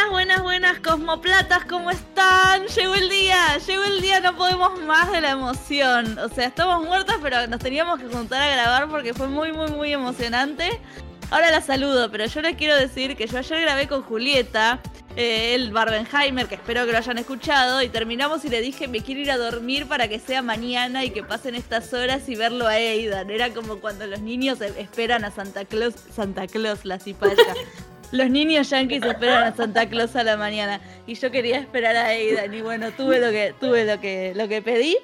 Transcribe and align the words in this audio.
Buenas, 0.00 0.12
buenas, 0.12 0.42
buenas 0.42 0.80
cosmoplatas, 0.80 1.64
¿cómo 1.66 1.90
están? 1.90 2.66
Llegó 2.68 2.94
el 2.94 3.10
día, 3.10 3.58
llegó 3.66 3.82
el 3.84 4.00
día, 4.00 4.20
no 4.20 4.34
podemos 4.34 4.80
más 4.80 5.12
de 5.12 5.20
la 5.20 5.32
emoción. 5.32 6.18
O 6.18 6.28
sea, 6.28 6.46
estamos 6.46 6.82
muertas, 6.86 7.16
pero 7.20 7.46
nos 7.48 7.60
teníamos 7.60 8.00
que 8.00 8.06
juntar 8.06 8.40
a 8.40 8.50
grabar 8.50 8.88
porque 8.88 9.12
fue 9.12 9.28
muy, 9.28 9.52
muy, 9.52 9.70
muy 9.70 9.92
emocionante. 9.92 10.80
Ahora 11.30 11.50
la 11.50 11.60
saludo, 11.60 12.10
pero 12.10 12.24
yo 12.24 12.40
les 12.40 12.56
quiero 12.56 12.76
decir 12.76 13.14
que 13.14 13.26
yo 13.26 13.36
ayer 13.36 13.60
grabé 13.60 13.88
con 13.88 14.00
Julieta, 14.00 14.80
eh, 15.16 15.54
el 15.54 15.70
Barbenheimer, 15.70 16.46
que 16.46 16.54
espero 16.54 16.86
que 16.86 16.92
lo 16.92 16.98
hayan 16.98 17.18
escuchado, 17.18 17.82
y 17.82 17.90
terminamos 17.90 18.42
y 18.46 18.48
le 18.48 18.62
dije 18.62 18.88
me 18.88 19.00
quiero 19.00 19.20
ir 19.20 19.30
a 19.30 19.36
dormir 19.36 19.86
para 19.86 20.08
que 20.08 20.18
sea 20.18 20.40
mañana 20.40 21.04
y 21.04 21.10
que 21.10 21.22
pasen 21.22 21.54
estas 21.54 21.92
horas 21.92 22.26
y 22.26 22.36
verlo 22.36 22.66
a 22.66 22.70
Aidan. 22.70 23.28
Era 23.30 23.52
como 23.52 23.80
cuando 23.80 24.06
los 24.06 24.20
niños 24.20 24.62
esperan 24.62 25.26
a 25.26 25.30
Santa 25.30 25.66
Claus, 25.66 25.94
Santa 26.14 26.46
Claus, 26.46 26.86
la 26.86 26.98
cipaya. 26.98 27.36
Los 28.12 28.28
niños 28.28 28.70
yankees 28.70 29.04
esperan 29.04 29.44
a 29.44 29.54
Santa 29.54 29.88
Claus 29.88 30.16
a 30.16 30.24
la 30.24 30.36
mañana 30.36 30.80
y 31.06 31.14
yo 31.14 31.30
quería 31.30 31.58
esperar 31.58 31.94
a 31.96 32.06
Aidan 32.06 32.52
y 32.52 32.60
bueno, 32.60 32.90
tuve 32.90 33.20
lo 33.20 33.30
que 33.30 33.54
tuve 33.60 33.84
lo 33.84 34.00
que 34.00 34.32
lo 34.34 34.48
que 34.48 34.62
pedí. 34.62 34.96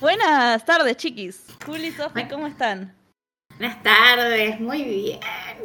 Buenas 0.00 0.64
tardes, 0.64 0.96
chiquis. 0.96 1.46
Juli 1.64 1.88
y 1.88 1.92
Sofi, 1.92 2.24
¿cómo 2.24 2.46
están? 2.46 2.94
Buenas 3.58 3.82
tardes, 3.82 4.58
muy 4.60 4.82
bien. 4.84 5.20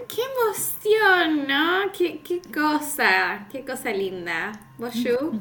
Qué 0.08 0.22
emoción, 0.34 1.48
¿no? 1.48 1.92
Qué, 1.98 2.20
qué 2.20 2.42
cosa, 2.54 3.48
qué 3.52 3.64
cosa 3.64 3.92
linda. 3.92 4.52
¿Vos, 4.78 4.94
Yu? 4.94 5.40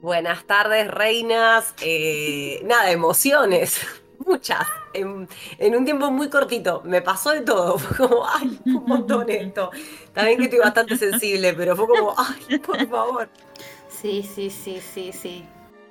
Buenas 0.00 0.44
tardes, 0.44 0.88
reinas. 0.88 1.74
Eh, 1.80 2.60
nada, 2.64 2.90
emociones. 2.90 3.80
Muchas. 4.24 4.66
En, 4.94 5.28
en, 5.58 5.76
un 5.76 5.84
tiempo 5.84 6.10
muy 6.10 6.30
cortito. 6.30 6.82
Me 6.84 7.02
pasó 7.02 7.30
de 7.30 7.42
todo. 7.42 7.78
Fue 7.78 8.08
como, 8.08 8.26
ay, 8.26 8.58
un 8.66 8.84
montón 8.86 9.28
esto. 9.28 9.70
También 10.12 10.38
que 10.38 10.44
estoy 10.44 10.60
bastante 10.60 10.96
sensible, 10.96 11.52
pero 11.54 11.76
fue 11.76 11.86
como, 11.86 12.14
ay, 12.16 12.58
por 12.58 12.86
favor. 12.88 13.28
Sí, 13.88 14.22
sí, 14.22 14.50
sí, 14.50 14.80
sí, 14.80 15.12
sí. 15.12 15.44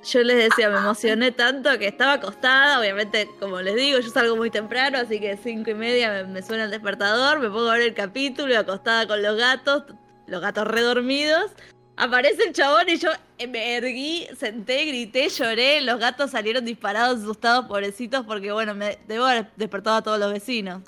Yo 0.03 0.21
les 0.21 0.49
decía, 0.49 0.69
me 0.69 0.77
emocioné 0.77 1.31
tanto 1.31 1.77
que 1.79 1.87
estaba 1.87 2.13
acostada, 2.13 2.79
obviamente, 2.79 3.29
como 3.39 3.61
les 3.61 3.75
digo, 3.75 3.99
yo 3.99 4.09
salgo 4.09 4.35
muy 4.35 4.49
temprano, 4.49 4.97
así 4.97 5.17
que 5.19 5.37
cinco 5.37 5.71
y 5.71 5.75
media 5.75 6.25
me, 6.25 6.41
suena 6.41 6.65
el 6.65 6.71
despertador, 6.71 7.39
me 7.39 7.47
pongo 7.47 7.69
a 7.69 7.73
ver 7.73 7.83
el 7.83 7.93
capítulo, 7.93 8.57
acostada 8.57 9.07
con 9.07 9.23
los 9.23 9.37
gatos, 9.37 9.83
los 10.27 10.41
gatos 10.41 10.67
redormidos. 10.67 11.51
Aparece 11.95 12.43
el 12.43 12.53
chabón 12.53 12.89
y 12.89 12.97
yo 12.97 13.09
me 13.49 13.75
erguí, 13.75 14.27
senté, 14.37 14.85
grité, 14.85 15.29
lloré, 15.29 15.81
los 15.81 15.99
gatos 15.99 16.31
salieron 16.31 16.65
disparados, 16.65 17.21
asustados, 17.21 17.65
pobrecitos, 17.65 18.25
porque 18.25 18.51
bueno, 18.51 18.73
me 18.73 18.97
debo 19.07 19.25
haber 19.25 19.51
despertado 19.55 19.97
a 19.97 20.01
todos 20.01 20.19
los 20.19 20.33
vecinos. 20.33 20.81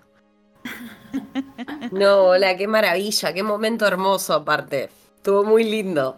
No, 1.92 2.24
hola, 2.30 2.58
qué 2.58 2.68
maravilla, 2.68 3.34
qué 3.34 3.44
momento 3.44 3.86
hermoso 3.86 4.34
aparte. 4.34 4.90
Estuvo 5.18 5.44
muy 5.44 5.64
lindo. 5.64 6.18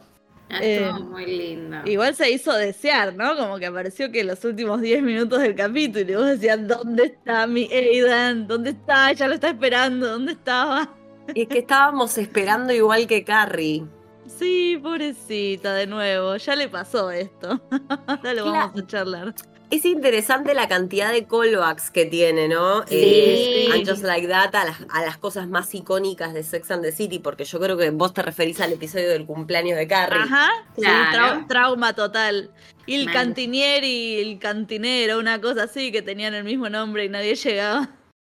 Estuvo 0.50 1.02
muy 1.02 1.26
lindo. 1.26 1.78
Igual 1.86 2.16
se 2.16 2.32
hizo 2.32 2.54
desear, 2.54 3.14
¿no? 3.14 3.36
Como 3.36 3.60
que 3.60 3.66
apareció 3.66 4.10
que 4.12 4.24
los 4.24 4.44
últimos 4.46 4.80
10 4.80 5.04
minutos 5.04 5.42
del 5.42 5.56
capítulo 5.56 6.10
y 6.10 6.16
vos 6.16 6.26
decías, 6.26 6.66
¿dónde 6.66 7.06
está 7.08 7.46
mi 7.46 7.70
Aidan? 7.72 8.48
¿Dónde 8.48 8.70
está? 8.70 9.12
Ya 9.12 9.28
lo 9.28 9.34
está 9.34 9.50
esperando, 9.50 10.08
¿dónde 10.08 10.32
estaba? 10.32 10.96
Y 11.34 11.42
es 11.42 11.48
que 11.50 11.60
estábamos 11.60 12.18
esperando 12.18 12.72
igual 12.72 13.06
que 13.06 13.26
Carrie. 13.26 13.86
Sí, 14.28 14.80
pobrecita, 14.82 15.74
de 15.74 15.88
nuevo. 15.88 16.36
Ya 16.38 16.56
le 16.56 16.68
pasó 16.68 17.12
esto. 17.12 17.62
Ahora 18.08 18.34
lo 18.34 18.52
vamos 18.52 18.82
a 18.82 18.88
charlar. 18.88 19.34
Es 19.70 19.84
interesante 19.84 20.54
la 20.54 20.70
cantidad 20.70 21.12
de 21.12 21.26
callbacks 21.26 21.92
que 21.92 22.06
tiene, 22.06 22.48
¿no? 22.48 22.88
Sí. 22.88 22.96
Eh, 22.96 23.70
and 23.74 23.88
Just 23.88 24.04
Like 24.04 24.28
That 24.28 24.56
a 24.56 24.64
las, 24.64 24.78
a 24.90 25.02
las, 25.02 25.18
cosas 25.18 25.50
más 25.50 25.76
icónicas 25.76 26.34
de 26.34 26.44
Sex 26.44 26.72
and 26.72 26.84
the 26.84 26.94
City, 26.94 27.20
porque 27.20 27.44
yo 27.44 27.60
creo 27.60 27.76
que 27.76 27.90
vos 27.90 28.14
te 28.14 28.22
referís 28.22 28.62
al 28.62 28.72
episodio 28.72 29.10
del 29.10 29.26
cumpleaños 29.26 29.78
de 29.78 29.86
Carrie. 29.86 30.22
Ajá, 30.22 30.50
claro. 30.74 31.46
trauma 31.50 31.94
total. 31.94 32.50
Y 32.86 32.96
el 32.96 33.12
cantinier 33.12 33.84
y 33.84 34.22
el 34.22 34.40
cantinero, 34.40 35.20
una 35.20 35.42
cosa 35.42 35.64
así, 35.64 35.92
que 35.92 36.02
tenían 36.02 36.34
el 36.34 36.46
mismo 36.46 36.70
nombre 36.70 37.04
y 37.04 37.10
nadie 37.10 37.36
llegaba. 37.36 37.90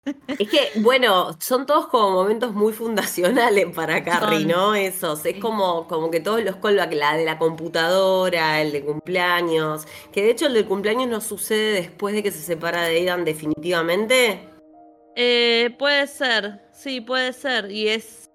Es 0.04 0.50
que, 0.50 0.72
bueno, 0.78 1.38
son 1.40 1.68
todos 1.68 1.88
como 1.88 2.12
momentos 2.12 2.54
muy 2.54 2.74
fundacionales 2.74 3.68
para 3.76 4.04
Carrie, 4.04 4.46
¿no? 4.46 4.74
Esos. 4.74 5.24
Es 5.26 5.40
como, 5.40 5.88
como 5.88 6.10
que 6.10 6.20
todos 6.20 6.44
los 6.44 6.56
callbacks, 6.56 6.96
la 6.96 7.16
de 7.16 7.26
la 7.26 7.38
computadora, 7.38 8.62
el 8.62 8.72
de 8.72 8.84
cumpleaños. 8.84 9.86
Que 10.12 10.24
de 10.24 10.32
hecho 10.32 10.48
el 10.48 10.54
del 10.56 10.66
cumpleaños 10.66 11.08
no 11.08 11.22
sucede 11.22 11.74
después 11.74 12.16
de 12.16 12.24
que 12.24 12.32
se 12.32 12.40
separa 12.40 12.84
de 12.84 12.96
Aidan 12.96 13.26
definitivamente. 13.26 14.50
Eh, 15.16 15.76
puede 15.78 16.08
ser, 16.08 16.62
sí, 16.74 17.02
puede 17.02 17.34
ser. 17.34 17.70
Y 17.70 17.90
es. 17.90 18.30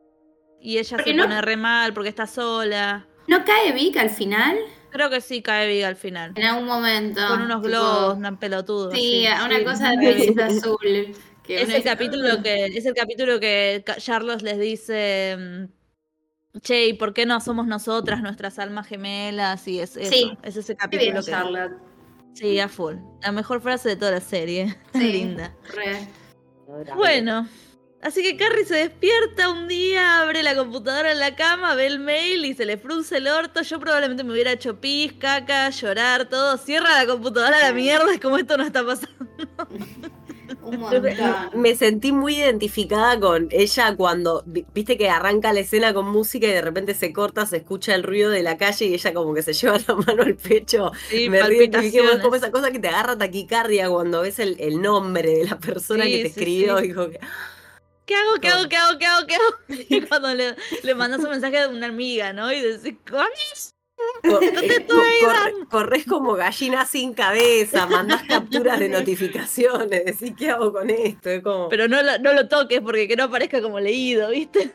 Y 0.61 0.79
ella 0.79 0.99
se 0.99 1.15
pone 1.15 1.43
re 1.43 1.57
mal 1.57 1.93
porque 1.93 2.09
está 2.09 2.27
sola. 2.27 3.07
¿No 3.27 3.45
cae 3.45 3.73
Vic 3.73 3.97
al 3.97 4.11
final? 4.11 4.57
Creo 4.91 5.11
que 5.11 5.21
sí 5.21 5.43
cae 5.43 5.69
Vic 5.69 5.85
al 5.85 5.97
final. 5.97 6.33
En 6.37 6.45
algún 6.45 6.67
momento. 6.67 7.21
Con 7.29 7.43
unos 7.43 7.61
globos, 7.61 8.17
una 8.17 8.39
pelotudo. 8.39 8.93
Sí, 8.93 9.27
una 9.45 9.65
cosa 9.65 9.91
de 9.91 10.35
azul. 10.43 11.17
Es 11.49 11.69
el, 11.69 11.83
capítulo 11.83 12.43
que, 12.43 12.67
es 12.67 12.87
el 12.87 12.95
capítulo 12.95 13.39
que 13.39 13.85
Charlos 13.99 14.43
les 14.43 14.59
dice, 14.59 15.37
mm, 15.39 16.59
che, 16.61 16.87
¿y 16.87 16.93
por 16.95 17.15
qué 17.15 17.27
no 17.27 17.41
somos 17.41 17.67
nosotras, 17.67 18.23
nuestras 18.23 18.59
almas 18.59 18.87
gemelas? 18.87 19.67
Y 19.69 19.81
es, 19.81 19.97
eso, 19.97 20.39
es 20.43 20.57
ese 20.57 20.77
capítulo 20.77 21.21
que... 21.23 21.31
Charlotte. 21.31 21.87
Sí, 22.37 22.61
a 22.61 22.69
full. 22.69 22.97
La 23.23 23.33
mejor 23.33 23.63
frase 23.63 23.89
de 23.91 23.97
toda 23.97 24.11
la 24.11 24.21
serie. 24.21 24.77
Linda. 24.93 25.55
Bueno, 26.95 27.49
así 28.03 28.23
que 28.23 28.37
Carrie 28.37 28.67
se 28.67 28.75
despierta 28.75 29.49
un 29.49 29.69
día, 29.69 30.21
abre 30.21 30.43
la 30.43 30.55
computadora 30.55 31.13
en 31.13 31.21
la 31.21 31.35
cama, 31.35 31.75
ve 31.75 31.87
el 31.87 31.99
mail 31.99 32.45
y 32.45 32.53
se 32.53 32.67
le 32.67 32.77
frunce 32.77 33.17
el 33.17 33.29
orto. 33.29 33.63
Yo 33.63 33.81
probablemente 33.81 34.23
me 34.23 34.33
hubiera 34.33 34.53
hecho 34.53 34.79
pis, 34.81 35.15
caca, 35.15 35.71
llorar, 35.71 36.29
todo. 36.29 36.59
Cierra 36.59 37.03
la 37.03 37.07
computadora 37.07 37.57
a 37.57 37.63
la 37.63 37.73
mierda, 37.73 38.13
es 38.13 38.21
como 38.21 38.37
esto 38.37 38.59
no 38.59 38.65
está 38.65 38.85
pasando. 38.85 39.17
Me 41.55 41.75
sentí 41.75 42.13
muy 42.13 42.37
identificada 42.37 43.19
con 43.19 43.49
ella 43.51 43.95
cuando, 43.97 44.45
viste 44.47 44.97
que 44.97 45.09
arranca 45.09 45.53
la 45.53 45.61
escena 45.61 45.95
con 45.95 46.09
música 46.09 46.47
y 46.47 46.51
de 46.51 46.63
repente 46.63 46.95
se 46.95 47.13
corta, 47.13 47.47
se 47.47 47.59
escucha 47.59 47.95
el 47.95 48.03
ruido 48.03 48.31
de 48.31 48.43
la 48.43 48.57
calle 48.57 48.87
y 48.87 48.95
ella 48.95 49.15
como 49.15 49.35
que 49.35 49.43
se 49.43 49.53
lleva 49.55 49.79
la 49.87 49.95
mano 49.95 50.23
al 50.23 50.37
pecho. 50.37 50.93
me 51.11 51.39
identifiqué 51.39 52.03
como 52.21 52.35
esa 52.35 52.51
cosa 52.51 52.71
que 52.71 52.79
te 52.79 52.89
agarra 52.89 53.17
taquicardia 53.17 53.89
cuando 53.89 54.23
ves 54.23 54.39
el, 54.39 54.57
nombre 54.81 55.31
de 55.31 55.45
la 55.45 55.59
persona 55.59 56.05
que 56.05 56.23
te 56.23 56.27
escribió. 56.29 56.83
Y 56.83 56.89
que, 56.89 57.21
¿Qué 58.07 58.15
hago? 58.15 58.41
¿Qué 58.41 58.49
hago? 58.49 58.69
¿Qué 58.69 58.77
hago? 58.77 58.99
¿Qué 58.99 59.07
hago? 59.07 59.27
¿Qué 59.27 59.35
hago? 59.35 59.85
Y 59.89 60.01
cuando 60.03 60.35
le, 60.35 60.55
le 60.83 60.95
mandas 60.95 61.21
un 61.21 61.31
mensaje 61.31 61.61
de 61.61 61.67
una 61.69 61.89
amiga, 61.89 62.33
¿no? 62.33 62.53
Y 62.53 62.61
decís, 62.61 62.95
¿coño? 64.23 65.67
corres 65.71 66.05
como 66.07 66.35
gallina 66.35 66.85
sin 66.85 67.13
cabeza, 67.13 67.87
mandas 67.87 68.23
capturas 68.29 68.79
de 68.79 68.89
notificaciones, 68.89 70.05
decís, 70.05 70.35
¿qué 70.37 70.51
hago 70.51 70.73
con 70.73 70.91
esto? 70.91 71.69
Pero 71.71 71.89
no 71.89 72.03
lo, 72.03 72.19
no 72.19 72.33
lo 72.33 72.49
toques 72.49 72.81
porque 72.81 73.09
que 73.09 73.17
no 73.17 73.25
aparezca 73.25 73.61
como 73.61 73.81
leído, 73.81 74.31
¿viste? 74.31 74.73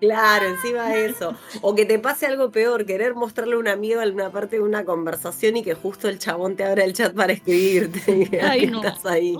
Claro, 0.00 0.48
encima 0.48 0.94
eso. 0.94 1.34
O 1.62 1.74
que 1.74 1.86
te 1.86 1.98
pase 1.98 2.26
algo 2.26 2.50
peor, 2.50 2.84
querer 2.84 3.14
mostrarle 3.14 3.54
a 3.54 3.58
un 3.58 3.68
amigo 3.68 4.00
alguna 4.00 4.30
parte 4.30 4.56
de 4.56 4.62
una 4.62 4.84
conversación 4.84 5.56
y 5.56 5.62
que 5.62 5.74
justo 5.74 6.08
el 6.08 6.18
chabón 6.18 6.56
te 6.56 6.64
abra 6.64 6.84
el 6.84 6.92
chat 6.92 7.14
para 7.14 7.32
escribirte. 7.32 8.40
Ay, 8.42 8.66
no. 8.66 8.84
estás 8.84 9.06
ahí. 9.06 9.34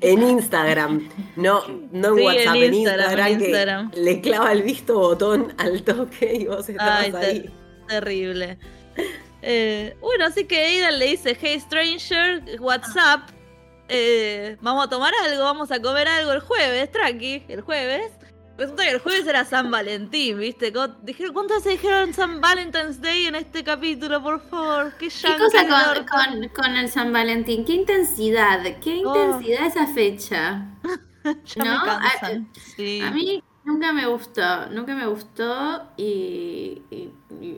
En 0.00 0.22
Instagram. 0.22 1.08
No, 1.36 1.62
no 1.90 2.16
en 2.16 2.24
WhatsApp, 2.24 2.54
en 2.54 2.74
Instagram, 2.74 3.38
que 3.38 4.00
le 4.00 4.20
clava 4.20 4.52
el 4.52 4.62
visto 4.62 4.94
botón 4.94 5.52
al 5.58 5.82
toque 5.82 6.32
y 6.32 6.46
vos 6.46 6.68
estás 6.68 7.12
ahí. 7.14 7.50
Terrible. 7.88 8.58
Eh, 9.46 9.96
bueno, 10.00 10.24
así 10.24 10.46
que 10.46 10.58
Aidan 10.58 10.98
le 10.98 11.06
dice, 11.06 11.36
hey 11.38 11.60
stranger, 11.60 12.42
WhatsApp, 12.60 13.28
eh, 13.88 14.56
vamos 14.62 14.86
a 14.86 14.88
tomar 14.88 15.12
algo, 15.24 15.44
vamos 15.44 15.70
a 15.70 15.82
comer 15.82 16.08
algo 16.08 16.32
el 16.32 16.40
jueves, 16.40 16.90
tranqui, 16.90 17.44
el 17.48 17.60
jueves. 17.60 18.10
Resulta 18.56 18.84
que 18.84 18.90
el 18.90 19.00
jueves 19.00 19.26
era 19.26 19.44
San 19.44 19.70
Valentín, 19.70 20.38
¿viste? 20.38 20.72
Dijeron, 21.02 21.34
¿Cuántas 21.34 21.64
se 21.64 21.70
dijeron 21.70 22.14
San 22.14 22.40
Valentine's 22.40 23.00
Day 23.00 23.26
en 23.26 23.34
este 23.34 23.64
capítulo, 23.64 24.22
por 24.22 24.40
favor? 24.48 24.92
¿Qué, 24.96 25.08
¿Qué 25.08 25.36
cosa 25.36 25.66
con, 26.06 26.48
con, 26.48 26.76
el 26.76 26.88
San 26.88 27.12
Valentín? 27.12 27.64
¿Qué 27.64 27.72
intensidad? 27.72 28.62
¿Qué 28.80 29.02
oh. 29.04 29.14
intensidad 29.14 29.66
esa 29.66 29.86
fecha? 29.88 30.70
¿No? 31.56 31.64
a, 31.64 32.00
sí. 32.76 33.00
a 33.02 33.10
mí 33.10 33.42
Nunca 33.64 33.94
me 33.94 34.06
gustó, 34.06 34.66
nunca 34.70 34.94
me 34.94 35.06
gustó 35.06 35.88
y, 35.96 36.82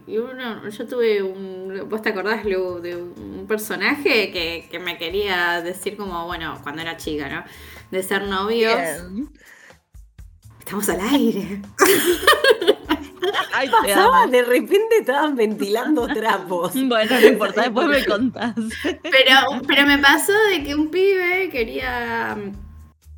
uno, 0.07 0.69
yo 0.69 0.87
tuve 0.87 1.21
un, 1.23 1.89
vos 1.89 2.01
te 2.01 2.11
acordás 2.11 2.45
Lu, 2.45 2.81
de 2.81 2.97
un 2.97 3.47
personaje 3.49 4.31
que, 4.31 4.79
me 4.79 4.99
quería 4.99 5.63
decir 5.63 5.97
como, 5.97 6.27
bueno, 6.27 6.61
cuando 6.63 6.83
era 6.83 6.97
chica, 6.97 7.29
¿no? 7.29 7.45
De 7.91 8.05
ser 8.05 8.23
novios. 8.29 8.79
Estamos 10.61 10.89
al 10.89 11.01
aire. 11.01 11.63
Ay, 13.53 13.71
Pasaba, 13.71 14.27
de 14.27 14.43
repente 14.43 14.99
estaban 15.01 15.35
ventilando 15.35 16.07
trapos. 16.15 16.73
Bueno, 16.75 17.21
no 17.21 17.27
importa, 17.27 17.63
después 17.71 17.87
me 17.89 18.05
contás. 18.05 18.55
Pero, 18.83 19.63
pero 19.67 19.87
me 19.87 19.99
pasó 19.99 20.33
de 20.51 20.63
que 20.63 20.75
un 20.75 20.91
pibe 20.91 21.49
quería 21.51 22.37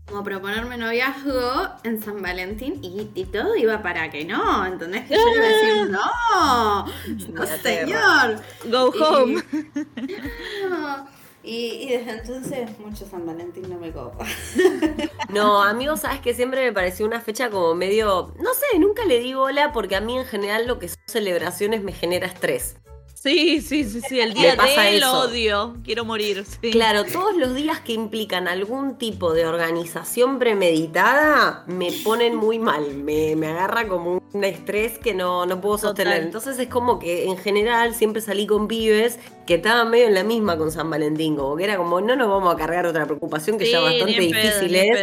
como 0.08 0.24
proponerme 0.24 0.76
noviazgo 0.76 1.68
en 1.84 2.02
San 2.02 2.22
Valentín 2.22 2.80
y, 2.82 3.24
todo 3.26 3.56
iba 3.56 3.82
para 3.82 4.10
que 4.10 4.24
no, 4.24 4.64
¿entendés? 4.64 5.06
Que 5.06 5.14
yo 5.14 5.34
iba 5.34 5.44
a 5.44 5.48
decir, 5.48 5.90
no, 5.90 6.86
no 7.34 7.46
señor. 7.62 8.40
Go 8.64 8.90
home. 8.90 9.42
Y, 11.50 11.88
desde 11.88 12.10
entonces 12.10 12.78
mucho 12.78 13.06
San 13.06 13.24
Valentín 13.24 13.70
no 13.70 13.78
me 13.78 13.90
copa. 13.90 14.26
No, 15.30 15.62
amigo, 15.62 15.96
sabes 15.96 16.20
que 16.20 16.34
siempre 16.34 16.64
me 16.64 16.72
pareció 16.72 17.06
una 17.06 17.20
fecha 17.20 17.48
como 17.48 17.74
medio, 17.74 18.34
no 18.38 18.54
sé, 18.54 18.78
nunca 18.78 19.04
le 19.04 19.20
digo 19.20 19.42
hola 19.42 19.72
porque 19.72 19.94
a 19.94 20.00
mí 20.00 20.18
en 20.18 20.24
general 20.24 20.66
lo 20.66 20.78
que 20.78 20.88
son 20.88 20.98
celebraciones 21.06 21.82
me 21.82 21.92
genera 21.92 22.26
estrés. 22.26 22.76
Sí, 23.20 23.60
sí, 23.60 23.82
sí, 23.82 24.00
sí, 24.00 24.20
el 24.20 24.32
día 24.32 24.54
del 24.54 25.02
odio, 25.02 25.76
quiero 25.82 26.04
morir. 26.04 26.44
Claro, 26.70 27.04
todos 27.04 27.36
los 27.36 27.52
días 27.52 27.80
que 27.80 27.92
implican 27.92 28.46
algún 28.46 28.96
tipo 28.96 29.34
de 29.34 29.44
organización 29.44 30.38
premeditada 30.38 31.64
me 31.66 31.90
ponen 32.04 32.36
muy 32.36 32.60
mal, 32.60 32.94
me, 32.94 33.32
agarra 33.44 33.88
como 33.88 34.22
un 34.32 34.44
estrés 34.44 34.98
que 34.98 35.14
no, 35.14 35.46
no 35.46 35.60
puedo 35.60 35.78
sostener. 35.78 36.22
Entonces 36.22 36.60
es 36.60 36.68
como 36.68 37.00
que 37.00 37.24
en 37.24 37.36
general 37.38 37.92
siempre 37.96 38.22
salí 38.22 38.46
con 38.46 38.68
pibes 38.68 39.18
que 39.48 39.54
estaban 39.54 39.90
medio 39.90 40.06
en 40.06 40.14
la 40.14 40.22
misma 40.22 40.56
con 40.56 40.70
San 40.70 40.88
Valentín, 40.88 41.34
como 41.34 41.56
que 41.56 41.64
era 41.64 41.76
como 41.76 42.00
no 42.00 42.14
nos 42.14 42.28
vamos 42.28 42.54
a 42.54 42.56
cargar 42.56 42.86
otra 42.86 43.04
preocupación 43.04 43.58
que 43.58 43.68
ya 43.68 43.80
bastante 43.80 44.20
difícil 44.20 44.76
es 44.76 44.96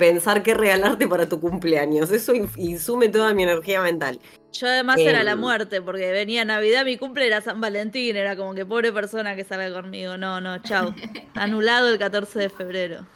pensar 0.00 0.42
qué 0.42 0.54
regalarte 0.54 1.06
para 1.06 1.28
tu 1.28 1.38
cumpleaños. 1.38 2.10
Eso 2.10 2.32
insume 2.56 3.10
toda 3.10 3.34
mi 3.34 3.42
energía 3.42 3.82
mental. 3.82 4.18
Yo 4.50 4.66
además 4.66 4.98
era 4.98 5.22
la 5.22 5.32
em. 5.32 5.38
muerte, 5.38 5.82
porque 5.82 6.10
venía 6.10 6.42
Navidad, 6.44 6.86
mi 6.86 6.96
cumple 6.96 7.26
era 7.26 7.42
San 7.42 7.60
Valentín, 7.60 8.16
era 8.16 8.34
como 8.34 8.54
que 8.54 8.64
pobre 8.64 8.92
persona 8.92 9.36
que 9.36 9.44
salga 9.44 9.78
conmigo. 9.78 10.16
No, 10.16 10.40
no, 10.40 10.58
chao. 10.62 10.94
Anulado 11.34 11.90
el 11.90 11.98
14 11.98 12.38
de 12.38 12.48
febrero. 12.48 13.06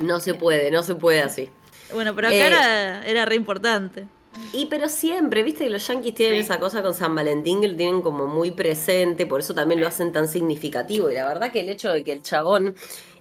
No 0.00 0.20
se 0.20 0.32
puede, 0.32 0.70
no 0.70 0.82
se 0.82 0.94
puede 0.94 1.20
así. 1.20 1.50
Bueno, 1.92 2.14
pero 2.14 2.28
acá 2.28 2.36
eh, 2.36 2.46
era, 2.46 3.06
era 3.06 3.24
re 3.26 3.34
importante. 3.34 4.06
Y 4.54 4.66
pero 4.66 4.88
siempre, 4.88 5.42
viste 5.42 5.64
que 5.64 5.70
los 5.70 5.86
yankees 5.86 6.14
tienen 6.14 6.40
esa 6.40 6.58
cosa 6.58 6.82
con 6.82 6.94
San 6.94 7.14
Valentín 7.14 7.60
que 7.60 7.68
lo 7.68 7.76
tienen 7.76 8.00
como 8.00 8.26
muy 8.26 8.52
presente, 8.52 9.26
por 9.26 9.40
eso 9.40 9.52
también 9.52 9.80
lo 9.80 9.86
hacen 9.86 10.12
tan 10.12 10.28
significativo. 10.28 11.10
Y 11.10 11.14
la 11.14 11.28
verdad 11.28 11.52
que 11.52 11.60
el 11.60 11.68
hecho 11.68 11.92
de 11.92 12.04
que 12.04 12.12
el 12.12 12.22
chabón 12.22 12.74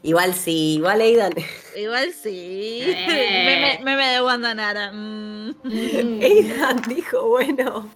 Igual 0.04 0.34
sí, 0.34 0.76
igual 0.76 1.02
Aidan. 1.02 1.34
Igual 1.76 2.14
sí. 2.14 2.82
Eh. 2.84 3.80
Me, 3.84 3.96
me, 3.96 4.08
de 4.08 4.22
Wanda 4.22 4.54
Nara. 4.54 4.92
Mm. 4.92 5.56
Aidan 6.22 6.82
dijo, 6.88 7.28
bueno. 7.28 7.90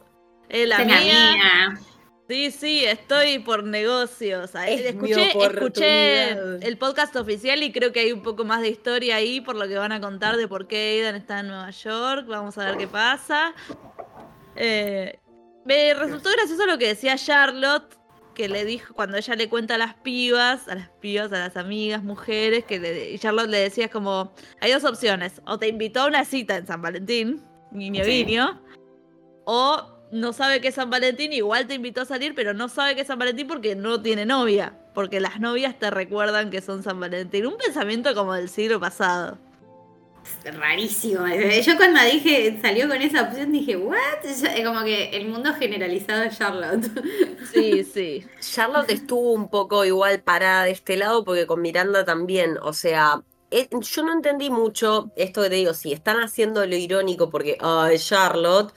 la 0.50 0.80
mía. 0.80 1.80
Sí, 2.28 2.50
sí, 2.52 2.86
estoy 2.86 3.40
por 3.40 3.66
negocios. 3.66 4.52
escuché, 4.56 5.32
escuché 5.32 6.32
el 6.66 6.78
podcast 6.78 7.14
oficial 7.18 7.62
y 7.62 7.74
creo 7.74 7.92
que 7.92 8.00
hay 8.00 8.14
un 8.14 8.24
poco 8.24 8.46
más 8.46 8.62
de 8.62 8.70
historia 8.70 9.18
ahí 9.18 9.42
por 9.42 9.56
lo 9.56 9.68
que 9.68 9.76
van 9.76 9.92
a 9.92 10.00
contar 10.00 10.38
de 10.38 10.48
por 10.48 10.66
qué 10.66 11.02
Aidan 11.02 11.16
está 11.16 11.42
en 11.42 11.50
Nueva 11.50 11.72
York. 11.72 12.28
Vamos 12.28 12.58
a 12.58 12.66
ver 12.66 12.78
qué 12.78 12.88
pasa. 12.88 13.54
Eh, 14.56 15.20
me 15.66 15.94
resultó 15.94 16.30
gracioso 16.32 16.66
lo 16.66 16.78
que 16.78 16.88
decía 16.88 17.18
Charlotte 17.18 18.01
que 18.34 18.50
le 18.50 18.66
dijo, 18.66 18.94
cuando 18.94 19.18
ella 19.18 19.36
le 19.36 19.50
cuenta 19.50 19.76
a 19.76 19.78
las 19.78 19.96
pibas, 19.96 20.68
a 20.68 20.76
las 20.76 20.90
pibas, 20.90 21.32
a 21.32 21.40
las 21.40 21.58
amigas, 21.58 22.04
mujeres, 22.04 22.66
que 22.66 22.80
le, 22.80 23.12
y 23.12 23.20
Charlotte 23.20 23.50
le 23.50 23.60
decía 23.60 23.90
como, 23.90 24.34
hay 24.60 24.72
dos 24.72 24.84
opciones, 24.84 25.42
o 25.46 25.58
te 25.60 25.68
invitó 25.68 26.02
a 26.02 26.08
una 26.08 26.26
cita 26.26 26.58
en 26.58 26.68
San 26.68 26.82
Valentín, 26.82 27.44
guiño 27.72 28.04
guiño, 28.04 28.62
o 29.46 30.02
no 30.12 30.34
sabe 30.34 30.62
que 30.62 30.70
es 30.70 30.76
San 30.76 30.90
Valentín, 30.90 31.34
igual 31.34 31.68
te 31.68 31.76
invitó 31.76 32.02
a 32.02 32.06
salir, 32.06 32.36
pero 32.36 32.54
no 32.54 32.68
sabe 32.68 32.96
que 32.96 33.02
es 33.02 33.08
San 33.08 33.20
Valentín 33.20 33.48
porque 33.48 33.76
no 33.76 34.02
tiene 34.02 34.26
novia, 34.26 34.78
porque 34.94 35.20
las 35.20 35.40
novias 35.40 35.80
te 35.80 35.90
recuerdan 35.90 36.50
que 36.50 36.62
son 36.62 36.84
San 36.84 37.00
Valentín. 37.00 37.46
Un 37.46 37.58
pensamiento 37.58 38.14
como 38.14 38.34
del 38.34 38.50
siglo 38.50 38.80
pasado 38.80 39.38
rarísimo. 40.44 41.26
Yo 41.66 41.78
cuando 41.78 42.02
dije, 42.04 42.60
salió 42.62 42.88
con 42.88 43.02
esa 43.02 43.24
opción, 43.24 43.52
dije, 43.52 43.78
¿what? 43.78 43.98
Como 44.66 44.84
que 44.84 45.10
el 45.10 45.28
mundo 45.28 45.54
generalizado 45.54 46.22
de 46.22 46.30
Charlotte. 46.30 46.90
Sí, 47.54 47.84
sí. 47.84 48.26
Charlotte 48.40 48.92
estuvo 48.92 49.34
un 49.34 49.50
poco 49.50 49.84
igual 49.84 50.22
parada 50.22 50.64
de 50.64 50.72
este 50.72 50.96
lado 50.96 51.26
porque 51.26 51.46
con 51.46 51.62
Miranda 51.62 52.06
también, 52.06 52.58
o 52.62 52.72
sea, 52.72 53.24
eh, 53.50 53.68
yo 53.72 54.04
no 54.04 54.14
entendí 54.14 54.50
mucho 54.50 55.12
esto 55.18 55.42
que 55.42 55.50
te 55.50 55.56
digo, 55.56 55.74
si 55.74 55.92
están 55.92 56.22
haciendo 56.22 56.66
lo 56.66 56.76
irónico 56.76 57.30
porque, 57.30 57.58
ay, 57.60 57.98
Charlotte, 57.98 58.74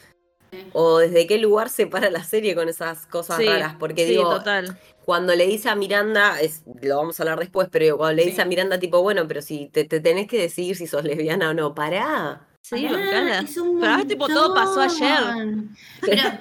o 0.72 0.98
desde 0.98 1.26
qué 1.26 1.38
lugar 1.38 1.68
se 1.68 1.86
para 1.86 2.10
la 2.10 2.24
serie 2.24 2.56
con 2.56 2.68
esas 2.68 3.06
cosas 3.06 3.44
raras, 3.44 3.76
porque 3.78 4.06
digo, 4.06 4.28
total 4.28 4.76
cuando 5.04 5.34
le 5.34 5.46
dice 5.46 5.68
a 5.68 5.74
Miranda, 5.74 6.40
es, 6.40 6.62
lo 6.80 6.96
vamos 6.96 7.18
a 7.18 7.22
hablar 7.22 7.38
después, 7.38 7.68
pero 7.70 7.98
cuando 7.98 8.16
le 8.16 8.24
dice 8.24 8.42
a 8.42 8.46
Miranda, 8.46 8.78
tipo, 8.78 9.02
bueno, 9.02 9.28
pero 9.28 9.42
si 9.42 9.68
te, 9.68 9.84
tenés 9.84 10.26
que 10.26 10.40
decidir 10.40 10.76
si 10.76 10.86
sos 10.86 11.04
lesbiana 11.04 11.50
o 11.50 11.54
no, 11.54 11.74
pará. 11.74 12.48
Sí, 12.62 12.86
pará, 12.88 13.44
Pero 13.80 14.06
tipo, 14.06 14.26
todo 14.26 14.54
pasó 14.54 14.80
ayer. 14.80 15.58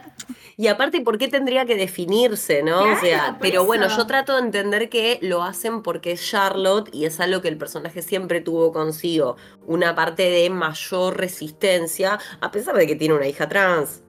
y 0.58 0.68
aparte, 0.68 1.02
¿por 1.02 1.18
qué 1.18 1.28
tendría 1.28 1.66
que 1.66 1.76
definirse, 1.76 2.64
no? 2.64 2.94
o 2.94 3.00
sea, 3.02 3.38
pero 3.42 3.66
bueno, 3.66 3.90
yo 3.90 4.08
trato 4.08 4.34
de 4.34 4.40
entender 4.40 4.88
que 4.88 5.20
lo 5.22 5.44
hacen 5.44 5.84
porque 5.84 6.14
es 6.14 6.26
Charlotte 6.26 6.90
y 6.94 7.04
es 7.04 7.20
algo 7.20 7.42
que 7.42 7.50
el 7.50 7.58
personaje 7.58 8.02
siempre 8.02 8.40
tuvo 8.40 8.72
consigo, 8.72 9.36
una 9.66 9.96
parte 9.96 10.30
de 10.30 10.50
mayor 10.50 11.18
resistencia, 11.18 12.18
a 12.40 12.52
pesar 12.52 12.78
de 12.78 12.88
que 12.88 12.96
tiene 12.96 13.16
una 13.16 13.28
hija 13.28 13.50
trans, 13.50 14.02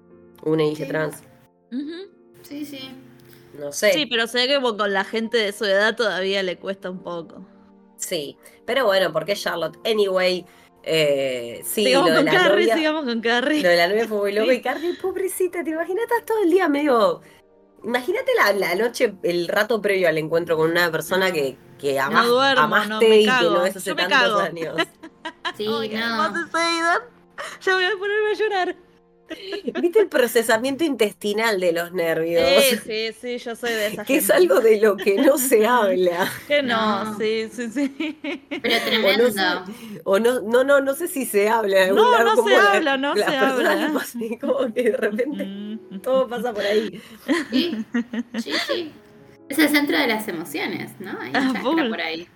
una 0.45 0.63
hija 0.63 0.87
trans. 0.87 1.25
Sí, 2.43 2.65
sí. 2.65 3.04
No 3.59 3.73
sé. 3.73 3.93
Sí, 3.93 4.07
pero 4.07 4.27
sé 4.27 4.47
que 4.47 4.61
con 4.61 4.93
la 4.93 5.05
gente 5.05 5.39
de 5.39 5.53
su 5.53 5.65
edad 5.65 5.97
todavía 5.97 6.43
le 6.43 6.59
cuesta 6.59 6.91
un 6.91 7.03
poco. 7.03 7.47
Sí, 7.97 8.37
pero 8.67 8.85
bueno, 8.87 9.13
porque 9.13 9.35
Charlotte, 9.35 9.79
anyway, 9.87 10.45
eh, 10.83 11.63
sí, 11.65 11.85
sigamos 11.85 12.11
lo 12.11 12.17
de 12.17 12.25
con 12.25 12.27
la 12.27 12.33
Carrie, 12.33 12.67
novia, 12.67 12.77
sigamos 12.77 13.05
con 13.05 13.21
Carrie. 13.21 13.63
Lo 13.63 13.69
de 13.69 13.77
la 13.77 13.89
novia 13.89 14.09
fue 14.09 14.19
muy 14.19 14.33
loco 14.33 14.53
y 14.53 14.61
Carrie, 14.63 14.95
pobrecita, 15.01 15.65
¿te 15.65 15.71
imaginas? 15.71 16.05
Estás 16.05 16.27
todo 16.27 16.43
el 16.43 16.51
día 16.51 16.69
medio... 16.69 17.21
Imagínate 17.83 18.33
la, 18.55 18.75
noche, 18.77 19.15
el 19.23 19.47
rato 19.47 19.83
previo 19.83 20.09
al 20.09 20.17
encuentro 20.17 20.57
con 20.57 20.71
una 20.71 20.91
persona 20.91 21.31
que, 21.31 21.59
que 21.79 22.01
amaste 22.01 23.21
y 23.21 23.27
que 23.27 23.31
no 23.43 23.63
ves 23.63 23.77
hace 23.77 23.95
tantos 23.95 24.41
años. 24.41 24.77
Sí, 25.57 25.67
no. 25.67 25.79
Ya 25.81 27.75
voy 27.75 27.85
a 27.85 27.91
ponerme 27.99 28.31
a 28.31 28.35
llorar. 28.35 28.77
¿Viste 29.81 30.01
el 30.01 30.09
procesamiento 30.09 30.85
intestinal 30.85 31.61
de 31.61 31.73
los 31.73 31.93
nervios? 31.93 32.43
Sí, 32.63 32.79
sí, 32.85 33.17
sí, 33.21 33.39
yo 33.39 33.57
soy 33.57 33.73
de 33.73 33.87
esa 33.89 34.05
Que 34.07 34.17
es 34.17 34.31
algo 34.31 34.61
de 34.61 34.81
lo 34.81 34.97
que 34.97 35.17
no 35.17 35.39
se 35.39 35.67
habla. 35.67 36.31
Que 36.47 36.63
no, 36.63 37.17
sí, 37.19 37.49
sí, 37.53 37.71
sí. 37.71 38.19
Pero 38.63 38.85
tremendo. 38.85 39.31
O 40.05 40.19
no, 40.19 40.41
no, 40.41 40.65
no, 40.65 40.81
no 40.81 40.95
sé 40.95 41.09
si 41.09 41.25
se 41.25 41.49
habla. 41.49 41.89
no, 41.89 42.25
no 42.25 42.47
se 42.47 42.55
habla, 42.55 42.97
no 42.97 43.17
se 43.17 43.25
habla. 43.25 43.93
como 44.41 44.73
que 44.73 44.83
de 44.83 44.97
repente 44.97 45.45
mm. 45.45 46.01
todo 46.01 46.29
pasa 46.29 46.53
por 46.53 46.65
ahí. 46.65 47.01
Sí, 47.51 47.85
sí, 48.39 48.53
sí. 48.67 48.93
Es 49.49 49.59
el 49.59 49.69
centro 49.69 49.99
de 49.99 50.07
las 50.07 50.27
emociones, 50.29 50.93
¿no? 51.01 51.19
Hay 51.21 51.31
un 51.31 51.37
ah, 51.37 51.51
chakra 51.53 51.89
por 51.89 52.01
ahí. 52.01 52.29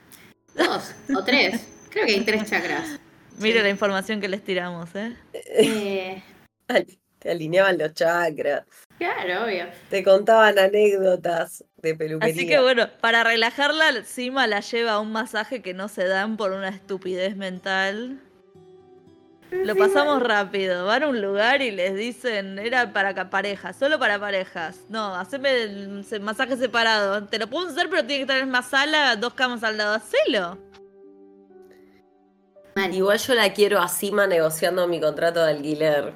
Dos 0.55 0.95
o 1.15 1.25
tres. 1.25 1.67
Creo 1.91 2.07
que 2.07 2.13
hay 2.13 2.21
tres 2.21 2.51
chakras. 2.51 3.01
Mire 3.39 3.63
la 3.63 3.69
información 3.69 4.21
que 4.21 4.29
les 4.29 4.43
tiramos, 4.43 4.95
¿eh? 4.95 5.17
eh 5.33 6.23
te 7.19 7.31
alineaban 7.31 7.79
los 7.79 7.95
chakras. 7.95 8.65
Claro, 8.99 9.45
obvio. 9.45 9.67
Te 9.91 10.03
contaban 10.03 10.59
anécdotas 10.59 11.65
de 11.77 11.95
peluquería. 11.95 12.35
Así 12.35 12.47
que 12.47 12.61
bueno, 12.61 12.89
para 13.01 13.25
relajarla, 13.25 14.05
Sima 14.05 14.47
la 14.47 14.61
lleva 14.61 14.93
a 14.93 15.01
un 15.01 15.13
masaje 15.13 15.63
que 15.63 15.75
no 15.75 15.89
se 15.89 16.05
dan 16.05 16.37
por 16.37 16.53
una 16.53 16.69
estupidez 16.69 17.37
mental. 17.37 18.21
Lo 19.51 19.77
pasamos 19.77 20.23
rápido. 20.23 20.85
Van 20.85 21.05
a 21.05 21.09
un 21.09 21.23
lugar 21.23 21.63
y 21.63 21.71
les 21.71 21.95
dicen, 21.95 22.59
era 22.59 22.93
para 22.93 23.31
parejas, 23.31 23.77
solo 23.77 23.99
para 23.99 24.19
parejas. 24.19 24.81
No, 24.89 25.15
haceme 25.15 25.63
el 25.63 26.21
masaje 26.21 26.57
separado. 26.57 27.25
Te 27.25 27.39
lo 27.39 27.47
puedo 27.47 27.69
hacer, 27.69 27.89
pero 27.89 28.05
tiene 28.05 28.19
que 28.19 28.33
estar 28.33 28.39
en 28.39 28.51
más 28.51 28.69
sala, 28.69 29.17
dos 29.17 29.35
camas 29.35 29.63
al 29.65 29.79
lado. 29.79 29.95
Hacelo. 29.95 30.59
Igual 32.87 33.19
yo 33.19 33.35
la 33.35 33.53
quiero 33.53 33.81
a 33.81 33.89
Sima 33.89 34.27
negociando 34.27 34.87
mi 34.87 35.01
contrato 35.01 35.45
de 35.45 35.51
alquiler. 35.51 36.15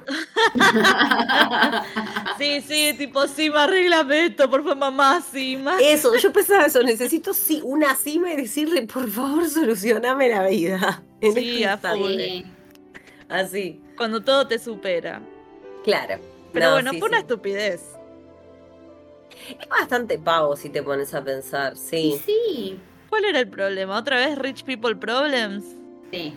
sí, 2.37 2.61
sí, 2.61 2.95
tipo 2.97 3.27
Sima, 3.27 3.63
arréglame 3.63 4.27
esto, 4.27 4.49
por 4.49 4.61
favor, 4.63 4.77
mamá, 4.77 5.21
Sima. 5.21 5.77
Eso, 5.81 6.15
yo 6.15 6.31
pensaba 6.31 6.65
eso, 6.65 6.81
necesito 6.81 7.33
sí, 7.33 7.61
una 7.63 7.95
Sima 7.95 8.31
y 8.33 8.37
decirle, 8.37 8.83
por 8.83 9.09
favor, 9.09 9.47
solucioname 9.49 10.29
la 10.29 10.47
vida. 10.47 11.03
sí, 11.21 11.63
este 11.63 12.45
Así. 13.29 13.81
Cuando 13.97 14.21
todo 14.21 14.47
te 14.47 14.59
supera. 14.59 15.21
Claro. 15.83 16.19
Pero 16.53 16.71
bueno, 16.71 16.91
fue 16.93 17.09
una 17.09 17.19
estupidez. 17.19 17.81
Es 19.59 19.67
bastante 19.67 20.17
pavo 20.19 20.55
si 20.55 20.69
te 20.69 20.83
pones 20.83 21.13
a 21.13 21.23
pensar, 21.23 21.75
sí. 21.75 22.21
Sí. 22.25 22.79
¿Cuál 23.09 23.25
era 23.25 23.39
el 23.39 23.47
problema? 23.47 23.97
¿Otra 23.97 24.17
vez 24.17 24.37
Rich 24.37 24.63
People 24.63 24.95
Problems? 24.95 25.65
Sí. 26.11 26.33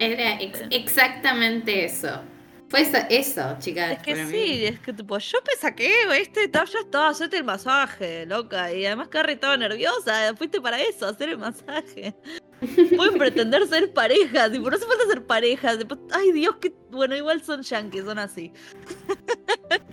Era 0.00 0.38
exactamente 0.70 1.84
eso. 1.84 2.22
Fue 2.70 2.82
eso, 2.82 2.98
eso 3.10 3.56
chicas. 3.58 3.92
Es 3.92 3.98
que 3.98 4.26
sí, 4.26 4.64
es 4.64 4.78
que 4.80 4.92
tipo, 4.92 5.18
yo 5.18 5.38
me 5.46 5.60
saqué, 5.60 5.92
este, 6.16 6.48
ya 6.50 6.62
estaba, 6.62 7.08
hacerte 7.08 7.36
el 7.36 7.44
masaje, 7.44 8.24
loca. 8.26 8.72
Y 8.72 8.86
además 8.86 9.08
Carrie 9.08 9.34
estaba 9.34 9.56
nerviosa, 9.56 10.34
fuiste 10.36 10.60
para 10.60 10.80
eso, 10.80 11.06
hacer 11.06 11.30
el 11.30 11.38
masaje. 11.38 12.14
Pueden 12.96 13.18
pretender 13.18 13.66
ser 13.66 13.92
parejas, 13.92 14.52
tipo, 14.52 14.70
no 14.70 14.76
hace 14.76 14.86
falta 14.86 15.04
ser 15.06 15.26
parejas. 15.26 15.78
ay 16.12 16.32
Dios, 16.32 16.56
que 16.60 16.72
bueno, 16.90 17.16
igual 17.16 17.42
son 17.42 17.62
yankees, 17.62 18.04
son 18.04 18.20
así. 18.20 18.52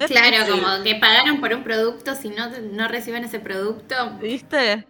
Claro, 0.08 0.52
como 0.52 0.84
que 0.84 0.96
pagaron 0.96 1.42
por 1.42 1.54
un 1.54 1.64
producto, 1.64 2.16
si 2.16 2.30
no, 2.30 2.50
no 2.50 2.88
reciben 2.88 3.24
ese 3.24 3.40
producto. 3.40 4.12
¿Viste? 4.22 4.86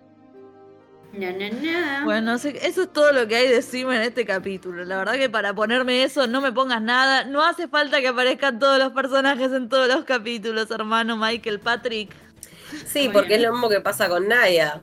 No, 1.13 1.31
no, 1.31 1.49
no. 1.49 2.05
Bueno, 2.05 2.35
eso 2.35 2.49
es 2.49 2.93
todo 2.93 3.11
lo 3.11 3.27
que 3.27 3.35
hay 3.35 3.47
de 3.47 3.61
Sima 3.61 3.95
en 3.95 4.03
este 4.03 4.25
capítulo. 4.25 4.83
La 4.85 4.97
verdad 4.97 5.13
que 5.13 5.29
para 5.29 5.53
ponerme 5.53 6.03
eso 6.03 6.27
no 6.27 6.41
me 6.41 6.51
pongas 6.51 6.81
nada. 6.81 7.23
No 7.23 7.43
hace 7.43 7.67
falta 7.67 8.01
que 8.01 8.09
aparezcan 8.09 8.59
todos 8.59 8.77
los 8.77 8.91
personajes 8.91 9.51
en 9.51 9.69
todos 9.69 9.87
los 9.87 10.05
capítulos, 10.05 10.69
hermano 10.69 11.17
Michael 11.17 11.59
Patrick. 11.59 12.13
Sí, 12.85 13.09
porque 13.11 13.35
es 13.35 13.41
lo 13.41 13.53
mismo 13.53 13.69
que 13.69 13.81
pasa 13.81 14.09
con 14.09 14.27
Naya. 14.27 14.81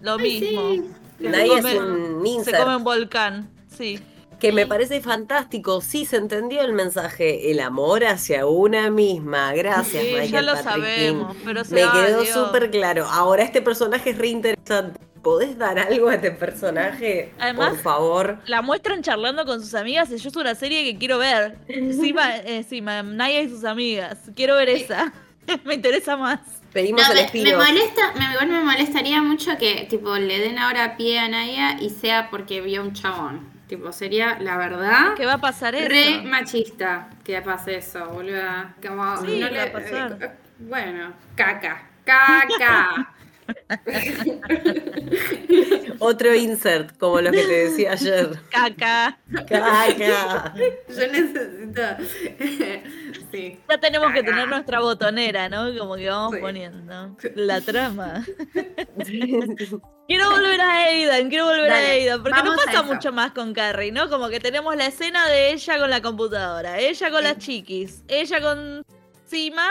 Lo 0.00 0.18
mismo. 0.18 0.84
Naya 1.18 1.58
es 1.58 1.64
un 1.78 2.22
ninja. 2.22 2.50
Se 2.50 2.56
come 2.56 2.76
un 2.76 2.84
volcán, 2.84 3.50
sí. 3.76 4.00
Que 4.38 4.52
me 4.52 4.66
parece 4.66 5.00
fantástico. 5.00 5.80
Sí, 5.80 6.04
se 6.04 6.16
entendió 6.16 6.60
el 6.62 6.72
mensaje. 6.72 7.50
El 7.50 7.60
amor 7.60 8.04
hacia 8.04 8.46
una 8.46 8.90
misma. 8.90 9.52
Gracias, 9.54 10.02
sí, 10.02 10.10
Michael 10.10 10.30
ya 10.30 10.42
lo 10.42 10.56
sabemos, 10.56 11.36
pero 11.44 11.62
Me 11.70 11.80
quedó 11.80 12.24
súper 12.24 12.70
claro. 12.70 13.06
Ahora 13.06 13.42
este 13.42 13.62
personaje 13.62 14.10
es 14.10 14.18
re 14.18 14.28
interesante 14.28 15.00
¿podés 15.24 15.58
dar 15.58 15.78
algo 15.78 16.08
a 16.08 16.14
este 16.14 16.30
personaje? 16.30 17.32
por 17.56 17.76
favor. 17.78 18.38
La 18.46 18.62
muestran 18.62 19.02
charlando 19.02 19.44
con 19.44 19.60
sus 19.60 19.74
amigas 19.74 20.10
y 20.10 20.18
yo 20.18 20.28
es 20.28 20.36
una 20.36 20.54
serie 20.54 20.84
que 20.84 20.96
quiero 20.96 21.18
ver. 21.18 21.58
Sí, 21.66 22.14
eh, 22.16 23.02
Naya 23.04 23.40
y 23.40 23.48
sus 23.48 23.64
amigas. 23.64 24.18
Quiero 24.36 24.54
ver 24.56 24.68
esa. 24.68 25.12
me 25.64 25.74
interesa 25.74 26.16
más. 26.16 26.40
Pedimos 26.72 27.08
el 27.08 27.16
me, 27.16 27.50
me, 27.50 27.56
molesta, 27.56 28.12
me, 28.14 28.46
me 28.46 28.64
molestaría 28.64 29.22
mucho 29.22 29.56
que 29.58 29.86
tipo 29.88 30.16
le 30.16 30.40
den 30.40 30.58
ahora 30.58 30.96
pie 30.96 31.18
a 31.20 31.28
Naya 31.28 31.76
y 31.80 31.90
sea 31.90 32.30
porque 32.30 32.60
vio 32.60 32.82
un 32.82 32.92
chabón. 32.92 33.52
Tipo, 33.68 33.92
sería 33.92 34.38
la 34.40 34.58
verdad. 34.58 35.14
¿Qué 35.16 35.24
va 35.24 35.34
a 35.34 35.40
pasar 35.40 35.74
eso? 35.74 35.88
Re 35.88 36.22
machista 36.22 37.08
que 37.24 37.40
pase 37.40 37.76
eso, 37.76 38.06
boluda. 38.08 38.74
Como, 38.86 39.16
sí, 39.18 39.38
no 39.38 39.48
le, 39.48 39.56
va 39.56 39.64
a 39.64 39.72
pasar. 39.72 40.18
Eh, 40.20 40.30
bueno, 40.58 41.12
caca. 41.34 41.88
Caca. 42.04 43.13
Otro 45.98 46.34
insert, 46.34 46.96
como 46.98 47.20
lo 47.20 47.30
que 47.30 47.42
te 47.42 47.68
decía 47.68 47.92
ayer. 47.92 48.30
Caca. 48.50 49.18
Caca. 49.46 50.54
Yo 50.88 51.06
necesito. 51.12 51.64
Sí. 53.30 53.58
Ya 53.68 53.78
tenemos 53.78 54.12
que 54.12 54.22
tener 54.22 54.46
nuestra 54.46 54.78
botonera, 54.78 55.48
¿no? 55.48 55.76
Como 55.76 55.96
que 55.96 56.08
vamos 56.08 56.36
poniendo. 56.36 57.16
La 57.34 57.60
trama. 57.60 58.24
quiero 60.06 60.30
volver 60.30 60.60
a 60.60 60.84
Aidan, 60.84 61.28
quiero 61.28 61.46
volver 61.46 61.72
a 61.72 61.78
Aidan, 61.78 62.22
porque 62.22 62.42
no 62.44 62.54
pasa 62.54 62.84
mucho 62.84 63.12
más 63.12 63.32
con 63.32 63.52
Carrie, 63.52 63.90
¿no? 63.90 64.08
Como 64.08 64.28
que 64.28 64.38
tenemos 64.38 64.76
la 64.76 64.86
escena 64.86 65.28
de 65.28 65.52
ella 65.52 65.80
con 65.80 65.90
la 65.90 66.00
computadora, 66.00 66.78
ella 66.78 67.10
con 67.10 67.24
las 67.24 67.38
chiquis, 67.38 68.04
ella 68.06 68.40
con 68.40 68.84
Sima, 69.26 69.66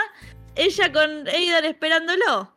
ella 0.56 0.92
con 0.92 1.26
Aidan 1.28 1.64
esperándolo. 1.64 2.53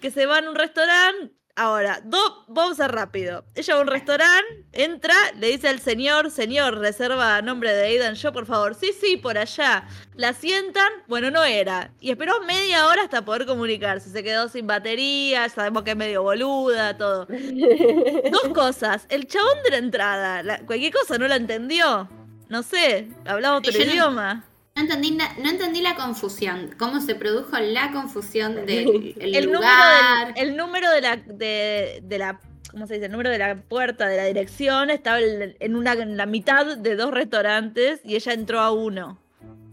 Que 0.00 0.10
se 0.10 0.26
va 0.26 0.38
a 0.38 0.48
un 0.48 0.54
restaurante. 0.54 1.32
Ahora, 1.56 2.00
vamos 2.48 2.80
a 2.80 2.88
rápido. 2.88 3.44
Ella 3.54 3.74
va 3.74 3.80
a 3.80 3.82
un 3.82 3.88
restaurante, 3.88 4.64
entra, 4.72 5.14
le 5.38 5.48
dice 5.48 5.68
al 5.68 5.80
señor, 5.80 6.30
señor, 6.30 6.78
reserva 6.78 7.36
a 7.36 7.42
nombre 7.42 7.72
de 7.72 7.84
Aidan 7.84 8.14
yo, 8.14 8.32
por 8.32 8.46
favor. 8.46 8.74
Sí, 8.74 8.92
sí, 8.98 9.18
por 9.18 9.36
allá. 9.36 9.86
La 10.14 10.32
sientan, 10.32 10.90
bueno, 11.06 11.30
no 11.30 11.44
era. 11.44 11.92
Y 12.00 12.12
esperó 12.12 12.40
media 12.40 12.86
hora 12.86 13.02
hasta 13.02 13.26
poder 13.26 13.44
comunicarse. 13.44 14.08
Se 14.08 14.22
quedó 14.22 14.48
sin 14.48 14.66
batería, 14.66 15.50
sabemos 15.50 15.82
que 15.82 15.90
es 15.90 15.96
medio 15.96 16.22
boluda, 16.22 16.96
todo. 16.96 17.26
Dos 18.30 18.48
cosas. 18.54 19.04
El 19.10 19.26
chabón 19.26 19.62
de 19.64 19.70
la 19.70 19.76
entrada, 19.76 20.60
cualquier 20.64 20.94
cosa 20.94 21.18
no 21.18 21.28
la 21.28 21.36
entendió. 21.36 22.08
No 22.48 22.62
sé, 22.62 23.08
hablaba 23.26 23.58
otro 23.58 23.70
idioma. 23.70 24.34
No 24.34 24.49
entendí, 24.74 25.10
no 25.12 25.50
entendí 25.50 25.82
la 25.82 25.94
confusión. 25.94 26.74
¿Cómo 26.78 27.00
se 27.00 27.14
produjo 27.14 27.58
la 27.58 27.92
confusión 27.92 28.54
del 28.66 29.14
el 29.18 29.44
lugar? 29.46 30.28
Número 30.28 30.40
el 30.40 30.56
número 30.56 30.90
de 30.90 31.00
la, 31.00 31.16
de, 31.16 32.18
la. 32.18 32.40
¿Cómo 32.70 32.86
se 32.86 32.94
dice? 32.94 33.06
El 33.06 33.12
número 33.12 33.30
de 33.30 33.38
la 33.38 33.56
puerta 33.56 34.06
de 34.06 34.16
la 34.16 34.24
dirección 34.24 34.90
estaba 34.90 35.20
en, 35.20 35.74
una, 35.74 35.92
en 35.94 36.16
la 36.16 36.26
mitad 36.26 36.76
de 36.76 36.96
dos 36.96 37.10
restaurantes 37.10 38.00
y 38.04 38.14
ella 38.14 38.32
entró 38.32 38.60
a 38.60 38.70
uno. 38.72 39.20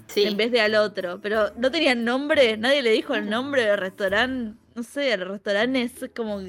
Sí. 0.07 0.23
En 0.23 0.37
vez 0.37 0.51
de 0.51 0.61
al 0.61 0.75
otro. 0.75 1.19
Pero 1.21 1.51
no 1.57 1.69
tenían 1.69 2.05
nombre, 2.05 2.57
nadie 2.57 2.81
le 2.81 2.91
dijo 2.91 3.13
el 3.13 3.29
nombre 3.29 3.65
del 3.65 3.77
restaurante. 3.77 4.57
No 4.73 4.83
sé, 4.83 5.13
el 5.13 5.27
restaurante 5.27 5.81
es 5.81 6.09
como 6.15 6.41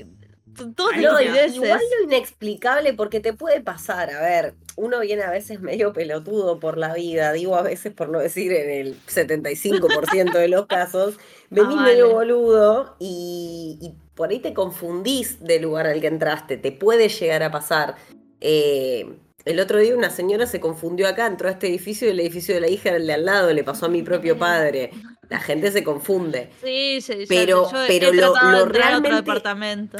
todo 0.74 0.92
igual 0.92 1.80
lo 1.98 2.04
inexplicable 2.04 2.94
porque 2.94 3.20
te 3.20 3.32
puede 3.32 3.60
pasar, 3.60 4.10
a 4.10 4.20
ver, 4.20 4.54
uno 4.78 5.00
viene 5.00 5.22
a 5.22 5.30
veces 5.30 5.60
medio 5.60 5.92
pelotudo 5.92 6.60
por 6.60 6.78
la 6.78 6.94
vida, 6.94 7.32
digo 7.32 7.56
a 7.56 7.62
veces 7.62 7.92
por 7.92 8.08
no 8.08 8.20
decir 8.20 8.52
en 8.52 8.70
el 8.70 8.96
75% 9.06 10.32
de 10.32 10.48
los 10.48 10.66
casos, 10.66 11.18
venís 11.50 11.76
ah, 11.78 11.82
medio 11.82 12.12
boludo 12.12 12.96
y, 12.98 13.94
por 14.14 14.30
ahí 14.30 14.38
te 14.38 14.54
confundís 14.54 15.42
del 15.44 15.62
lugar 15.62 15.86
al 15.86 16.00
que 16.00 16.06
entraste, 16.06 16.56
te 16.56 16.72
puede 16.72 17.08
llegar 17.08 17.42
a 17.42 17.50
pasar. 17.50 17.96
Eh, 18.40 19.16
el 19.44 19.60
otro 19.60 19.78
día 19.78 19.96
una 19.96 20.10
señora 20.10 20.46
se 20.46 20.60
confundió 20.60 21.08
acá, 21.08 21.26
entró 21.26 21.48
a 21.48 21.52
este 21.52 21.68
edificio 21.68 22.08
y 22.08 22.10
el 22.12 22.20
edificio 22.20 22.54
de 22.54 22.60
la 22.60 22.68
hija 22.68 22.90
era 22.90 22.98
el 22.98 23.06
de 23.06 23.14
al 23.14 23.24
lado, 23.24 23.52
le 23.52 23.64
pasó 23.64 23.86
a 23.86 23.88
mi 23.88 24.02
propio 24.02 24.38
padre. 24.38 24.90
La 25.28 25.40
gente 25.40 25.70
se 25.70 25.84
confunde. 25.84 26.50
Sí, 26.64 27.00
sí, 27.00 27.24
pero, 27.28 27.68
pero 27.86 28.12
lo, 28.12 28.34
lo 28.50 28.66
realmente... 28.66 29.16
departamento 29.16 29.98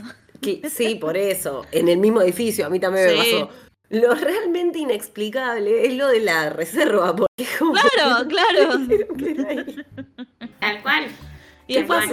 sí, 0.68 0.94
por 0.96 1.16
eso, 1.16 1.64
en 1.72 1.88
el 1.88 1.98
mismo 1.98 2.22
edificio, 2.22 2.66
a 2.66 2.70
mí 2.70 2.80
también 2.80 3.06
me 3.06 3.16
pasó. 3.16 3.50
Lo 3.90 4.14
realmente 4.14 4.78
inexplicable 4.78 5.86
es 5.86 5.94
lo 5.94 6.08
de 6.08 6.20
la 6.20 6.50
reserva, 6.50 7.16
porque 7.16 7.44
Claro, 7.44 8.28
claro. 8.28 8.78
Tal 10.60 10.82
cual. 10.82 11.06
Y 11.66 11.74
después 11.74 12.10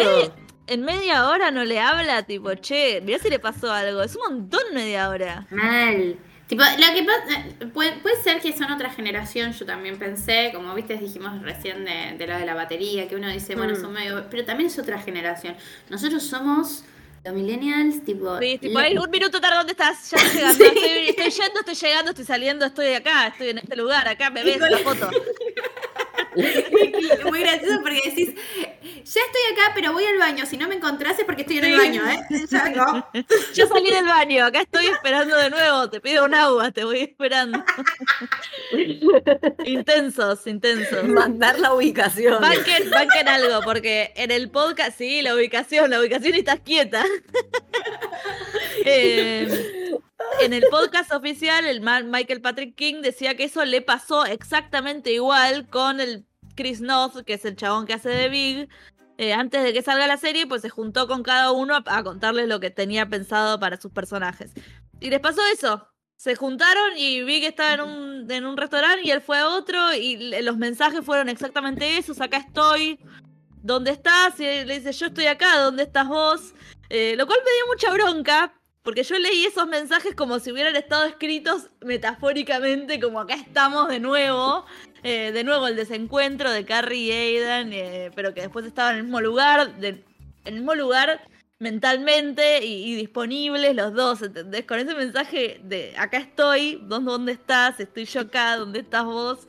en 0.67 0.81
media 0.81 1.29
hora 1.29 1.51
no 1.51 1.63
le 1.63 1.79
habla, 1.79 2.23
tipo, 2.23 2.53
che, 2.55 3.01
mirá 3.01 3.19
si 3.19 3.29
le 3.29 3.39
pasó 3.39 3.71
algo. 3.71 4.01
Es 4.01 4.15
un 4.15 4.33
montón 4.33 4.61
media 4.73 5.09
hora. 5.09 5.45
Mal. 5.51 6.17
Tipo, 6.47 6.63
lo 6.63 6.93
que 6.93 7.03
pasa, 7.03 7.71
puede, 7.73 8.21
ser 8.23 8.39
que 8.39 8.55
son 8.55 8.71
otra 8.71 8.91
generación, 8.91 9.51
yo 9.51 9.65
también 9.65 9.97
pensé, 9.97 10.51
como 10.53 10.73
viste, 10.75 10.95
dijimos 10.95 11.41
recién 11.41 11.85
de, 11.85 12.15
de 12.17 12.27
lo 12.27 12.37
de 12.37 12.45
la 12.45 12.53
batería, 12.53 13.07
que 13.07 13.15
uno 13.15 13.29
dice, 13.29 13.55
bueno, 13.55 13.73
mm. 13.73 13.81
son 13.81 13.93
medio, 13.93 14.25
pero 14.29 14.45
también 14.45 14.67
es 14.67 14.77
otra 14.77 14.99
generación. 14.99 15.55
Nosotros 15.89 16.23
somos 16.23 16.83
los 17.25 17.33
millennials, 17.33 18.03
tipo. 18.05 18.37
Sí, 18.39 18.57
tipo, 18.59 18.79
un 18.79 19.09
minuto 19.09 19.41
tarde, 19.41 19.57
¿dónde 19.57 19.71
estás? 19.71 20.11
Ya 20.11 20.17
estoy 20.17 20.31
llegando. 20.35 20.63
Estoy, 20.63 21.09
estoy, 21.09 21.29
yendo, 21.31 21.59
estoy 21.59 21.75
llegando, 21.75 22.11
estoy 22.11 22.25
saliendo, 22.25 22.65
estoy 22.65 22.93
acá, 22.93 23.27
estoy 23.27 23.49
en 23.49 23.57
este 23.57 23.75
lugar, 23.75 24.07
acá 24.07 24.29
me 24.29 24.43
ves 24.43 24.59
la 24.59 24.77
foto. 24.79 25.09
Muy 27.25 27.39
gracioso 27.39 27.81
porque 27.81 28.01
decís, 28.05 28.33
ya 28.83 29.21
estoy 29.21 29.41
acá, 29.53 29.71
pero 29.73 29.93
voy 29.93 30.05
al 30.05 30.17
baño. 30.17 30.45
Si 30.45 30.57
no 30.57 30.67
me 30.67 30.75
encontrás 30.75 31.17
es 31.19 31.25
porque 31.25 31.43
estoy 31.43 31.59
en 31.59 31.65
el 31.65 31.77
baño, 31.77 32.01
¿eh? 32.07 32.19
Ya 32.49 32.69
no. 32.69 33.07
Yo 33.53 33.67
salí 33.67 33.89
del 33.89 34.05
baño, 34.05 34.45
acá 34.45 34.61
estoy 34.61 34.87
esperando 34.87 35.37
de 35.37 35.49
nuevo. 35.49 35.89
Te 35.89 36.01
pido 36.01 36.25
un 36.25 36.35
agua, 36.35 36.71
te 36.71 36.83
voy 36.83 37.01
esperando. 37.01 37.63
intensos, 39.65 40.45
intensos. 40.47 41.03
Mandar 41.05 41.59
la 41.59 41.73
ubicación. 41.73 42.41
Banquen, 42.41 42.89
banquen 42.89 43.27
algo, 43.27 43.61
porque 43.63 44.11
en 44.15 44.31
el 44.31 44.49
podcast, 44.49 44.97
sí, 44.97 45.21
la 45.21 45.35
ubicación, 45.35 45.89
la 45.89 45.99
ubicación 45.99 46.35
y 46.35 46.39
estás 46.39 46.59
quieta. 46.59 47.03
eh, 48.85 49.97
en 50.41 50.53
el 50.53 50.63
podcast 50.69 51.11
oficial, 51.13 51.65
el 51.65 51.81
Michael 51.81 52.41
Patrick 52.41 52.75
King 52.75 53.01
decía 53.01 53.35
que 53.35 53.45
eso 53.45 53.63
le 53.65 53.81
pasó 53.81 54.25
exactamente 54.25 55.11
igual 55.11 55.67
con 55.67 55.99
el 55.99 56.25
Chris 56.55 56.81
Noth, 56.81 57.23
que 57.25 57.33
es 57.33 57.45
el 57.45 57.55
chabón 57.55 57.85
que 57.85 57.93
hace 57.93 58.09
de 58.09 58.29
Big. 58.29 58.69
Eh, 59.17 59.33
antes 59.33 59.63
de 59.63 59.71
que 59.71 59.81
salga 59.81 60.07
la 60.07 60.17
serie, 60.17 60.45
pues 60.45 60.61
se 60.61 60.69
juntó 60.69 61.07
con 61.07 61.23
cada 61.23 61.51
uno 61.51 61.77
a, 61.85 62.03
contarles 62.03 62.47
lo 62.47 62.59
que 62.59 62.69
tenía 62.69 63.07
pensado 63.07 63.59
para 63.59 63.79
sus 63.79 63.91
personajes. 63.91 64.51
Y 64.99 65.09
les 65.09 65.19
pasó 65.19 65.41
eso. 65.53 65.87
Se 66.17 66.35
juntaron 66.35 66.97
y 66.97 67.23
Big 67.23 67.43
estaba 67.43 67.73
en 67.73 67.81
un, 67.81 68.31
en 68.31 68.45
un 68.45 68.57
restaurante 68.57 69.01
y 69.05 69.11
él 69.11 69.21
fue 69.21 69.39
a 69.39 69.49
otro 69.49 69.93
y 69.93 70.41
los 70.41 70.57
mensajes 70.57 71.03
fueron 71.03 71.29
exactamente 71.29 71.97
esos. 71.97 72.19
Acá 72.21 72.37
estoy. 72.37 72.99
¿Dónde 73.61 73.91
estás? 73.91 74.39
Y 74.39 74.43
le 74.43 74.79
dice, 74.79 74.91
yo 74.91 75.07
estoy 75.07 75.25
acá, 75.25 75.59
¿dónde 75.59 75.83
estás 75.83 76.07
vos? 76.07 76.53
Eh, 76.89 77.15
lo 77.17 77.25
cual 77.25 77.39
me 77.43 77.51
dio 77.51 77.65
mucha 77.67 77.91
bronca, 77.91 78.53
porque 78.85 79.01
yo 79.03 79.17
leí 79.17 79.45
esos 79.45 79.67
mensajes 79.67 80.13
como 80.13 80.37
si 80.37 80.51
hubieran 80.51 80.75
estado 80.75 81.05
escritos 81.05 81.71
metafóricamente, 81.81 82.99
como 82.99 83.19
acá 83.19 83.33
estamos 83.33 83.89
de 83.89 83.99
nuevo. 83.99 84.63
Eh, 85.01 85.31
de 85.31 85.43
nuevo 85.43 85.67
el 85.67 85.75
desencuentro 85.75 86.51
de 86.51 86.65
Carrie 86.65 87.07
y 87.07 87.11
Aidan, 87.11 87.73
eh, 87.73 88.11
pero 88.15 88.33
que 88.33 88.41
después 88.41 88.63
estaban 88.65 88.93
en 88.93 88.97
el 88.99 89.03
mismo 89.05 89.21
lugar, 89.21 89.73
en 89.81 90.03
el 90.45 90.53
mismo 90.53 90.75
lugar 90.75 91.27
mentalmente 91.57 92.63
y, 92.63 92.95
disponibles 92.95 93.75
los 93.75 93.93
dos, 93.93 94.21
¿entendés? 94.21 94.65
Con 94.65 94.77
ese 94.77 94.93
mensaje 94.93 95.59
de 95.63 95.95
acá 95.97 96.17
estoy, 96.17 96.79
¿dónde, 96.83 97.31
estás? 97.31 97.79
Estoy 97.79 98.05
yo 98.05 98.21
acá, 98.21 98.57
¿dónde 98.57 98.79
estás 98.81 99.05
vos? 99.05 99.47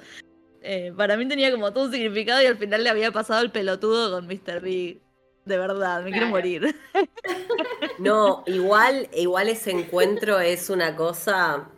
Eh, 0.62 0.94
para 0.96 1.16
mí 1.18 1.28
tenía 1.28 1.52
como 1.52 1.72
todo 1.74 1.84
un 1.84 1.92
significado 1.92 2.42
y 2.42 2.46
al 2.46 2.56
final 2.56 2.84
le 2.84 2.90
había 2.90 3.12
pasado 3.12 3.42
el 3.42 3.50
pelotudo 3.50 4.12
con 4.12 4.26
Mr. 4.26 4.60
Big. 4.62 5.05
De 5.46 5.56
verdad, 5.56 6.02
me 6.02 6.10
quiero 6.10 6.26
morir. 6.26 6.76
No, 7.98 8.42
igual, 8.46 9.08
igual 9.14 9.48
ese 9.48 9.70
encuentro 9.70 10.38
es 10.38 10.68
una 10.68 10.94
cosa. 10.96 11.70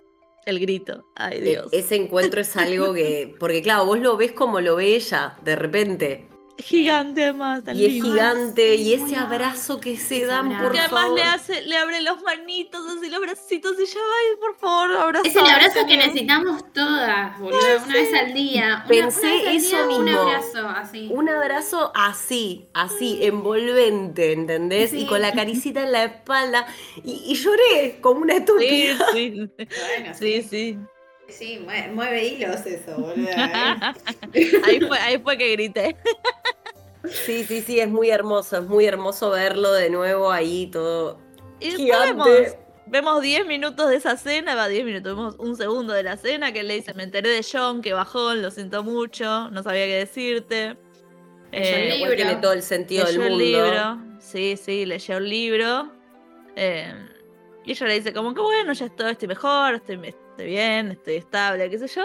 El 0.46 0.58
grito. 0.58 1.04
Ay, 1.14 1.38
e- 1.38 1.42
Dios. 1.42 1.68
Ese 1.72 1.94
encuentro 1.94 2.40
es 2.40 2.56
algo 2.56 2.92
que. 2.92 3.36
Porque 3.38 3.62
claro, 3.62 3.84
vos 3.86 4.00
lo 4.00 4.16
ves 4.16 4.32
como 4.32 4.60
lo 4.60 4.74
ve 4.76 4.96
ella, 4.96 5.36
de 5.44 5.54
repente. 5.54 6.28
Gigante 6.58 7.22
además, 7.22 7.62
tan 7.62 7.76
Y 7.76 7.84
es 7.86 7.92
lindo. 7.92 8.08
gigante, 8.10 8.74
y 8.74 8.92
ese 8.94 9.14
abrazo 9.16 9.80
que 9.80 9.96
se 9.96 10.26
dan, 10.26 10.48
por 10.60 10.72
Que 10.72 10.80
además 10.80 11.02
favor. 11.02 11.16
le 11.18 11.22
hace, 11.24 11.62
le 11.62 11.76
abre 11.76 12.00
los 12.02 12.20
manitos, 12.22 12.80
así 12.96 13.08
los 13.08 13.20
bracitos 13.20 13.74
y 13.80 13.86
ya 13.86 14.00
va, 14.00 14.16
y 14.34 14.40
por 14.40 14.56
favor, 14.58 14.96
abrazo. 14.96 15.24
Es 15.24 15.36
el 15.36 15.46
abrazo 15.46 15.86
que 15.86 15.96
necesitamos 15.96 16.72
todas, 16.72 17.38
boludo. 17.38 17.58
Una 17.84 17.94
vez 17.94 18.12
al 18.14 18.34
día. 18.34 18.84
Pensé 18.88 19.20
una 19.20 19.32
vez 19.34 19.46
al 19.46 19.56
eso 19.56 19.86
día, 19.86 19.96
Un 19.98 20.04
mismo. 20.04 20.20
abrazo 20.20 20.68
así. 20.68 21.08
Un 21.12 21.28
abrazo 21.28 21.92
así, 21.94 22.68
así, 22.74 23.20
envolvente, 23.22 24.32
¿entendés? 24.32 24.92
Y 24.92 25.02
Sí. 25.02 25.06
con 25.06 25.22
la 25.22 25.32
caricita 25.32 25.84
en 25.84 25.92
la 25.92 26.04
espalda. 26.04 26.66
Y, 27.04 27.22
y 27.26 27.34
lloré 27.36 28.00
como 28.00 28.20
una 28.22 28.34
Sí, 28.34 28.40
estúpida. 28.40 29.06
sí. 29.12 29.30
Bueno, 29.30 30.14
Sí, 30.18 30.78
sí. 31.28 31.60
Mueve, 31.64 31.88
mueve 31.92 32.24
hilos 32.26 32.66
eso, 32.66 32.96
boludo. 32.96 33.28
¿eh? 33.28 33.34
Ahí 34.64 34.80
fue, 34.80 34.98
ahí 34.98 35.18
fue 35.18 35.36
que 35.38 35.52
grité. 35.52 35.96
Sí, 37.04 37.44
sí, 37.44 37.62
sí, 37.62 37.78
es 37.80 37.88
muy 37.88 38.10
hermoso, 38.10 38.58
es 38.58 38.64
muy 38.64 38.84
hermoso 38.86 39.30
verlo 39.30 39.72
de 39.72 39.88
nuevo 39.88 40.30
ahí 40.32 40.66
todo 40.66 41.18
Y 41.60 41.70
gigante. 41.72 42.58
vemos 42.86 43.22
10 43.22 43.46
minutos 43.46 43.88
de 43.88 43.96
esa 43.96 44.16
cena, 44.16 44.54
va 44.56 44.68
10 44.68 44.84
minutos, 44.84 45.14
vemos 45.16 45.36
un 45.38 45.56
segundo 45.56 45.92
de 45.92 46.02
la 46.02 46.16
cena 46.16 46.52
que 46.52 46.60
él 46.60 46.68
le 46.68 46.74
dice, 46.74 46.94
me 46.94 47.04
enteré 47.04 47.30
de 47.30 47.46
John, 47.50 47.82
que 47.82 47.92
bajó, 47.92 48.34
lo 48.34 48.50
siento 48.50 48.82
mucho, 48.82 49.48
no 49.50 49.62
sabía 49.62 49.86
qué 49.86 49.94
decirte. 49.96 50.76
Leyó 51.52 51.76
el 51.76 51.90
Eh, 51.90 51.96
Igual 51.96 52.16
tiene 52.16 52.30
libro. 52.32 52.40
todo 52.42 52.52
el 52.52 52.62
sentido 52.62 53.06
del 53.06 53.18
leyó 53.18 53.30
mundo. 53.30 53.44
el 53.44 53.52
libro, 53.52 54.18
sí, 54.20 54.56
sí, 54.62 54.84
leyó 54.84 55.16
el 55.18 55.28
libro. 55.30 55.92
eh, 56.56 56.92
y 57.64 57.72
ella 57.72 57.86
le 57.86 57.94
dice 57.94 58.12
como 58.12 58.34
que 58.34 58.40
bueno, 58.40 58.72
ya 58.72 58.86
estoy, 58.86 59.12
estoy 59.12 59.28
mejor, 59.28 59.74
estoy, 59.76 59.98
estoy 60.38 60.50
bien, 60.52 60.92
estoy 60.92 61.16
estable, 61.16 61.68
qué 61.68 61.78
sé 61.78 61.88
yo. 61.88 62.04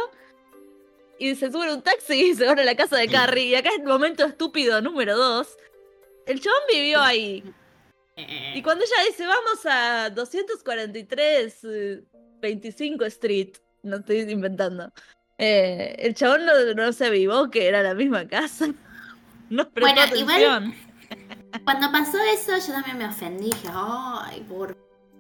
Y 1.20 1.36
se 1.36 1.52
sube 1.52 1.72
un 1.72 1.84
taxi 1.84 2.32
y 2.32 2.34
se 2.36 2.46
va 2.48 2.54
a 2.54 2.64
la 2.64 2.76
casa 2.76 2.98
de 2.98 3.08
Carrie. 3.08 3.46
Y 3.46 3.56
acá 3.56 3.70
es 3.70 3.78
el 3.80 3.86
momento 3.86 4.26
estúpido 4.26 4.82
número 4.82 5.16
2. 5.16 5.48
El 6.26 6.42
chabón 6.42 6.60
vivió 6.72 7.00
ahí. 7.00 7.44
Y 8.56 8.62
cuando 8.64 8.84
ella 8.84 9.08
dice, 9.08 9.28
vamos 9.28 9.66
a 9.66 10.10
243 10.10 11.60
eh, 11.64 12.04
25 12.42 13.06
Street, 13.06 13.50
no 13.84 13.98
estoy 13.98 14.22
inventando. 14.22 14.92
eh, 15.38 15.96
el 16.00 16.16
chabón 16.16 16.46
no, 16.46 16.74
no 16.74 16.92
se 16.94 17.06
avivó 17.06 17.50
que 17.52 17.68
era 17.68 17.84
la 17.84 17.94
misma 17.94 18.28
casa. 18.28 18.68
No 19.50 19.70
prestó 19.70 19.94
Bueno, 19.94 20.16
igual- 20.16 20.44
atención. 20.46 20.76
Cuando 21.64 21.92
pasó 21.92 22.18
eso, 22.34 22.54
yo 22.66 22.74
también 22.74 22.98
me 22.98 23.06
ofendí. 23.06 23.52
Dije, 23.52 23.68
ay, 23.72 24.44
por 24.50 24.76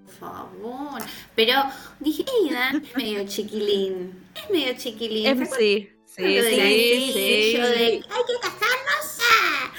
favor. 0.07 1.01
Pero 1.35 1.53
dije, 1.99 2.25
Aidan 2.41 2.83
es 2.83 2.95
medio 2.95 3.27
chiquilín. 3.27 4.27
Es 4.35 4.49
medio 4.49 4.73
chiquilín. 4.77 5.27
Em, 5.27 5.37
¿Se 5.37 5.43
acuerdan 5.43 5.63
sí, 5.65 5.93
sí, 6.15 7.11
sí, 7.13 7.13
sí. 7.13 7.57
yo 7.57 7.67
de, 7.67 7.83
hay 7.85 8.01
que 8.01 8.33
casarnos. 8.41 8.83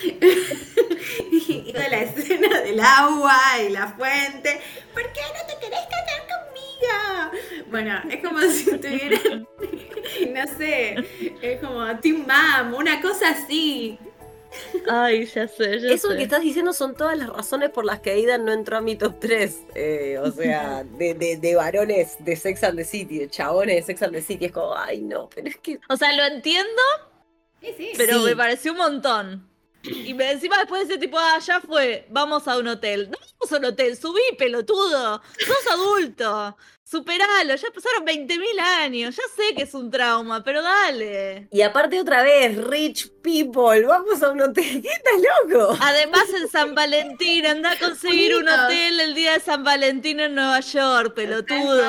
y 1.64 1.72
toda 1.72 1.88
la 1.88 2.02
escena 2.02 2.60
del 2.60 2.80
agua 2.80 3.38
y 3.64 3.68
la 3.70 3.88
fuente. 3.88 4.60
¿Por 4.92 5.02
qué 5.12 5.20
no 5.20 5.46
te 5.46 5.60
querés 5.60 5.80
casar 5.86 6.26
conmigo? 6.28 7.70
Bueno, 7.70 8.02
es 8.10 8.22
como 8.22 8.40
si 8.42 8.64
tuvieran, 8.78 9.46
no 10.34 10.58
sé, 10.58 10.96
es 11.40 11.60
como 11.60 11.98
Team 12.00 12.26
Mom, 12.26 12.74
una 12.74 13.00
cosa 13.00 13.30
así. 13.30 13.98
Ay, 14.88 15.26
ya 15.26 15.48
sé, 15.48 15.80
ya 15.80 15.88
Eso 15.92 16.10
sé. 16.10 16.16
que 16.16 16.22
estás 16.24 16.42
diciendo 16.42 16.72
son 16.72 16.94
todas 16.96 17.16
las 17.18 17.28
razones 17.28 17.70
por 17.70 17.84
las 17.84 18.00
que 18.00 18.10
Aidan 18.10 18.44
no 18.44 18.52
entró 18.52 18.76
a 18.76 18.80
mi 18.80 18.96
top 18.96 19.18
3. 19.20 19.58
o 20.22 20.30
sea, 20.32 20.84
de, 20.98 21.14
de, 21.14 21.36
de 21.36 21.54
varones 21.56 22.16
de 22.18 22.36
Sex 22.36 22.62
and 22.64 22.78
the 22.78 22.84
City, 22.84 23.18
de 23.18 23.28
chabones 23.30 23.76
de 23.76 23.82
Sex 23.82 24.02
and 24.02 24.12
the 24.14 24.22
City. 24.22 24.46
Es 24.46 24.52
como, 24.52 24.74
ay, 24.76 25.00
no, 25.02 25.28
pero 25.34 25.48
es 25.48 25.56
que. 25.58 25.80
O 25.88 25.96
sea, 25.96 26.12
lo 26.14 26.24
entiendo, 26.24 26.82
Sí, 27.60 27.74
sí. 27.76 27.92
pero 27.96 28.18
Sí. 28.20 28.24
me 28.26 28.36
pareció 28.36 28.72
un 28.72 28.78
montón. 28.78 29.48
Y 29.82 30.14
me, 30.14 30.30
encima 30.32 30.56
después 30.58 30.86
decir 30.88 30.98
tipo, 30.98 31.18
ah, 31.18 31.38
ya 31.44 31.60
fue, 31.60 32.06
vamos 32.08 32.48
a 32.48 32.56
un 32.56 32.68
hotel. 32.68 33.10
No 33.10 33.18
vamos 33.38 33.52
a 33.52 33.56
un 33.58 33.64
hotel, 33.66 33.96
subí, 33.98 34.20
pelotudo. 34.38 35.20
Sos 35.38 35.72
adulto. 35.72 36.56
Superalo, 36.94 37.56
ya 37.56 37.68
pasaron 37.74 38.06
20.000 38.06 38.60
años. 38.60 39.16
Ya 39.16 39.22
sé 39.34 39.54
que 39.56 39.62
es 39.64 39.74
un 39.74 39.90
trauma, 39.90 40.44
pero 40.44 40.62
dale. 40.62 41.48
Y 41.50 41.60
aparte, 41.62 41.98
otra 42.00 42.22
vez, 42.22 42.56
rich 42.56 43.10
people, 43.20 43.84
vamos 43.84 44.22
a 44.22 44.30
un 44.30 44.40
hotel. 44.42 44.80
¿Qué 44.80 44.88
estás 44.88 45.14
loco? 45.50 45.76
Además, 45.80 46.24
en 46.40 46.48
San 46.48 46.74
Valentín, 46.76 47.46
anda 47.46 47.72
a 47.72 47.78
conseguir 47.80 48.36
un 48.36 48.48
hotel 48.48 49.00
el 49.00 49.14
día 49.16 49.32
de 49.32 49.40
San 49.40 49.64
Valentín 49.64 50.20
en 50.20 50.36
Nueva 50.36 50.60
York, 50.60 51.14
pelotudo. 51.14 51.82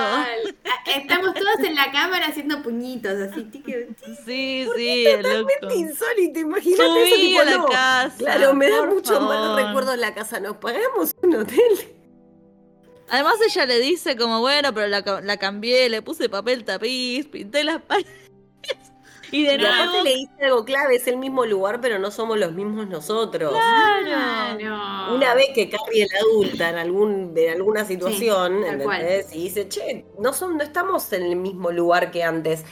Estamos 0.87 1.35
todos 1.35 1.59
en 1.67 1.75
la 1.75 1.91
cámara 1.91 2.25
haciendo 2.27 2.63
puñitos, 2.63 3.11
así. 3.29 3.43
tique, 3.43 3.89
tique. 4.03 4.17
Sí, 4.25 4.67
sí, 4.75 5.03
loco. 5.05 5.21
Totalmente 5.21 5.75
insólito, 5.75 6.39
imagínate 6.39 6.83
eso. 7.03 7.15
Subí 7.15 7.27
Tipo, 7.27 7.41
a 7.41 7.45
la 7.45 7.57
no. 7.57 7.65
casa. 7.67 8.15
Claro, 8.17 8.53
me 8.55 8.69
da 8.69 8.83
mucho 8.85 9.19
malos 9.21 9.47
favor. 9.49 9.63
recuerdos 9.65 9.93
en 9.93 10.01
la 10.01 10.13
casa. 10.15 10.39
Nos 10.39 10.57
pagamos 10.57 11.15
un 11.21 11.35
hotel. 11.35 11.94
Además 13.09 13.35
ella 13.45 13.65
le 13.65 13.79
dice 13.79 14.15
como, 14.15 14.39
bueno, 14.39 14.73
pero 14.73 14.87
la, 14.87 15.03
ca- 15.03 15.21
la 15.21 15.37
cambié, 15.37 15.89
le 15.89 16.01
puse 16.01 16.27
papel 16.29 16.63
tapiz, 16.63 17.27
pinté 17.27 17.63
las 17.63 17.81
paredes. 17.81 18.11
Y 19.31 19.43
de 19.43 19.55
Y 19.55 19.65
aparte 19.65 19.85
nuevo, 19.87 20.03
le 20.03 20.13
dice 20.15 20.33
algo 20.43 20.65
clave, 20.65 20.95
es 20.95 21.07
el 21.07 21.17
mismo 21.17 21.45
lugar, 21.45 21.81
pero 21.81 21.97
no 21.97 22.11
somos 22.11 22.37
los 22.37 22.53
mismos 22.53 22.87
nosotros. 22.87 23.51
claro. 23.51 24.57
Claro. 24.59 25.15
Una 25.15 25.33
vez 25.33 25.47
que 25.53 25.67
Carrie 25.67 26.03
es 26.03 26.13
la 26.13 26.19
adulta 26.19 26.69
en 26.69 26.75
algún 26.77 27.33
en 27.35 27.53
alguna 27.55 27.85
situación, 27.85 28.61
tal 28.61 28.83
cual. 28.83 29.01
¿entendés? 29.01 29.35
Y 29.35 29.43
dice, 29.45 29.67
che, 29.67 30.05
no, 30.19 30.31
son, 30.31 30.57
no 30.57 30.63
estamos 30.63 31.11
en 31.11 31.23
el 31.23 31.35
mismo 31.35 31.71
lugar 31.71 32.11
que 32.11 32.23
antes. 32.23 32.63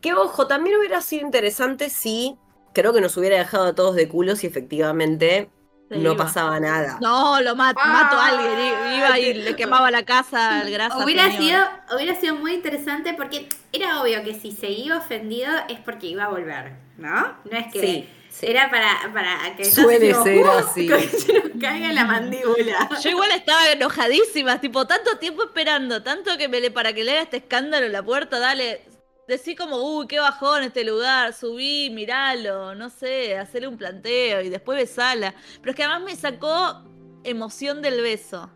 Que 0.00 0.14
ojo, 0.14 0.46
también 0.46 0.76
hubiera 0.78 1.00
sido 1.00 1.26
interesante 1.26 1.90
si, 1.90 2.36
creo 2.72 2.92
que 2.92 3.00
nos 3.00 3.16
hubiera 3.16 3.36
dejado 3.38 3.66
a 3.66 3.74
todos 3.74 3.96
de 3.96 4.08
culo 4.08 4.36
si 4.36 4.46
efectivamente 4.46 5.50
Se 5.88 5.96
no 5.98 6.12
iba. 6.12 6.24
pasaba 6.24 6.58
nada. 6.58 6.98
No, 7.00 7.40
lo 7.40 7.54
mato, 7.54 7.80
Ah, 7.82 7.88
mato 8.02 8.16
a 8.16 8.26
alguien. 8.28 8.98
Iba 8.98 9.18
y 9.20 9.34
le 9.34 9.54
quemaba 9.56 9.90
la 9.90 10.04
casa 10.04 10.60
al 10.60 10.70
grasa. 10.70 10.98
Hubiera 11.04 11.30
señor. 11.30 11.38
sido, 11.40 11.96
hubiera 11.96 12.14
sido 12.20 12.34
muy 12.34 12.54
interesante 12.54 13.14
porque 13.14 13.48
era 13.72 14.00
obvio 14.00 14.22
que 14.24 14.34
si 14.34 14.50
se 14.52 14.68
iba 14.70 14.98
ofendido 14.98 15.50
es 15.68 15.78
porque 15.80 16.06
iba 16.08 16.24
a 16.24 16.28
volver, 16.28 16.72
¿no? 16.98 17.36
No 17.48 17.56
es 17.56 17.72
que 17.72 17.80
Sí, 17.80 18.08
sí. 18.30 18.46
era 18.48 18.68
para, 18.68 19.12
para 19.14 19.54
que 19.56 19.64
Suele 19.64 20.12
ser 20.12 20.44
así. 20.48 20.88
que 20.88 21.00
se 21.08 21.32
nos 21.34 21.50
caiga 21.60 21.92
la 21.92 22.04
mandíbula. 22.04 22.88
Yo 23.00 23.10
igual 23.10 23.30
estaba 23.30 23.70
enojadísima, 23.70 24.60
tipo, 24.60 24.86
tanto 24.88 25.18
tiempo 25.18 25.44
esperando, 25.44 26.02
tanto 26.02 26.36
que 26.36 26.48
me 26.48 26.60
le, 26.60 26.72
para 26.72 26.92
que 26.92 27.04
le 27.04 27.12
haga 27.12 27.22
este 27.22 27.36
escándalo 27.36 27.86
en 27.86 27.92
la 27.92 28.02
puerta, 28.02 28.40
dale, 28.40 28.82
decí 29.26 29.54
como, 29.54 29.76
uy, 29.76 30.06
qué 30.06 30.18
bajón 30.18 30.62
este 30.62 30.84
lugar, 30.84 31.32
subí, 31.32 31.90
miralo, 31.90 32.74
no 32.74 32.90
sé, 32.90 33.36
hacerle 33.36 33.68
un 33.68 33.76
planteo 33.76 34.40
y 34.42 34.48
después 34.48 34.78
besala. 34.78 35.34
Pero 35.60 35.70
es 35.70 35.76
que 35.76 35.84
además 35.84 36.02
me 36.02 36.16
sacó 36.16 36.82
emoción 37.24 37.82
del 37.82 38.00
beso. 38.02 38.50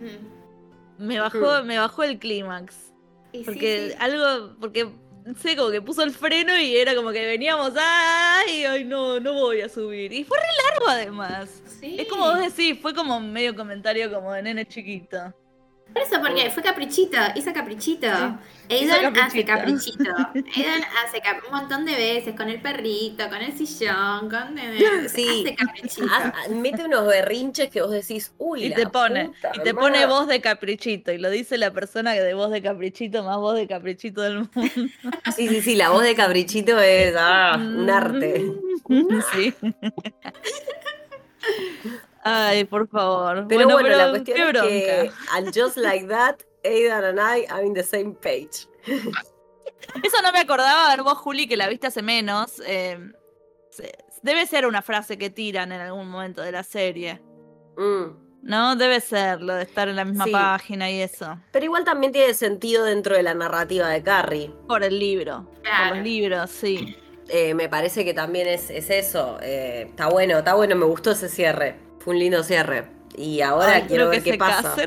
Mm. 0.00 1.04
Me 1.06 1.20
bajó, 1.20 1.62
me 1.64 1.78
bajó 1.78 2.02
el 2.04 2.18
clímax. 2.18 2.92
Sí, 3.32 3.42
Porque 3.44 3.90
sí. 3.90 3.96
algo, 3.98 4.54
porque 4.60 4.84
no 5.24 5.34
sé, 5.34 5.56
como 5.56 5.70
que 5.70 5.82
puso 5.82 6.02
el 6.02 6.12
freno 6.12 6.56
y 6.58 6.76
era 6.76 6.94
como 6.94 7.10
que 7.10 7.26
veníamos, 7.26 7.72
ay, 7.76 8.64
ay, 8.64 8.84
no, 8.84 9.18
no 9.18 9.32
voy 9.32 9.60
a 9.62 9.68
subir. 9.68 10.12
Y 10.12 10.22
fue 10.24 10.38
re 10.38 10.44
largo 10.70 10.88
además. 10.90 11.62
Sí. 11.80 11.96
Es 11.98 12.08
como 12.08 12.26
vos 12.26 12.38
decís, 12.38 12.78
fue 12.80 12.94
como 12.94 13.18
medio 13.20 13.54
comentario 13.56 14.12
como 14.12 14.32
de 14.32 14.42
nene 14.42 14.66
chiquito. 14.66 15.34
Por 15.94 16.02
eso, 16.02 16.20
porque 16.20 16.50
fue 16.50 16.62
caprichito, 16.62 17.16
hizo 17.36 17.52
caprichito. 17.52 18.08
Aidan 18.68 19.16
hace 19.16 19.44
caprichito. 19.44 20.04
caprichito. 20.04 20.56
Aidan 20.56 20.82
hace 21.06 21.20
cap- 21.20 21.38
un 21.48 21.56
montón 21.56 21.84
de 21.84 21.94
veces 21.94 22.34
con 22.34 22.48
el 22.48 22.60
perrito, 22.60 23.28
con 23.28 23.40
el 23.40 23.52
sillón, 23.56 24.28
con 24.28 24.56
Sí. 25.08 25.44
hace 25.46 25.54
caprichito. 25.54 26.06
Mete 26.50 26.84
unos 26.84 27.06
berrinches 27.06 27.70
que 27.70 27.80
vos 27.80 27.92
decís, 27.92 28.32
uy, 28.38 28.64
Y 28.64 28.68
la 28.70 28.76
te 28.76 28.86
pone, 28.88 29.26
puta 29.26 29.50
y 29.54 29.58
te 29.62 29.72
madre. 29.72 29.74
pone 29.74 30.06
voz 30.06 30.26
de 30.26 30.40
caprichito. 30.40 31.12
Y 31.12 31.18
lo 31.18 31.30
dice 31.30 31.58
la 31.58 31.70
persona 31.70 32.12
que 32.14 32.22
de 32.22 32.34
voz 32.34 32.50
de 32.50 32.60
caprichito, 32.60 33.22
más 33.22 33.36
voz 33.36 33.54
de 33.54 33.68
caprichito 33.68 34.20
del 34.22 34.34
mundo. 34.38 34.50
Sí, 35.36 35.46
sí, 35.48 35.62
sí, 35.62 35.76
la 35.76 35.90
voz 35.90 36.02
de 36.02 36.14
cabrichito 36.16 36.78
es 36.80 37.14
ah, 37.16 37.56
un 37.56 37.88
arte. 37.88 38.44
Sí. 39.32 39.54
Ay, 42.24 42.64
por 42.64 42.88
favor. 42.88 43.46
Pero 43.48 43.68
bueno, 43.68 43.88
la 43.90 43.96
pero 43.96 44.10
cuestión 44.10 44.52
qué 44.52 44.78
es 44.78 45.10
que, 45.12 45.12
and 45.36 45.46
just 45.54 45.76
like 45.76 46.06
that, 46.08 46.36
Aidan 46.64 47.04
and 47.04 47.18
I 47.18 47.44
are 47.50 47.64
in 47.64 47.74
the 47.74 47.82
same 47.82 48.14
page. 48.14 48.66
Eso 50.02 50.22
no 50.22 50.32
me 50.32 50.40
acordaba, 50.40 50.86
a 50.86 50.96
ver 50.96 51.02
vos, 51.04 51.18
Juli, 51.18 51.46
que 51.46 51.56
la 51.56 51.68
viste 51.68 51.86
hace 51.86 52.02
menos. 52.02 52.60
eh, 52.66 52.98
se- 53.70 53.92
debe 54.22 54.46
ser 54.46 54.66
una 54.66 54.80
frase 54.80 55.18
que 55.18 55.28
tiran 55.30 55.70
en 55.72 55.80
algún 55.82 56.08
momento 56.08 56.40
de 56.42 56.52
la 56.52 56.62
serie. 56.62 57.20
Mm. 57.76 58.24
¿no? 58.42 58.76
Debe 58.76 59.00
ser 59.00 59.40
lo 59.40 59.54
de 59.54 59.62
estar 59.62 59.88
en 59.88 59.96
la 59.96 60.04
misma 60.04 60.26
página 60.30 60.90
y 60.90 61.00
eso. 61.00 61.38
Pero 61.50 61.64
igual 61.64 61.84
también 61.84 62.12
tiene 62.12 62.34
sentido 62.34 62.84
dentro 62.84 63.16
de 63.16 63.22
la 63.22 63.32
narrativa 63.34 63.88
de 63.88 64.02
Carrie. 64.02 64.52
Por 64.68 64.84
el 64.84 64.98
libro, 64.98 65.50
por 65.62 65.96
los 65.96 66.04
libros, 66.04 66.50
sí. 66.50 66.94
Eh, 67.28 67.54
me 67.54 67.70
parece 67.70 68.04
que 68.04 68.12
también 68.12 68.46
es, 68.46 68.68
eso. 68.68 69.38
Eh, 69.40 69.86
está 69.88 70.08
bueno, 70.08 70.38
está 70.38 70.52
bueno, 70.54 70.76
me 70.76 70.84
gustó 70.84 71.12
ese 71.12 71.30
cierre. 71.30 71.76
Fue 72.04 72.12
un 72.12 72.20
lindo 72.20 72.42
cierre. 72.42 72.84
Y 73.16 73.40
ahora 73.40 73.86
quiero 73.86 74.10
ver 74.10 74.22
qué 74.22 74.36
pasa. 74.36 74.76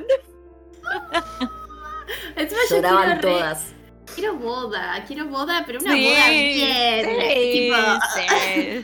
Lloraban 2.70 3.20
todas. 3.20 3.74
Quiero 4.14 4.36
boda, 4.36 5.04
quiero 5.08 5.26
boda, 5.26 5.64
pero 5.66 5.80
una 5.80 5.92
boda 5.92 6.30
bien. 6.30 7.06
tipo, 7.52 7.76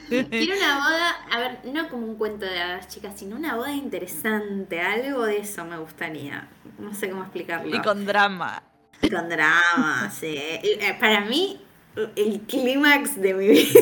quiero 0.29 0.57
una 0.57 0.75
boda, 0.77 1.15
a 1.31 1.39
ver, 1.39 1.59
no 1.65 1.89
como 1.89 2.07
un 2.07 2.15
cuento 2.15 2.45
de 2.45 2.55
las 2.55 2.87
chicas, 2.87 3.13
sino 3.15 3.35
una 3.35 3.55
boda 3.55 3.71
interesante. 3.71 4.81
Algo 4.81 5.25
de 5.25 5.37
eso 5.37 5.63
me 5.65 5.77
gustaría. 5.77 6.49
No 6.79 6.93
sé 6.93 7.09
cómo 7.09 7.21
explicarlo. 7.21 7.75
Y 7.75 7.81
con 7.81 8.05
drama. 8.05 8.63
Y 9.01 9.09
con 9.09 9.29
drama, 9.29 10.11
sí. 10.11 10.35
Eh, 10.37 10.97
para 10.99 11.21
mí, 11.21 11.59
el 12.15 12.41
clímax 12.41 13.19
de 13.21 13.33
mi 13.33 13.47
vida 13.49 13.79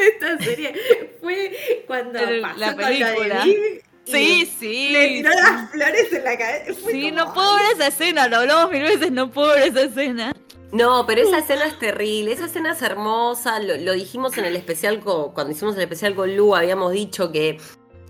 de 0.00 0.06
esta 0.08 0.38
serie 0.38 0.74
fue 1.20 1.84
cuando 1.86 2.18
pasó 2.42 2.58
la 2.58 2.76
película. 2.76 3.44
Sí, 4.04 4.46
sí. 4.58 4.90
Le 4.90 5.08
tiró 5.08 5.30
las 5.30 5.70
flores 5.70 6.12
en 6.12 6.24
la 6.24 6.38
cabeza. 6.38 6.80
sí, 6.90 7.10
no 7.10 7.34
puedo 7.34 7.54
ver 7.56 7.64
esa 7.74 7.86
escena, 7.88 8.28
lo 8.28 8.36
hablamos 8.36 8.70
mil 8.70 8.82
veces, 8.82 9.10
no 9.10 9.30
puedo 9.30 9.48
ver 9.48 9.68
esa 9.68 9.82
escena. 9.82 10.32
No, 10.72 11.06
pero 11.06 11.22
esa 11.22 11.38
escena 11.38 11.64
es 11.64 11.78
terrible, 11.78 12.32
esa 12.32 12.46
escena 12.46 12.72
es 12.72 12.82
hermosa, 12.82 13.60
lo, 13.60 13.92
dijimos 13.92 14.36
en 14.36 14.44
el 14.44 14.56
especial, 14.56 15.00
cuando 15.00 15.50
hicimos 15.50 15.76
el 15.76 15.82
especial 15.82 16.14
con 16.14 16.36
Lu, 16.36 16.54
habíamos 16.54 16.92
dicho 16.92 17.32
que 17.32 17.58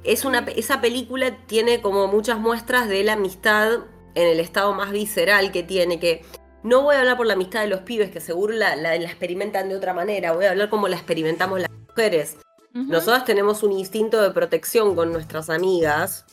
es 0.05 0.25
una, 0.25 0.41
esa 0.57 0.81
película 0.81 1.37
tiene 1.47 1.81
como 1.81 2.07
muchas 2.09 2.39
muestras 2.39 2.89
de 2.89 3.05
la 3.05 3.15
amistad 3.15 3.81
en 4.15 4.29
el 4.29 4.41
estado 4.41 4.73
más 4.73 4.91
visceral 4.91 5.53
que 5.53 5.63
tiene, 5.63 6.01
que 6.01 6.25
no 6.67 6.83
voy 6.83 6.97
a 6.97 7.01
hablar 7.01 7.17
por 7.17 7.27
la 7.27 7.35
amistad 7.35 7.61
de 7.61 7.69
los 7.69 7.81
pibes, 7.81 8.11
que 8.11 8.21
seguro 8.21 8.53
la, 8.53 8.97
experimentan 8.97 9.69
de 9.69 9.77
otra 9.77 9.95
manera, 9.95 10.33
voy 10.33 10.47
a 10.47 10.51
hablar 10.51 10.69
como 10.69 10.89
la 10.89 10.97
experimentamos 10.97 11.61
las 11.61 11.71
mujeres. 11.71 12.37
Nosotras 12.73 13.25
tenemos 13.25 13.63
un 13.63 13.73
instinto 13.73 14.21
de 14.21 14.33
protección 14.33 14.95
con 14.95 15.11
nuestras 15.11 15.49
amigas 15.49 16.27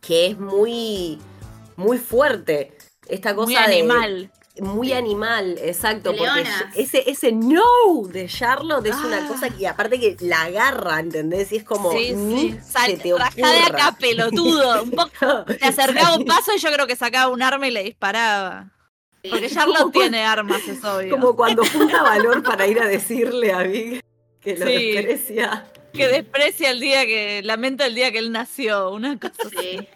que 0.00 0.28
es 0.28 0.38
muy, 0.38 1.18
muy 1.76 1.98
fuerte. 1.98 2.78
Esta 3.06 3.34
cosa 3.34 3.48
muy 3.48 3.56
animal. 3.56 4.30
muy 4.60 4.92
animal, 4.92 5.58
exacto. 5.60 6.14
Porque 6.16 6.44
ese, 6.74 7.10
ese 7.10 7.32
no 7.32 7.62
de 8.08 8.28
Charlotte 8.28 8.86
es 8.86 8.96
una 8.96 9.28
cosa 9.28 9.50
que 9.50 9.68
aparte 9.68 10.00
que 10.00 10.16
la 10.20 10.42
agarra, 10.42 11.00
¿entendés? 11.00 11.52
Y 11.52 11.56
es 11.56 11.64
como 11.64 11.92
sí, 11.92 12.14
sí. 12.14 12.58
Sal, 12.64 12.96
te 12.96 13.08
de 13.08 13.62
acá, 13.66 13.94
pelotudo. 14.00 14.82
Un 14.84 14.92
poco, 14.92 15.44
te 15.44 15.64
acercaba 15.66 16.16
un 16.16 16.24
paso 16.24 16.52
y 16.56 16.58
yo 16.58 16.72
creo 16.72 16.86
que 16.86 16.96
sacaba 16.96 17.30
un 17.30 17.42
arma 17.42 17.66
y 17.66 17.72
le 17.72 17.82
disparaba. 17.82 18.72
Porque 19.30 19.48
Charlotte 19.50 19.92
tiene 19.92 20.24
armas, 20.24 20.66
es 20.68 20.84
obvio. 20.84 21.10
Como 21.10 21.36
cuando 21.36 21.64
junta 21.64 22.02
valor 22.02 22.42
para 22.42 22.66
ir 22.66 22.80
a 22.80 22.86
decirle 22.86 23.52
a 23.52 23.62
Vic 23.62 24.02
que 24.40 24.56
lo 24.56 24.66
desprecia. 24.66 25.66
Que 25.92 26.08
desprecia 26.08 26.70
el 26.70 26.80
día 26.80 27.06
que, 27.06 27.42
lamenta 27.42 27.86
el 27.86 27.94
día 27.94 28.12
que 28.12 28.18
él 28.18 28.30
nació, 28.30 28.90
una 28.90 29.18
cosa 29.18 29.34
así. 29.46 29.88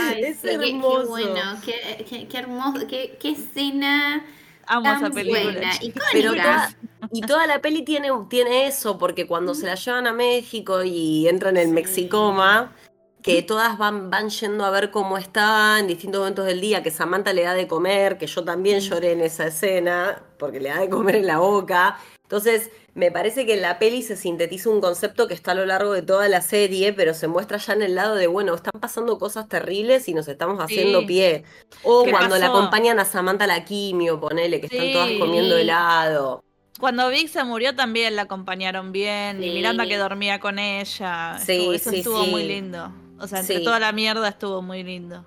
Ay, 0.00 0.24
es 0.24 0.44
hermoso. 0.44 1.02
Qué, 1.02 1.06
bueno, 1.06 1.60
qué, 1.64 2.26
qué, 2.28 2.38
hermoso, 2.38 2.86
qué, 2.86 3.18
qué 3.20 3.30
escena. 3.30 4.24
Amo 4.66 4.90
esa 4.90 5.10
película. 5.10 5.72
y, 5.80 5.92
Pero 6.12 6.32
toda, 6.32 6.74
y 7.12 7.20
toda 7.22 7.46
la 7.46 7.60
peli 7.60 7.82
tiene, 7.82 8.08
tiene 8.28 8.66
eso, 8.66 8.98
porque 8.98 9.26
cuando 9.26 9.54
se 9.54 9.66
la 9.66 9.74
llevan 9.74 10.06
a 10.06 10.12
México 10.12 10.82
y 10.82 11.28
entran 11.28 11.56
en 11.56 11.68
el 11.68 11.74
Mexicoma, 11.74 12.72
que 13.22 13.42
todas 13.42 13.76
van, 13.78 14.10
van 14.10 14.30
yendo 14.30 14.64
a 14.64 14.70
ver 14.70 14.90
cómo 14.90 15.18
está 15.18 15.78
en 15.78 15.86
distintos 15.86 16.20
momentos 16.20 16.46
del 16.46 16.60
día, 16.60 16.82
que 16.82 16.90
Samantha 16.90 17.32
le 17.32 17.42
da 17.42 17.54
de 17.54 17.66
comer, 17.66 18.18
que 18.18 18.26
yo 18.26 18.44
también 18.44 18.80
lloré 18.80 19.12
en 19.12 19.20
esa 19.20 19.46
escena, 19.46 20.22
porque 20.38 20.60
le 20.60 20.70
da 20.70 20.80
de 20.80 20.88
comer 20.88 21.16
en 21.16 21.26
la 21.26 21.38
boca. 21.38 21.98
Entonces, 22.22 22.70
me 22.94 23.10
parece 23.10 23.44
que 23.44 23.54
en 23.54 23.62
la 23.62 23.78
peli 23.78 24.02
se 24.02 24.16
sintetiza 24.16 24.70
un 24.70 24.80
concepto 24.80 25.26
que 25.28 25.34
está 25.34 25.50
a 25.50 25.54
lo 25.54 25.66
largo 25.66 25.92
de 25.92 26.02
toda 26.02 26.28
la 26.28 26.40
serie, 26.40 26.92
pero 26.92 27.12
se 27.12 27.26
muestra 27.28 27.58
ya 27.58 27.72
en 27.72 27.82
el 27.82 27.94
lado 27.94 28.14
de, 28.14 28.26
bueno, 28.26 28.54
están 28.54 28.80
pasando 28.80 29.18
cosas 29.18 29.48
terribles 29.48 30.08
y 30.08 30.14
nos 30.14 30.28
estamos 30.28 30.58
haciendo 30.60 31.04
pie. 31.06 31.44
O 31.82 32.04
cuando 32.08 32.38
la 32.38 32.46
acompañan 32.46 33.00
a 33.00 33.04
Samantha 33.04 33.46
la 33.46 33.64
quimio, 33.64 34.20
ponele, 34.20 34.60
que 34.60 34.66
están 34.66 34.92
todas 34.92 35.10
comiendo 35.18 35.56
helado. 35.56 36.42
Cuando 36.78 37.10
Vic 37.10 37.28
se 37.28 37.44
murió 37.44 37.74
también 37.74 38.16
la 38.16 38.22
acompañaron 38.22 38.90
bien, 38.90 39.42
y 39.44 39.50
Miranda 39.50 39.86
que 39.86 39.98
dormía 39.98 40.40
con 40.40 40.58
ella. 40.58 41.38
Sí, 41.44 41.68
eso 41.74 41.90
estuvo 41.90 42.24
muy 42.26 42.44
lindo. 42.44 42.90
O 43.20 43.28
sea, 43.28 43.40
entre 43.40 43.60
toda 43.60 43.78
la 43.78 43.92
mierda 43.92 44.28
estuvo 44.28 44.62
muy 44.62 44.82
lindo. 44.82 45.26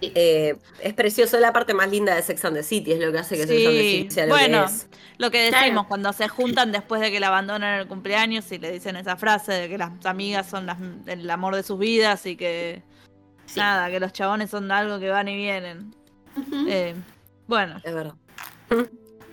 Eh, 0.00 0.56
es 0.80 0.94
precioso, 0.94 1.40
la 1.40 1.52
parte 1.52 1.74
más 1.74 1.90
linda 1.90 2.14
de 2.14 2.22
Sex 2.22 2.44
and 2.44 2.56
the 2.56 2.62
City, 2.62 2.92
es 2.92 3.00
lo 3.00 3.10
que 3.10 3.18
hace 3.18 3.36
que 3.36 3.46
Sex 3.46 3.66
and 3.66 3.76
the 3.76 3.82
City 3.82 4.10
sea 4.10 4.26
lo 4.26 4.34
bueno, 4.34 4.66
que 4.66 4.72
es. 4.72 4.88
Lo 5.18 5.30
que 5.30 5.50
decimos, 5.50 5.86
cuando 5.86 6.12
se 6.12 6.28
juntan 6.28 6.70
después 6.70 7.00
de 7.00 7.10
que 7.10 7.18
la 7.18 7.28
abandonan 7.28 7.74
en 7.74 7.80
el 7.80 7.88
cumpleaños 7.88 8.50
y 8.52 8.58
le 8.58 8.70
dicen 8.70 8.96
esa 8.96 9.16
frase 9.16 9.52
de 9.52 9.68
que 9.68 9.78
las 9.78 9.90
amigas 10.04 10.48
son 10.48 10.68
el 11.06 11.28
amor 11.28 11.56
de 11.56 11.64
sus 11.64 11.78
vidas 11.78 12.24
y 12.26 12.36
que 12.36 12.82
nada, 13.56 13.90
que 13.90 13.98
los 13.98 14.12
chabones 14.12 14.50
son 14.50 14.70
algo 14.70 15.00
que 15.00 15.08
van 15.10 15.26
y 15.28 15.36
vienen. 15.36 15.94
Eh, 16.68 16.94
bueno. 17.48 17.80
Es 17.82 17.94
verdad. 17.94 18.14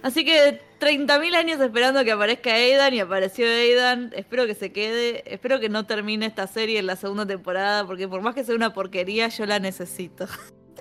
Así 0.05 0.23
que 0.23 0.61
30.000 0.79 1.33
años 1.33 1.59
esperando 1.59 2.03
que 2.03 2.11
aparezca 2.11 2.53
Aidan 2.53 2.93
y 2.93 2.99
apareció 2.99 3.47
Aidan. 3.47 4.11
Espero 4.15 4.45
que 4.45 4.53
se 4.53 4.71
quede. 4.71 5.23
Espero 5.25 5.59
que 5.59 5.67
no 5.67 5.87
termine 5.87 6.27
esta 6.27 6.45
serie 6.45 6.77
en 6.77 6.85
la 6.85 6.95
segunda 6.95 7.25
temporada 7.25 7.87
porque 7.87 8.07
por 8.07 8.21
más 8.21 8.35
que 8.35 8.43
sea 8.43 8.53
una 8.53 8.71
porquería, 8.71 9.29
yo 9.29 9.47
la 9.47 9.57
necesito. 9.57 10.27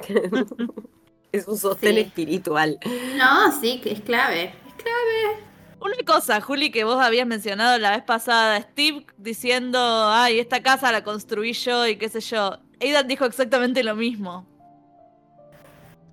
es 1.33 1.49
un 1.49 1.57
sostén 1.57 1.97
espiritual. 1.97 2.79
No, 3.17 3.51
sí, 3.59 3.81
es 3.87 4.03
clave. 4.03 4.53
Es 4.67 4.75
clave. 4.75 5.43
Una 5.81 5.97
cosa, 6.05 6.43
Juli, 6.43 6.71
que 6.71 6.85
vos 6.85 7.03
habías 7.03 7.27
mencionado 7.27 7.79
la 7.79 7.93
vez 7.93 8.03
pasada, 8.03 8.61
Steve 8.61 9.07
diciendo, 9.17 9.79
ay, 10.11 10.39
esta 10.39 10.63
casa 10.63 10.93
la 10.93 11.03
construí 11.03 11.55
yo 11.55 11.87
y 11.87 11.97
qué 11.97 12.11
sé 12.11 12.21
yo. 12.21 12.59
Aidan 12.79 13.09
dijo 13.09 13.25
exactamente 13.25 13.83
lo 13.85 13.95
mismo 13.97 14.47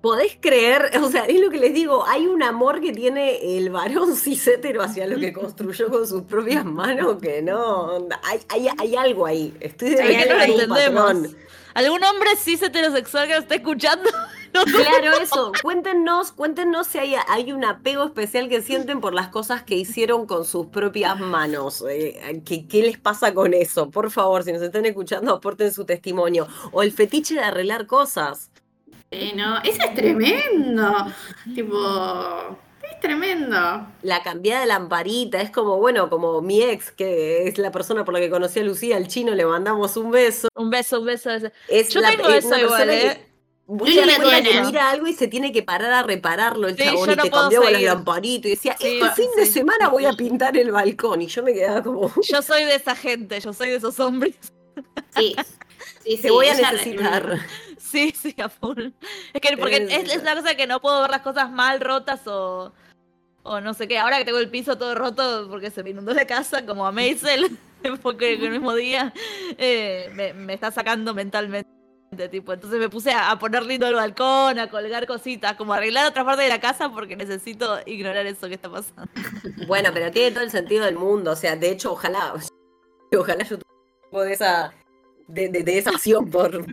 podés 0.02 0.36
creer, 0.40 0.90
o 1.00 1.08
sea, 1.10 1.24
es 1.24 1.40
lo 1.40 1.48
que 1.48 1.58
les 1.58 1.72
digo, 1.72 2.04
hay 2.06 2.26
un 2.26 2.42
amor 2.42 2.80
que 2.80 2.92
tiene 2.92 3.56
el 3.56 3.70
varón 3.70 4.16
cisétero 4.16 4.82
hacia 4.82 5.06
lo 5.06 5.18
que 5.18 5.32
construyó 5.32 5.88
con 5.88 6.06
sus 6.06 6.22
propias 6.22 6.64
manos 6.64 7.18
que 7.22 7.40
no, 7.40 8.08
hay, 8.24 8.68
hay, 8.78 8.96
algo 8.96 9.24
ahí, 9.24 9.54
estoy 9.60 9.90
de 9.90 10.02
acuerdo 10.02 11.30
¿Algún 11.74 12.04
hombre 12.04 12.36
cis 12.36 12.62
heterosexual 12.62 13.26
que 13.28 13.34
lo 13.34 13.40
esté 13.40 13.54
escuchando? 13.56 14.10
Claro, 14.52 15.16
eso. 15.18 15.50
Cuéntenos, 15.62 16.30
cuéntenos 16.30 16.86
si 16.86 16.98
hay, 16.98 17.14
hay, 17.28 17.52
un 17.52 17.64
apego 17.64 18.04
especial 18.04 18.50
que 18.50 18.60
sienten 18.60 19.00
por 19.00 19.14
las 19.14 19.28
cosas 19.28 19.62
que 19.62 19.76
hicieron 19.76 20.26
con 20.26 20.44
sus 20.44 20.66
propias 20.66 21.18
manos. 21.18 21.82
Eh, 21.88 22.42
¿qué, 22.44 22.68
¿Qué 22.68 22.82
les 22.82 22.98
pasa 22.98 23.32
con 23.32 23.54
eso? 23.54 23.88
Por 23.88 24.10
favor, 24.10 24.44
si 24.44 24.52
nos 24.52 24.60
están 24.60 24.84
escuchando, 24.84 25.32
aporten 25.32 25.72
su 25.72 25.86
testimonio. 25.86 26.48
O 26.70 26.82
el 26.82 26.92
fetiche 26.92 27.32
de 27.36 27.40
arreglar 27.40 27.86
cosas. 27.86 28.50
Sí, 29.12 29.32
no, 29.36 29.58
eso 29.62 29.78
es 29.82 29.94
tremendo. 29.94 31.12
tipo, 31.54 32.58
es 32.82 33.00
tremendo. 33.00 33.86
La 34.02 34.22
cambiada 34.22 34.62
de 34.62 34.66
lamparita, 34.66 35.40
es 35.42 35.50
como, 35.50 35.76
bueno, 35.76 36.08
como 36.08 36.40
mi 36.40 36.62
ex, 36.62 36.90
que 36.92 37.46
es 37.46 37.58
la 37.58 37.70
persona 37.70 38.04
por 38.04 38.14
la 38.14 38.20
que 38.20 38.30
conocí 38.30 38.60
a 38.60 38.64
Lucía, 38.64 38.96
el 38.96 39.08
chino, 39.08 39.34
le 39.34 39.44
mandamos 39.44 39.96
un 39.98 40.10
beso. 40.10 40.48
Un 40.54 40.70
beso, 40.70 41.00
un 41.00 41.06
beso. 41.06 41.30
Es 41.68 41.90
Yo 41.90 42.00
tengo 42.00 42.28
eso 42.28 42.56
igual, 42.58 42.90
¿eh? 42.90 43.28
Que, 43.68 44.62
mira 44.66 44.90
algo 44.90 45.06
y 45.06 45.14
se 45.14 45.28
tiene 45.28 45.52
que 45.52 45.62
parar 45.62 45.92
a 45.92 46.02
repararlo 46.02 46.68
el 46.68 46.76
chabón 46.76 47.10
y 47.10 47.16
te 47.16 47.30
cambiaba 47.30 47.70
las 47.70 47.82
lamparitas 47.82 48.46
y 48.46 48.50
decía, 48.50 48.72
este 48.72 49.10
fin 49.14 49.30
de 49.36 49.46
semana 49.46 49.88
voy 49.88 50.04
a 50.04 50.12
pintar 50.12 50.56
el 50.56 50.72
balcón 50.72 51.22
y 51.22 51.26
yo 51.28 51.42
me 51.42 51.54
quedaba 51.54 51.82
como... 51.82 52.12
Yo 52.22 52.42
soy 52.42 52.64
de 52.64 52.74
esa 52.74 52.96
gente, 52.96 53.40
yo 53.40 53.52
soy 53.52 53.70
de 53.70 53.76
esos 53.76 53.98
hombres. 54.00 54.34
Sí, 55.16 55.36
sí, 56.04 56.18
Te 56.20 56.30
voy 56.30 56.48
a 56.48 56.54
necesitar. 56.54 57.38
Sí, 57.92 58.12
sí, 58.16 58.34
a 58.40 58.48
full. 58.48 58.88
Es 59.34 59.40
que 59.40 59.56
porque 59.56 59.76
es, 59.76 60.22
la 60.22 60.34
cosa 60.34 60.54
que 60.54 60.66
no 60.66 60.80
puedo 60.80 61.02
ver 61.02 61.10
las 61.10 61.20
cosas 61.20 61.50
mal 61.50 61.80
rotas 61.80 62.26
o, 62.26 62.72
o 63.42 63.60
no 63.60 63.74
sé 63.74 63.86
qué. 63.86 63.98
Ahora 63.98 64.18
que 64.18 64.24
tengo 64.24 64.38
el 64.38 64.48
piso 64.48 64.78
todo 64.78 64.94
roto 64.94 65.46
porque 65.50 65.70
se 65.70 65.82
me 65.82 65.90
inundó 65.90 66.14
la 66.14 66.26
casa, 66.26 66.64
como 66.64 66.86
a 66.86 66.92
Maisel, 66.92 67.58
porque 68.02 68.32
el 68.32 68.50
mismo 68.50 68.74
día 68.74 69.12
eh, 69.58 70.10
me, 70.14 70.54
está 70.54 70.70
sacando 70.70 71.14
mentalmente. 71.14 71.70
Tipo. 72.30 72.52
Entonces 72.52 72.78
me 72.78 72.90
puse 72.90 73.10
a, 73.10 73.38
poner 73.38 73.64
lindo 73.64 73.86
el 73.86 73.94
balcón, 73.94 74.58
a 74.58 74.68
colgar 74.68 75.06
cositas, 75.06 75.54
como 75.54 75.72
a 75.72 75.78
arreglar 75.78 76.06
otra 76.06 76.26
parte 76.26 76.42
de 76.42 76.50
la 76.50 76.60
casa 76.60 76.90
porque 76.90 77.16
necesito 77.16 77.78
ignorar 77.86 78.26
eso 78.26 78.48
que 78.48 78.54
está 78.54 78.70
pasando. 78.70 79.10
Bueno, 79.66 79.90
pero 79.94 80.10
tiene 80.10 80.30
todo 80.32 80.44
el 80.44 80.50
sentido 80.50 80.84
del 80.84 80.96
mundo. 80.96 81.30
O 81.30 81.36
sea, 81.36 81.56
de 81.56 81.70
hecho, 81.70 81.92
ojalá, 81.92 82.34
ojalá 83.16 83.44
yo 83.44 83.58
tuviera 84.10 84.30
esa 84.30 84.74
de, 85.32 85.48
de, 85.48 85.78
esa 85.78 85.92
pasión 85.92 86.30
por, 86.30 86.66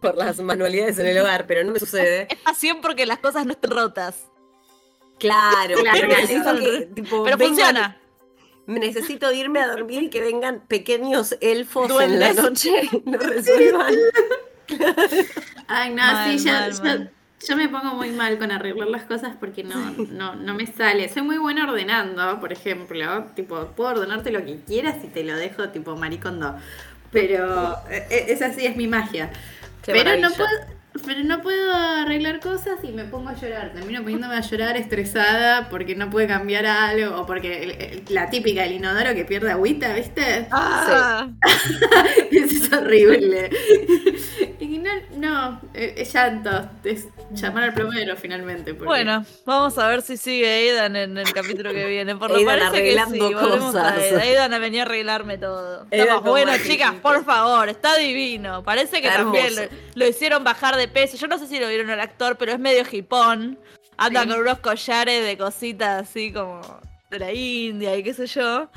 por 0.00 0.16
las 0.16 0.38
manualidades 0.40 0.98
en 0.98 1.06
el 1.06 1.18
hogar, 1.22 1.46
pero 1.46 1.64
no 1.64 1.72
me 1.72 1.80
sucede. 1.80 2.28
Es 2.30 2.38
pasión 2.38 2.78
porque 2.80 3.06
las 3.06 3.18
cosas 3.18 3.44
no 3.44 3.52
están 3.52 3.72
rotas. 3.72 4.26
Claro, 5.18 5.74
pero, 5.92 7.38
funciona. 7.38 8.00
necesito 8.68 9.32
irme 9.32 9.58
a 9.58 9.66
dormir 9.66 10.04
y 10.04 10.10
que 10.10 10.20
vengan 10.20 10.60
pequeños 10.68 11.36
elfos 11.40 11.90
en 12.00 12.20
la 12.20 12.32
noche 12.34 12.70
y 12.92 13.10
lo 13.10 13.18
resuelvan. 13.18 13.94
Ay, 15.66 15.92
no, 15.92 16.02
sí, 16.24 16.38
ya, 16.38 16.70
yo 17.46 17.56
me 17.56 17.68
pongo 17.68 17.94
muy 17.94 18.10
mal 18.10 18.36
con 18.38 18.50
arreglar 18.50 18.88
las 18.88 19.04
cosas 19.04 19.36
porque 19.38 19.62
no, 19.62 19.92
no, 20.10 20.34
no 20.34 20.54
me 20.54 20.66
sale. 20.66 21.08
Soy 21.08 21.22
muy 21.22 21.38
buena 21.38 21.64
ordenando, 21.70 22.40
por 22.40 22.52
ejemplo. 22.52 23.26
Tipo, 23.36 23.66
puedo 23.76 23.90
ordenarte 23.90 24.32
lo 24.32 24.44
que 24.44 24.60
quieras 24.66 24.96
y 25.04 25.08
te 25.08 25.22
lo 25.24 25.36
dejo 25.36 25.68
tipo 25.68 25.94
maricondo. 25.96 26.56
Pero 27.10 27.76
e, 27.90 28.06
e, 28.10 28.32
esa 28.32 28.52
sí 28.52 28.66
es 28.66 28.76
mi 28.76 28.86
magia. 28.86 29.30
Pero 29.84 30.16
no 30.16 30.30
puedo 30.30 30.78
pero 31.04 31.22
no 31.22 31.42
puedo 31.42 31.72
arreglar 31.72 32.40
cosas 32.40 32.78
y 32.82 32.88
me 32.88 33.04
pongo 33.04 33.28
a 33.28 33.34
llorar. 33.34 33.72
Termino 33.72 34.02
poniéndome 34.02 34.34
a 34.34 34.40
llorar 34.40 34.76
estresada 34.76 35.68
porque 35.68 35.94
no 35.94 36.10
puede 36.10 36.26
cambiar 36.26 36.66
algo 36.66 37.20
o 37.20 37.26
porque 37.26 38.02
la 38.08 38.30
típica 38.30 38.62
del 38.62 38.72
inodoro 38.72 39.14
que 39.14 39.24
pierde 39.24 39.50
agüita, 39.50 39.94
¿viste? 39.94 40.46
Ah. 40.50 41.28
Eso 42.30 42.64
es 42.64 42.72
horrible. 42.72 43.50
Y 44.60 44.78
no, 44.78 44.90
no, 45.16 45.60
eh, 45.74 45.94
es 45.96 46.12
llanto. 46.12 46.68
Es 46.82 47.08
llamar 47.30 47.64
al 47.64 47.74
plomero 47.74 48.16
finalmente. 48.16 48.72
Bueno, 48.72 49.24
vamos 49.44 49.78
a 49.78 49.86
ver 49.88 50.02
si 50.02 50.16
sigue 50.16 50.48
Aidan 50.48 50.96
en 50.96 51.16
el 51.16 51.32
capítulo 51.32 51.72
que 51.72 51.86
viene. 51.86 52.16
Por 52.16 52.30
lo 52.30 52.44
parece 52.44 52.66
arreglando 52.66 53.28
que 53.28 53.34
sí, 53.34 53.34
cosas. 53.34 53.76
A 53.76 54.20
Aidan. 54.20 54.52
a 54.52 54.58
venir 54.58 54.80
a 54.80 54.82
arreglarme 54.84 55.38
todo. 55.38 55.86
Estamos 55.90 56.24
bueno, 56.24 56.52
chicas, 56.64 56.94
por 56.94 57.24
favor, 57.24 57.68
está 57.68 57.96
divino. 57.96 58.62
Parece 58.64 59.00
que 59.00 59.08
también 59.08 59.52
lo 59.94 60.06
hicieron 60.06 60.42
bajar 60.42 60.76
de 60.76 60.88
peso. 60.88 61.16
Yo 61.16 61.28
no 61.28 61.38
sé 61.38 61.46
si 61.46 61.58
lo 61.58 61.68
vieron 61.68 61.90
al 61.90 62.00
actor, 62.00 62.36
pero 62.36 62.52
es 62.52 62.58
medio 62.58 62.84
hipón. 62.90 63.58
Anda 63.96 64.26
con 64.26 64.40
unos 64.40 64.58
collares 64.60 65.24
de 65.24 65.36
cositas 65.36 66.02
así 66.02 66.32
como 66.32 66.60
de 67.10 67.18
la 67.18 67.32
India 67.32 67.96
y 67.96 68.02
qué 68.02 68.14
sé 68.14 68.26
yo. 68.26 68.68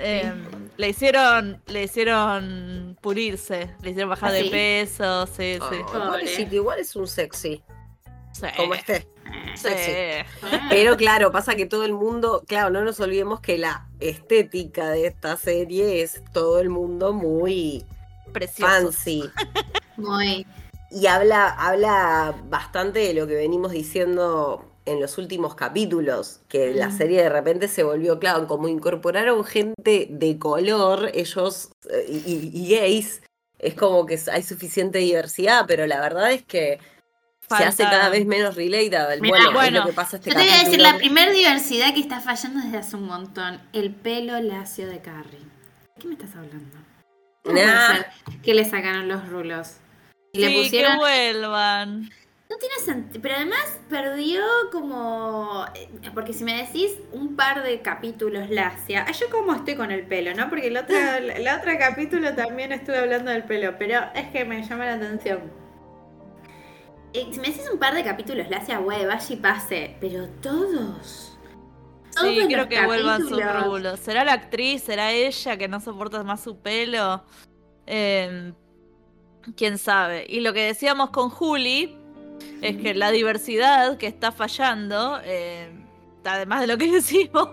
Em, 0.00 0.70
le 0.76 0.88
hicieron 0.88 1.62
le 1.66 1.84
hicieron 1.84 2.96
pulirse, 3.00 3.74
le 3.82 3.90
hicieron 3.90 4.10
bajar 4.10 4.32
de 4.32 4.46
¿Ah, 4.46 4.50
peso, 4.50 5.26
sí, 5.26 5.58
sí. 6.26 6.48
igual 6.52 6.78
es 6.78 6.94
un 6.96 7.06
sexy. 7.06 7.62
Como 8.56 8.74
esté. 8.74 9.06
Pero 10.70 10.96
claro, 10.96 11.32
pasa 11.32 11.56
que 11.56 11.66
todo 11.66 11.84
el 11.84 11.92
mundo, 11.92 12.44
claro, 12.46 12.70
no 12.70 12.84
nos 12.84 13.00
olvidemos 13.00 13.40
que 13.40 13.58
la 13.58 13.88
estética 13.98 14.90
de 14.90 15.06
esta 15.06 15.36
serie 15.36 16.02
es 16.02 16.22
todo 16.32 16.60
el 16.60 16.70
mundo 16.70 17.12
muy 17.12 17.84
Precioso. 18.32 18.70
fancy. 18.70 19.24
Muy 19.96 20.46
y 20.90 21.06
habla, 21.06 21.48
habla 21.48 22.34
bastante 22.48 23.00
de 23.00 23.14
lo 23.14 23.26
que 23.26 23.34
venimos 23.34 23.72
diciendo 23.72 24.64
en 24.88 25.00
los 25.00 25.18
últimos 25.18 25.54
capítulos, 25.54 26.40
que 26.48 26.74
la 26.74 26.90
serie 26.90 27.22
de 27.22 27.28
repente 27.28 27.68
se 27.68 27.82
volvió, 27.82 28.18
claro, 28.18 28.46
como 28.46 28.68
incorporaron 28.68 29.44
gente 29.44 30.08
de 30.10 30.38
color, 30.38 31.10
ellos 31.14 31.70
eh, 31.90 32.06
y, 32.08 32.68
gays, 32.70 33.22
es 33.58 33.74
como 33.74 34.06
que 34.06 34.18
hay 34.32 34.42
suficiente 34.42 34.98
diversidad, 34.98 35.64
pero 35.66 35.86
la 35.86 36.00
verdad 36.00 36.32
es 36.32 36.42
que 36.44 36.78
se 37.48 37.64
hace 37.64 37.82
cada 37.82 38.08
vez 38.08 38.26
menos 38.26 38.54
relatable. 38.54 39.28
bueno, 39.52 39.80
lo 39.80 39.86
que 39.86 39.92
pasa 39.92 40.16
este 40.16 40.30
yo 40.30 40.36
te 40.36 40.42
voy 40.42 40.52
a 40.52 40.64
decir, 40.64 40.80
la 40.80 40.96
primera 40.96 41.32
diversidad 41.32 41.94
que 41.94 42.00
está 42.00 42.20
fallando 42.20 42.60
desde 42.60 42.78
hace 42.78 42.96
un 42.96 43.04
montón, 43.04 43.60
el 43.72 43.94
pelo 43.94 44.40
lacio 44.40 44.86
de 44.86 45.00
Carrie. 45.00 45.46
¿Qué 45.98 46.06
me 46.06 46.14
estás 46.14 46.34
hablando? 46.36 46.76
Nah. 47.44 48.02
¿Qué 48.42 48.54
le 48.54 48.64
sacaron 48.64 49.08
los 49.08 49.28
rulos? 49.28 49.76
sí, 50.34 50.70
que 50.70 50.96
vuelvan. 50.96 52.10
No 52.50 52.56
tiene 52.56 52.76
sentido, 52.76 53.20
pero 53.20 53.34
además 53.34 53.78
perdió 53.90 54.40
como, 54.72 55.66
eh, 55.74 56.10
porque 56.14 56.32
si 56.32 56.44
me 56.44 56.56
decís 56.56 56.92
un 57.12 57.36
par 57.36 57.62
de 57.62 57.82
capítulos 57.82 58.48
Lacia, 58.48 59.04
yo 59.12 59.28
como 59.28 59.52
estoy 59.52 59.74
con 59.74 59.90
el 59.90 60.06
pelo, 60.06 60.34
¿no? 60.34 60.48
Porque 60.48 60.68
el 60.68 60.78
otro, 60.78 60.96
el 61.18 61.46
otro 61.46 61.72
capítulo 61.78 62.34
también 62.34 62.72
estuve 62.72 62.96
hablando 62.96 63.30
del 63.30 63.44
pelo, 63.44 63.76
pero 63.78 64.00
es 64.14 64.28
que 64.30 64.46
me 64.46 64.62
llama 64.62 64.86
la 64.86 64.94
atención. 64.94 65.40
Eh, 67.12 67.28
si 67.30 67.38
me 67.38 67.48
decís 67.48 67.68
un 67.70 67.78
par 67.78 67.94
de 67.94 68.02
capítulos 68.02 68.48
Lacia, 68.48 68.78
güey, 68.78 69.04
vaya 69.04 69.34
y 69.34 69.36
pase, 69.36 69.96
pero 70.00 70.26
todos. 70.40 71.36
Sí, 72.18 72.44
quiero 72.46 72.66
que 72.66 72.84
vuelvan 72.86 73.28
sus 73.28 73.42
rulos. 73.62 74.00
¿Será 74.00 74.24
la 74.24 74.32
actriz? 74.32 74.84
¿Será 74.84 75.12
ella 75.12 75.58
que 75.58 75.68
no 75.68 75.80
soporta 75.80 76.22
más 76.24 76.42
su 76.42 76.56
pelo? 76.56 77.22
Eh, 77.86 78.54
quién 79.54 79.76
sabe. 79.76 80.24
Y 80.28 80.40
lo 80.40 80.54
que 80.54 80.62
decíamos 80.62 81.10
con 81.10 81.28
Juli 81.28 81.97
es 82.62 82.76
que 82.76 82.94
la 82.94 83.10
diversidad 83.10 83.98
que 83.98 84.06
está 84.06 84.32
fallando, 84.32 85.20
eh, 85.24 85.70
además 86.24 86.60
de 86.60 86.66
lo 86.66 86.78
que 86.78 86.90
decimos, 86.92 87.48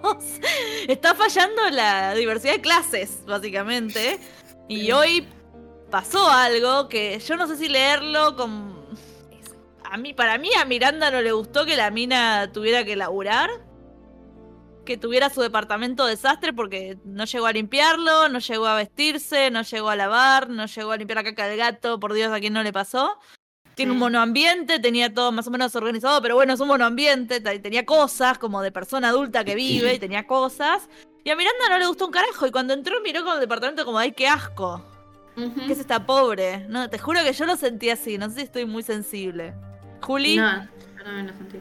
está 0.88 1.15
fallando 1.15 1.69
la 1.69 2.13
diversidad 2.13 2.54
de 2.54 2.62
clases, 2.62 3.24
básicamente. 3.26 4.19
Y 4.67 4.91
hoy 4.91 5.28
pasó 5.91 6.30
algo 6.30 6.89
que 6.89 7.19
yo 7.19 7.38
no 7.38 7.48
sé 7.48 7.58
si 7.58 7.69
leerlo 7.69 8.36
con... 8.36 8.76
A 9.84 9.98
mí, 9.98 10.13
para 10.13 10.38
mí 10.38 10.50
a 10.60 10.65
Miranda 10.65 11.12
no 11.12 11.21
le 11.21 11.32
gustó 11.32 11.65
que 11.65 11.78
la 11.78 11.91
mina 11.91 12.52
tuviera 12.52 12.84
que 12.84 12.95
laburar 12.95 13.50
que 14.86 14.98
tuviera 14.98 15.30
su 15.30 15.41
departamento 15.41 16.06
desastre 16.06 16.54
porque 16.54 16.98
no 17.04 17.26
llegó 17.26 17.48
a 17.48 17.52
limpiarlo, 17.52 18.30
no 18.30 18.39
llegó 18.39 18.67
a 18.67 18.76
vestirse, 18.76 19.52
no 19.52 19.63
llegó 19.63 19.89
a 19.89 19.95
lavar, 19.95 20.50
no 20.50 20.67
llegó 20.67 20.91
a 20.91 20.98
limpiar 20.98 21.17
la 21.17 21.24
caca 21.24 21.48
del 21.48 21.58
gato, 21.58 22.00
por 22.00 22.13
Dios, 22.13 22.32
a 22.32 22.39
quien 22.39 22.54
no 22.54 22.63
le 22.63 22.71
pasó. 22.71 23.17
Tiene 23.75 23.91
un 23.91 23.97
monoambiente, 23.97 24.79
tenía 24.79 25.13
todo 25.13 25.31
más 25.31 25.47
o 25.47 25.51
menos 25.51 25.75
organizado, 25.75 26.21
pero 26.21 26.35
bueno, 26.35 26.53
es 26.53 26.59
un 26.59 26.69
monoambiente, 26.69 27.41
tenía 27.41 27.85
cosas 27.85 28.38
como 28.38 28.61
de 28.61 28.71
persona 28.71 29.09
adulta 29.09 29.43
que 29.43 29.55
vive 29.55 29.93
y 29.93 29.99
tenía 29.99 30.25
cosas. 30.25 30.88
Y 31.23 31.29
a 31.29 31.35
Miranda 31.35 31.69
no 31.69 31.77
le 31.79 31.88
gustó 31.88 32.05
un 32.05 32.11
carajo 32.11 32.47
y 32.47 32.51
cuando 32.51 32.73
entró 32.73 33.01
miró 33.01 33.23
con 33.23 33.33
el 33.33 33.39
departamento 33.39 33.83
como, 33.83 33.97
ay, 33.97 34.13
qué 34.13 34.27
asco. 34.27 34.81
¿Qué 35.35 35.73
es 35.73 35.79
esta 35.79 36.05
pobre? 36.05 36.65
No, 36.69 36.89
te 36.89 36.97
juro 36.97 37.21
que 37.21 37.33
yo 37.33 37.45
lo 37.45 37.57
sentí 37.57 37.89
así, 37.89 38.17
no 38.17 38.29
sé 38.29 38.35
si 38.35 38.41
estoy 38.43 38.65
muy 38.65 38.83
sensible. 38.83 39.53
Juli. 40.01 40.38
No, 40.38 40.59
no, 41.03 41.23
no 41.23 41.33
sentí. 41.33 41.59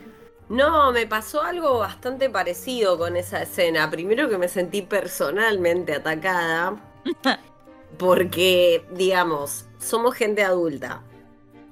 No, 0.49 0.93
me 0.93 1.07
pasó 1.07 1.43
algo 1.43 1.79
bastante 1.79 2.29
parecido 2.31 2.99
con 2.99 3.17
esa 3.17 3.43
escena. 3.43 3.91
Primero 3.91 4.29
que 4.29 4.39
me 4.39 4.49
sentí 4.49 4.83
personalmente 4.83 5.95
atacada. 5.95 6.77
Porque, 7.99 8.85
digamos, 8.93 9.67
somos 9.79 10.15
gente 10.15 10.45
adulta. 10.45 11.03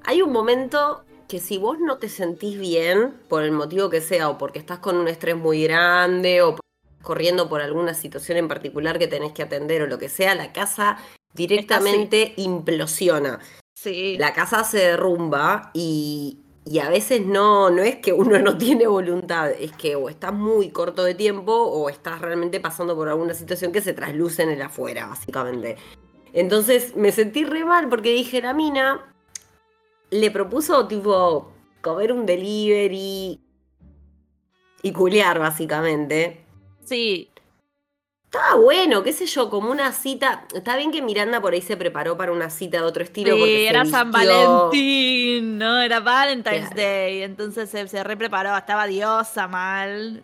Hay 0.05 0.23
un 0.23 0.33
momento 0.33 1.05
que 1.29 1.39
si 1.39 1.59
vos 1.59 1.79
no 1.79 1.99
te 1.99 2.09
sentís 2.09 2.59
bien, 2.59 3.15
por 3.29 3.43
el 3.43 3.53
motivo 3.53 3.89
que 3.89 4.01
sea, 4.01 4.29
o 4.29 4.39
porque 4.39 4.59
estás 4.59 4.81
con 4.81 4.97
un 4.97 5.09
estrés 5.09 5.37
muy 5.37 5.63
grande, 5.63 6.43
o 6.43 6.57
corriendo 7.03 7.49
por 7.49 7.63
alguna 7.63 7.95
situación 7.95 8.39
en 8.39 8.49
particular 8.49 8.99
que 8.99 9.09
tenés 9.09 9.33
que 9.33 9.43
atender, 9.43 9.83
o 9.83 9.87
lo 9.87 9.99
que 9.99 10.09
sea, 10.09 10.35
la 10.35 10.53
casa 10.53 10.99
directamente 11.35 12.35
implosiona. 12.37 13.41
Sí. 13.75 14.17
La 14.19 14.33
casa 14.33 14.65
se 14.65 14.79
derrumba 14.79 15.71
y, 15.73 16.39
y 16.65 16.81
a 16.81 16.89
veces 16.89 17.25
no, 17.25 17.71
no 17.71 17.83
es 17.83 17.97
que 17.97 18.13
uno 18.13 18.39
no 18.39 18.59
tiene 18.59 18.87
voluntad, 18.87 19.51
es 19.51 19.73
que 19.73 19.97
o 19.97 20.09
estás 20.09 20.33
muy 20.33 20.71
corto 20.71 21.03
de 21.03 21.15
tiempo 21.15 21.53
o 21.53 21.89
estás 21.89 22.21
realmente 22.21 22.61
pasando 22.61 22.95
por 22.95 23.09
alguna 23.09 23.35
situación 23.35 23.73
que 23.73 23.81
se 23.81 23.95
trasluce 23.95 24.43
en 24.43 24.51
el 24.51 24.63
afuera, 24.63 25.07
básicamente. 25.07 25.77
Entonces 26.33 26.97
me 26.97 27.13
sentí 27.13 27.45
re 27.45 27.65
mal 27.65 27.89
porque 27.89 28.13
dije, 28.13 28.41
la 28.41 28.55
mina 28.55 29.12
le 30.13 30.31
propuso 30.31 30.87
tipo 30.87 31.53
comer 31.81 32.13
un 32.13 32.27
delivery 32.27 33.41
y 34.83 34.93
culiar, 34.93 35.39
básicamente. 35.39 36.45
Sí, 36.85 37.33
estaba 38.33 38.55
bueno, 38.55 39.03
qué 39.03 39.13
sé 39.13 39.27
yo, 39.27 39.51
como 39.51 39.71
una 39.71 39.93
cita. 39.93 40.47
Está 40.55 40.75
bien 40.79 40.91
que 40.91 41.03
Miranda 41.03 41.43
por 41.43 41.53
ahí 41.53 41.61
se 41.61 41.77
preparó 41.77 42.17
para 42.17 42.33
una 42.33 42.49
cita 42.49 42.79
de 42.79 42.85
otro 42.85 43.03
estilo. 43.05 43.37
Sí, 43.37 43.67
era 43.67 43.85
San 43.85 44.11
Valentín, 44.11 45.59
¿no? 45.59 45.83
Era 45.83 46.01
Valentine's 46.01 46.71
Day. 46.75 47.25
Entonces 47.25 47.69
se, 47.69 47.87
se 47.89 48.03
re 48.03 48.17
preparó, 48.17 48.57
estaba 48.57 48.87
diosa 48.87 49.49
mal. 49.49 50.23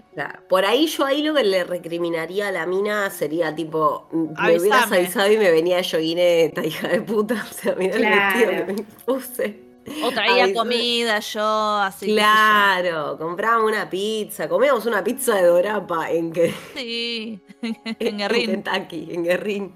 Por 0.48 0.64
ahí 0.64 0.86
yo 0.86 1.04
ahí 1.04 1.22
lo 1.22 1.34
que 1.34 1.44
le 1.44 1.64
recriminaría 1.64 2.48
a 2.48 2.52
la 2.52 2.64
mina 2.64 3.10
sería 3.10 3.54
tipo, 3.54 4.08
me 4.10 4.58
hubieras 4.58 4.90
avisado 4.90 5.30
y 5.30 5.36
me 5.36 5.50
venía 5.50 5.76
de 5.76 5.82
yoguineta, 5.82 6.64
hija 6.64 6.88
de 6.88 7.02
puta. 7.02 7.34
O 7.50 7.54
sea, 7.60 7.74
mira 7.74 7.96
el 7.96 8.04
vestido 8.04 8.66
que 8.66 8.72
me 8.72 8.82
puse. 9.04 9.67
O 10.02 10.10
traía 10.10 10.52
comida 10.54 11.18
yo, 11.20 11.76
así. 11.78 12.06
Claro, 12.06 13.16
compramos 13.18 13.70
una 13.70 13.88
pizza, 13.88 14.48
comíamos 14.48 14.86
una 14.86 15.02
pizza 15.02 15.36
de 15.36 15.46
Dorapa 15.46 16.10
en 16.10 16.32
que. 16.32 16.54
Sí, 16.74 17.40
en 17.62 18.18
Guerrín. 18.18 18.50
En 18.50 18.62
Kentucky, 18.62 19.08
en 19.10 19.24
Guerrín. 19.24 19.72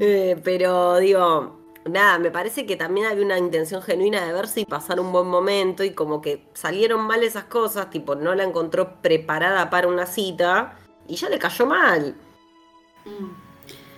Eh, 0.00 0.40
pero 0.42 0.98
digo, 0.98 1.60
nada, 1.84 2.18
me 2.18 2.30
parece 2.30 2.66
que 2.66 2.76
también 2.76 3.06
había 3.06 3.24
una 3.24 3.38
intención 3.38 3.82
genuina 3.82 4.24
de 4.24 4.32
verse 4.32 4.60
y 4.60 4.64
pasar 4.64 5.00
un 5.00 5.12
buen 5.12 5.26
momento 5.26 5.84
y 5.84 5.92
como 5.92 6.20
que 6.20 6.46
salieron 6.54 7.06
mal 7.06 7.22
esas 7.22 7.44
cosas, 7.44 7.90
tipo, 7.90 8.14
no 8.14 8.34
la 8.34 8.44
encontró 8.44 9.00
preparada 9.02 9.70
para 9.70 9.88
una 9.88 10.06
cita 10.06 10.78
y 11.08 11.16
ya 11.16 11.28
le 11.28 11.38
cayó 11.38 11.66
mal. 11.66 12.14
Mm. 13.04 13.52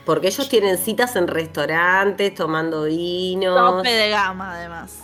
Porque 0.05 0.27
ellos 0.29 0.49
tienen 0.49 0.77
citas 0.77 1.17
en 1.17 1.27
restaurantes, 1.29 2.35
tomando 2.35 2.85
vino. 2.85 3.77
Tope 3.77 3.91
de 3.91 4.11
gama, 4.11 4.55
además. 4.55 4.99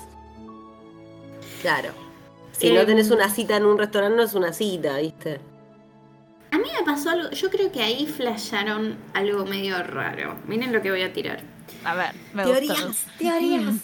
Claro. 1.61 1.90
Si 2.53 2.70
no 2.73 2.85
tenés 2.85 3.09
em, 3.09 3.14
una 3.14 3.31
cita 3.31 3.57
en 3.57 3.64
un 3.64 3.79
restaurante, 3.79 4.16
no 4.16 4.23
es 4.23 4.35
una 4.35 4.53
cita, 4.53 4.99
¿viste? 4.99 5.40
A 6.51 6.59
mí 6.59 6.68
me 6.79 6.85
pasó 6.85 7.11
algo, 7.11 7.31
yo 7.31 7.49
creo 7.49 7.70
que 7.70 7.83
ahí 7.83 8.07
flasharon 8.07 8.96
algo 9.14 9.46
medio 9.46 9.83
raro. 9.83 10.37
Miren 10.46 10.73
lo 10.73 10.83
que 10.83 10.90
voy 10.90 11.03
a 11.03 11.12
tirar. 11.12 11.42
A 11.85 11.94
ver, 11.94 12.11
me 12.35 12.42
teorías, 12.42 13.07
teorías. 13.18 13.75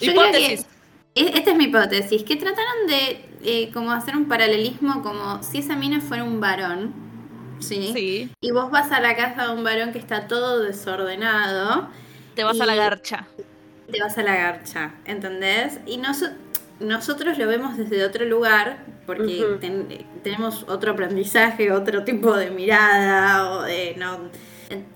Hipótesis. 0.00 0.66
E, 1.14 1.38
esta 1.38 1.50
es 1.50 1.56
mi 1.56 1.64
hipótesis, 1.64 2.22
que 2.22 2.36
trataron 2.36 2.86
de 2.86 3.24
eh, 3.42 3.70
como 3.72 3.90
hacer 3.90 4.16
un 4.16 4.26
paralelismo 4.26 5.02
como 5.02 5.42
si 5.42 5.58
esa 5.58 5.74
mina 5.74 6.00
fuera 6.00 6.22
un 6.22 6.40
varón, 6.40 6.92
¿sí? 7.58 7.90
Sí. 7.94 8.30
Y 8.40 8.52
vos 8.52 8.70
vas 8.70 8.92
a 8.92 9.00
la 9.00 9.16
casa 9.16 9.48
de 9.48 9.52
un 9.54 9.64
varón 9.64 9.92
que 9.92 9.98
está 9.98 10.28
todo 10.28 10.60
desordenado. 10.60 11.88
Te 12.36 12.44
vas 12.44 12.60
a 12.60 12.66
la 12.66 12.76
garcha. 12.76 13.26
Te 13.90 14.00
vas 14.00 14.18
a 14.18 14.22
la 14.22 14.36
garcha, 14.36 14.94
¿entendés? 15.04 15.80
Y 15.86 15.98
nosotros 15.98 17.38
lo 17.38 17.46
vemos 17.46 17.76
desde 17.76 18.04
otro 18.04 18.24
lugar, 18.24 18.84
porque 19.06 19.44
tenemos 20.22 20.64
otro 20.68 20.92
aprendizaje, 20.92 21.72
otro 21.72 22.04
tipo 22.04 22.36
de 22.36 22.50
mirada, 22.50 23.50
o 23.50 23.62
de, 23.62 23.94
no, 23.98 24.30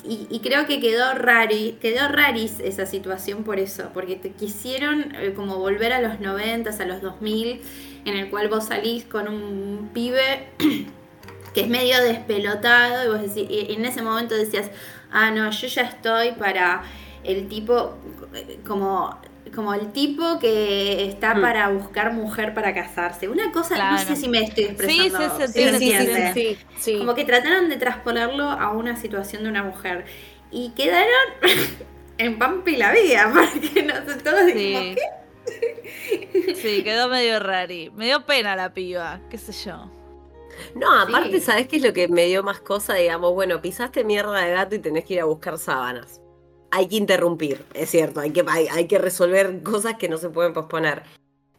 y, 0.04 0.38
creo 0.38 0.66
que 0.66 0.78
quedó 0.78 1.14
rari, 1.14 1.78
quedó 1.80 2.07
raris 2.07 2.61
esa 2.61 2.87
situación 2.87 3.42
por 3.42 3.59
eso, 3.59 3.90
porque 3.92 4.14
te 4.14 4.30
quisieron 4.30 5.14
eh, 5.16 5.33
como 5.35 5.59
volver 5.59 5.92
a 5.92 6.00
los 6.00 6.20
90, 6.20 6.70
a 6.70 6.87
los 6.87 7.02
2000, 7.02 7.61
en 8.04 8.16
el 8.16 8.30
cual 8.30 8.48
vos 8.48 8.66
salís 8.66 9.04
con 9.04 9.26
un 9.26 9.90
pibe 9.92 10.48
que 11.54 11.62
es 11.62 11.68
medio 11.68 12.00
despelotado 12.00 13.04
y 13.04 13.09
vos 13.09 13.35
decís, 13.35 13.50
y 13.50 13.72
en 13.72 13.85
ese 13.85 14.02
momento 14.02 14.37
decías, 14.37 14.70
ah, 15.11 15.33
no, 15.33 15.50
yo 15.50 15.66
ya 15.66 15.83
estoy 15.83 16.33
para 16.33 16.85
el 17.24 17.48
tipo 17.48 17.96
eh, 18.22 18.23
como 18.66 19.18
como 19.55 19.75
el 19.75 19.92
tipo 19.92 20.38
que 20.38 21.07
está 21.07 21.35
mm. 21.35 21.40
para 21.40 21.68
buscar 21.68 22.12
mujer 22.12 22.55
para 22.55 22.75
casarse. 22.75 23.29
Una 23.29 23.53
cosa, 23.53 23.92
no 23.92 23.99
sé 23.99 24.16
si 24.16 24.29
me 24.29 24.40
estoy 24.42 24.64
expresando. 24.64 25.49
Sí, 25.49 25.92
sí, 26.35 26.59
sí, 26.79 26.99
Como 26.99 27.14
que 27.14 27.25
trataron 27.25 27.68
de 27.68 27.77
traspolarlo 27.77 28.44
a 28.44 28.73
una 28.73 28.97
situación 28.97 29.44
de 29.44 29.49
una 29.49 29.62
mujer. 29.62 30.05
Y 30.51 30.70
quedaron 30.70 31.09
en 32.18 32.38
Pampi 32.38 32.77
la 32.77 32.92
vida, 32.92 33.33
porque 33.35 33.83
no 33.83 33.94
sé, 33.94 34.20
todos 34.23 34.47
dijimos, 34.47 34.97
¿qué? 34.97 36.55
Sí, 36.55 36.83
quedó 36.83 37.09
medio 37.09 37.38
rari. 37.38 37.90
Me 37.90 38.07
dio 38.07 38.25
pena 38.25 38.57
la 38.57 38.73
piba, 38.73 39.20
qué 39.31 39.38
sé 39.38 39.53
yo. 39.53 39.90
No, 40.75 41.01
aparte, 41.01 41.40
¿sabes 41.40 41.66
qué 41.66 41.77
es 41.77 41.83
lo 41.83 41.92
que 41.92 42.09
me 42.09 42.27
dio 42.27 42.42
más 42.42 42.61
cosa? 42.61 42.94
Digamos, 42.94 43.35
bueno, 43.35 43.61
pisaste 43.61 44.05
mierda 44.05 44.40
de 44.40 44.53
gato 44.53 44.75
y 44.77 44.79
tenés 44.79 45.05
que 45.05 45.14
ir 45.14 45.20
a 45.20 45.25
buscar 45.25 45.59
sábanas 45.59 46.23
hay 46.74 46.88
que 46.88 46.96
interrumpir, 46.96 47.64
es 47.72 47.90
cierto, 47.90 48.18
hay 48.18 48.32
que, 48.32 48.44
hay, 48.48 48.88
que 48.88 48.98
resolver 48.98 49.62
cosas 49.62 49.94
que 49.94 50.08
no 50.08 50.18
se 50.18 50.28
pueden 50.28 50.52
posponer. 50.52 51.04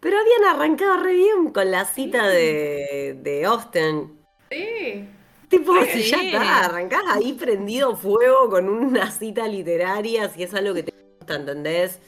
Pero 0.01 0.17
habían 0.19 0.55
arrancado 0.55 0.97
re 0.97 1.13
bien 1.13 1.51
con 1.53 1.71
la 1.71 1.85
cita 1.85 2.27
de, 2.27 3.17
de 3.23 3.45
Austin. 3.45 4.19
Sí. 4.51 5.07
Tipo, 5.47 5.73
si 5.85 6.03
ya 6.03 6.21
está, 6.21 6.65
arrancás 6.65 7.03
ahí 7.09 7.31
prendido 7.31 7.95
fuego 7.95 8.49
con 8.49 8.67
una 8.67 9.09
cita 9.09 9.47
literaria, 9.47 10.27
si 10.27 10.43
es 10.43 10.53
algo 10.53 10.73
que 10.73 10.83
te 10.83 10.93
gusta, 11.17 11.35
¿entendés? 11.35 12.01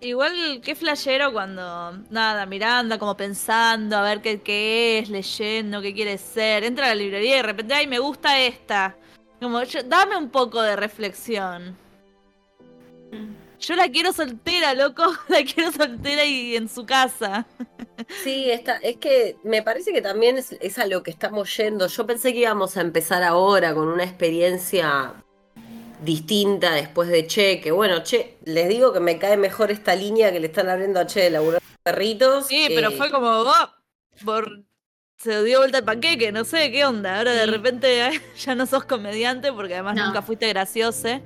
Igual, 0.00 0.60
qué 0.64 0.76
flashero 0.76 1.32
cuando, 1.32 1.98
nada, 2.10 2.46
Miranda 2.46 2.96
como 2.96 3.16
pensando 3.16 3.96
a 3.96 4.02
ver 4.02 4.22
qué, 4.22 4.40
qué 4.40 5.00
es, 5.00 5.10
leyendo, 5.10 5.82
qué 5.82 5.92
quiere 5.92 6.16
ser. 6.16 6.62
Entra 6.62 6.86
a 6.86 6.88
la 6.90 6.94
librería 6.94 7.34
y 7.34 7.36
de 7.38 7.42
repente, 7.42 7.74
ay, 7.74 7.88
me 7.88 7.98
gusta 7.98 8.38
esta. 8.40 8.96
Como, 9.40 9.60
dame 9.86 10.16
un 10.16 10.30
poco 10.30 10.62
de 10.62 10.76
reflexión. 10.76 11.76
Yo 13.60 13.76
la 13.76 13.90
quiero 13.90 14.12
soltera, 14.12 14.74
loco. 14.74 15.02
La 15.28 15.44
quiero 15.44 15.70
soltera 15.70 16.24
y 16.24 16.56
en 16.56 16.68
su 16.68 16.86
casa. 16.86 17.46
Sí, 18.24 18.50
está, 18.50 18.76
es 18.76 18.96
que 18.96 19.36
me 19.44 19.62
parece 19.62 19.92
que 19.92 20.00
también 20.00 20.38
es, 20.38 20.78
a 20.78 20.86
lo 20.86 21.02
que 21.02 21.10
estamos 21.10 21.54
yendo. 21.56 21.86
Yo 21.86 22.06
pensé 22.06 22.32
que 22.32 22.40
íbamos 22.40 22.76
a 22.76 22.80
empezar 22.80 23.22
ahora 23.22 23.74
con 23.74 23.88
una 23.88 24.04
experiencia 24.04 25.12
distinta 26.02 26.72
después 26.72 27.10
de 27.10 27.26
Che, 27.26 27.60
que 27.60 27.70
bueno, 27.70 28.02
Che, 28.02 28.38
les 28.44 28.68
digo 28.70 28.94
que 28.94 29.00
me 29.00 29.18
cae 29.18 29.36
mejor 29.36 29.70
esta 29.70 29.94
línea 29.94 30.32
que 30.32 30.40
le 30.40 30.46
están 30.46 30.70
abriendo 30.70 30.98
a 30.98 31.06
Che 31.06 31.20
de 31.20 31.30
laburar 31.30 31.60
perritos. 31.82 32.46
Sí, 32.46 32.68
pero 32.74 32.90
fue 32.92 33.10
como, 33.10 33.28
oh, 33.28 33.70
por 34.24 34.64
se 35.18 35.44
dio 35.44 35.58
vuelta 35.58 35.78
el 35.78 35.84
panqueque, 35.84 36.32
no 36.32 36.44
sé 36.44 36.72
qué 36.72 36.86
onda. 36.86 37.18
Ahora 37.18 37.32
de 37.32 37.44
repente 37.44 38.10
ya 38.38 38.54
no 38.54 38.64
sos 38.64 38.84
comediante 38.84 39.52
porque 39.52 39.74
además 39.74 39.96
nunca 39.96 40.22
fuiste 40.22 40.48
gracioso. 40.48 41.20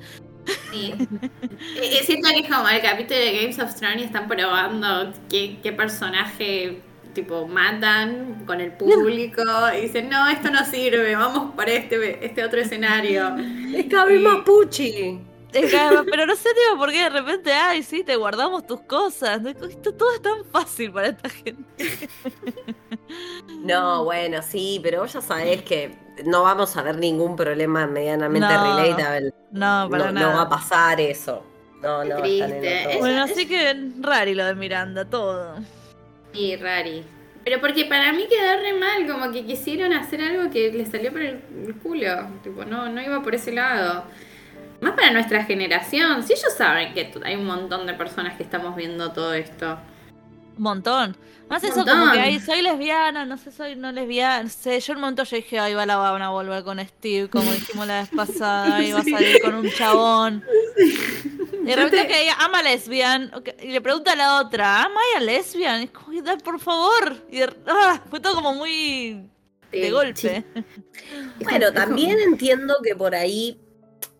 Sí. 0.70 0.94
es 1.80 2.06
cierto 2.06 2.28
que 2.34 2.48
como 2.48 2.68
el 2.68 2.82
capítulo 2.82 3.18
de 3.18 3.40
Games 3.40 3.58
of 3.58 3.74
Thrones 3.74 4.04
están 4.04 4.28
probando 4.28 5.12
qué, 5.28 5.58
qué 5.62 5.72
personaje 5.72 6.82
tipo 7.14 7.46
matan 7.46 8.44
con 8.44 8.60
el 8.60 8.72
público 8.72 9.42
y 9.76 9.82
dicen, 9.82 10.10
no, 10.10 10.28
esto 10.28 10.50
no 10.50 10.64
sirve, 10.66 11.14
vamos 11.14 11.54
para 11.54 11.72
este, 11.72 12.24
este 12.24 12.44
otro 12.44 12.60
escenario. 12.60 13.34
Es 13.74 13.88
Gaby 13.88 14.18
Mapuchi. 14.18 15.20
pero 15.52 16.26
no 16.26 16.36
sé, 16.36 16.48
tío, 16.50 16.76
por 16.76 16.90
qué 16.90 17.04
de 17.04 17.10
repente, 17.10 17.52
ay, 17.52 17.82
sí, 17.82 18.04
te 18.04 18.16
guardamos 18.16 18.66
tus 18.66 18.80
cosas. 18.82 19.40
Esto 19.44 19.94
todo 19.94 20.12
es 20.14 20.22
tan 20.22 20.44
fácil 20.44 20.92
para 20.92 21.08
esta 21.08 21.28
gente. 21.30 21.64
No, 23.60 24.04
bueno, 24.04 24.42
sí, 24.42 24.78
pero 24.82 25.00
vos 25.00 25.12
ya 25.12 25.22
sabés 25.22 25.62
que 25.62 25.96
no 26.24 26.42
vamos 26.42 26.76
a 26.76 26.82
ver 26.82 26.96
ningún 26.98 27.36
problema 27.36 27.86
medianamente 27.86 28.48
relatable. 28.48 29.32
No, 29.50 29.88
para 29.90 30.12
no, 30.12 30.32
va 30.32 30.42
a 30.42 30.48
pasar 30.48 31.00
eso. 31.00 31.44
No, 31.82 32.04
no, 32.04 32.16
triste. 32.16 32.96
Bueno, 32.98 33.24
así 33.24 33.46
que 33.46 33.76
rari 34.00 34.34
lo 34.34 34.44
de 34.46 34.54
Miranda, 34.54 35.04
todo. 35.04 35.56
Sí, 36.32 36.56
rari. 36.56 37.04
Pero 37.44 37.60
porque 37.60 37.84
para 37.84 38.12
mí 38.12 38.26
quedó 38.26 38.58
re 38.60 38.72
mal, 38.72 39.06
como 39.06 39.30
que 39.30 39.44
quisieron 39.44 39.92
hacer 39.92 40.22
algo 40.22 40.50
que 40.50 40.72
les 40.72 40.90
salió 40.90 41.12
por 41.12 41.20
el, 41.20 41.42
culo. 41.82 42.26
Tipo, 42.42 42.64
no, 42.64 42.88
no 42.88 43.02
iba 43.02 43.22
por 43.22 43.34
ese 43.34 43.52
lado. 43.52 44.04
Más 44.80 44.94
para 44.94 45.12
nuestra 45.12 45.44
generación. 45.44 46.22
Si 46.22 46.32
ellos 46.32 46.54
saben 46.56 46.94
que 46.94 47.12
hay 47.22 47.34
un 47.36 47.44
montón 47.44 47.86
de 47.86 47.92
personas 47.94 48.36
que 48.36 48.42
estamos 48.42 48.74
viendo 48.76 49.12
todo 49.12 49.34
esto. 49.34 49.78
Un 50.56 50.62
montón. 50.62 51.16
Más 51.48 51.62
eso 51.62 51.84
como 51.84 52.10
que 52.12 52.20
ahí 52.20 52.40
soy 52.40 52.62
lesbiana, 52.62 53.24
no 53.26 53.36
sé, 53.36 53.52
soy 53.52 53.76
no 53.76 53.92
lesbiana, 53.92 54.44
no 54.44 54.48
sé, 54.48 54.80
yo 54.80 54.92
en 54.92 54.96
un 54.96 55.00
momento 55.02 55.24
yo 55.24 55.36
dije, 55.36 55.58
ahí 55.58 55.74
va 55.74 55.84
la 55.84 55.96
van 55.96 56.22
a 56.22 56.30
volver 56.30 56.64
con 56.64 56.80
Steve, 56.80 57.28
como 57.28 57.52
dijimos 57.52 57.86
la 57.86 58.00
vez 58.00 58.08
pasada, 58.16 58.76
ahí 58.76 58.92
va 58.92 59.00
a 59.00 59.04
salir 59.04 59.42
con 59.42 59.54
un 59.54 59.70
chabón. 59.70 60.42
Y 61.64 61.66
de 61.66 61.76
repente 61.76 62.06
que 62.08 62.22
ella 62.22 62.36
ama 62.40 62.62
lesbian, 62.62 63.30
y 63.62 63.68
le 63.68 63.80
pregunta 63.80 64.12
a 64.12 64.16
la 64.16 64.40
otra, 64.40 64.84
¿ama 64.84 65.00
a 65.16 65.20
lesbian? 65.20 65.82
Y 65.82 65.88
como, 65.88 66.38
por 66.42 66.60
favor. 66.60 67.16
Y 67.30 67.42
ah, 67.42 68.02
fue 68.08 68.20
todo 68.20 68.34
como 68.34 68.54
muy 68.54 69.28
de 69.70 69.90
golpe. 69.90 70.44
Bueno, 71.42 71.72
también 71.72 72.18
entiendo 72.20 72.76
que 72.82 72.94
por 72.94 73.14
ahí 73.14 73.58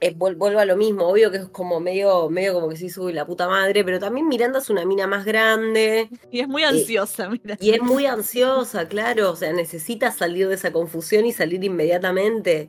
eh, 0.04 0.12
vuelvo 0.14 0.58
a 0.58 0.66
lo 0.66 0.76
mismo, 0.76 1.08
obvio 1.08 1.30
que 1.30 1.38
es 1.38 1.48
como 1.48 1.80
medio, 1.80 2.28
medio 2.28 2.52
como 2.52 2.68
que 2.68 2.76
sí 2.76 2.90
sube 2.90 3.14
la 3.14 3.24
puta 3.24 3.48
madre, 3.48 3.82
pero 3.84 3.98
también 3.98 4.28
Miranda 4.28 4.58
es 4.58 4.68
una 4.68 4.84
mina 4.84 5.06
más 5.06 5.24
grande. 5.24 6.10
Y 6.30 6.40
es 6.40 6.48
muy 6.48 6.62
eh, 6.62 6.66
ansiosa, 6.66 7.30
mira. 7.30 7.56
Y 7.58 7.70
es 7.70 7.80
muy 7.80 8.04
ansiosa, 8.04 8.86
claro, 8.86 9.30
o 9.30 9.36
sea, 9.36 9.50
necesita 9.54 10.12
salir 10.12 10.48
de 10.48 10.56
esa 10.56 10.72
confusión 10.72 11.24
y 11.24 11.32
salir 11.32 11.64
inmediatamente. 11.64 12.68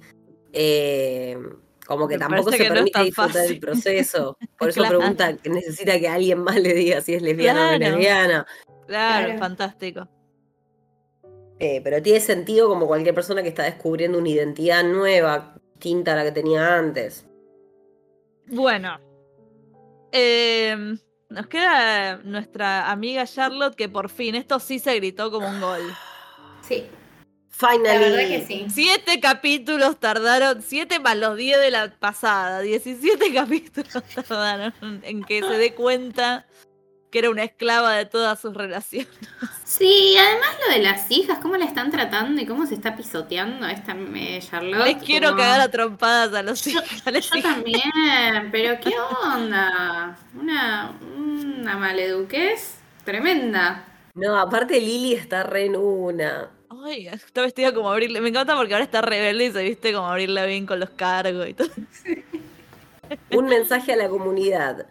Eh, 0.54 1.38
como 1.86 2.08
que 2.08 2.18
tampoco 2.18 2.52
se 2.52 2.70
permite 2.70 3.04
disfrutar 3.04 3.46
del 3.46 3.60
proceso. 3.60 4.38
Por 4.58 4.70
eso 4.70 4.82
pregunta 4.88 5.36
que 5.36 5.50
necesita 5.50 6.00
que 6.00 6.08
alguien 6.08 6.40
más 6.40 6.56
le 6.56 6.74
diga 6.74 7.02
si 7.02 7.16
es 7.16 7.22
lesbiana 7.22 7.76
o 7.76 7.78
lesbiana. 7.78 8.48
Claro, 8.88 9.38
fantástico. 9.40 10.08
pero 11.60 12.02
tiene 12.02 12.22
sentido 12.22 12.70
como 12.70 12.88
cualquier 12.88 13.14
persona 13.14 13.44
que 13.44 13.50
está 13.50 13.64
descubriendo 13.64 14.20
una 14.20 14.30
identidad 14.30 14.86
nueva, 14.86 15.60
distinta 15.76 16.14
a 16.14 16.16
la 16.16 16.24
que 16.24 16.32
tenía 16.32 16.78
antes. 16.78 17.26
Bueno. 18.48 19.00
Em, 20.12 20.98
nos 21.30 21.48
queda 21.48 22.18
nuestra 22.24 22.90
amiga 22.90 23.26
Charlotte 23.26 23.76
que 23.76 23.90
por 23.90 24.10
fin, 24.10 24.36
esto 24.36 24.60
sí 24.60 24.80
se 24.80 24.96
gritó 24.96 25.30
como 25.32 25.48
un 25.48 25.60
gol. 25.60 25.82
Sí. 26.62 26.86
Finally. 27.50 27.84
La 27.84 28.00
verdad 28.00 28.28
que 28.28 28.46
sí. 28.46 28.66
Siete 28.70 29.20
capítulos 29.20 30.00
tardaron, 30.00 30.62
siete 30.62 31.00
más 31.00 31.18
los 31.18 31.38
diez 31.38 31.60
de 31.60 31.72
la 31.72 31.94
pasada, 32.00 32.62
diecisiete 32.62 33.34
capítulos 33.34 34.04
tardaron 34.14 34.74
en 35.04 35.24
que 35.24 35.42
se 35.42 35.58
dé 35.58 35.74
cuenta 35.74 36.46
que 37.16 37.20
era 37.20 37.30
una 37.30 37.46
esclava 37.46 37.94
de 37.94 38.06
todas 38.06 38.38
sus 38.42 38.54
relaciones. 38.54 39.08
Sí, 39.64 40.18
además 40.20 40.50
lo 40.68 40.74
de 40.74 40.82
las 40.82 41.10
hijas, 41.10 41.40
cómo 41.42 41.56
la 41.56 41.64
están 41.64 41.90
tratando 41.90 42.42
y 42.42 42.46
cómo 42.46 42.66
se 42.66 42.76
está 42.76 42.98
pisoteando 42.98 43.66
esta 43.68 43.96
eh, 44.16 44.42
Charlotte. 44.42 44.86
Les 44.86 45.02
quiero 45.02 45.34
cagar 45.34 45.62
a 45.62 45.72
trompadas 45.72 46.34
a 46.34 46.44
los 46.44 46.68
hijos. 46.68 46.84
Yo, 47.06 47.42
también, 47.42 48.50
pero 48.52 48.78
¿qué 48.82 48.94
onda? 49.24 50.18
Una, 50.38 50.92
una 51.18 51.78
maleduquez 51.78 52.80
tremenda. 53.06 53.86
No, 54.14 54.38
aparte 54.38 54.82
Lili 54.82 55.14
está 55.14 55.44
re 55.44 55.68
en 55.68 55.78
una. 55.78 56.50
Ay, 56.84 57.08
está 57.08 57.42
vestida 57.44 57.74
como 57.74 57.90
abrirle. 57.90 58.20
Me 58.20 58.28
encanta 58.28 58.58
porque 58.58 58.74
ahora 58.74 58.84
está 58.84 59.02
rebelde 59.02 59.46
y 59.46 59.52
se 59.54 59.64
viste 59.64 59.94
como 59.94 60.08
abrirle 60.08 60.46
bien 60.48 60.66
con 60.66 60.82
los 60.82 60.90
cargos 60.90 61.48
y 61.48 61.54
todo. 61.54 61.70
Un 63.32 63.46
mensaje 63.46 63.94
a 63.94 63.96
la 63.96 64.10
comunidad 64.10 64.86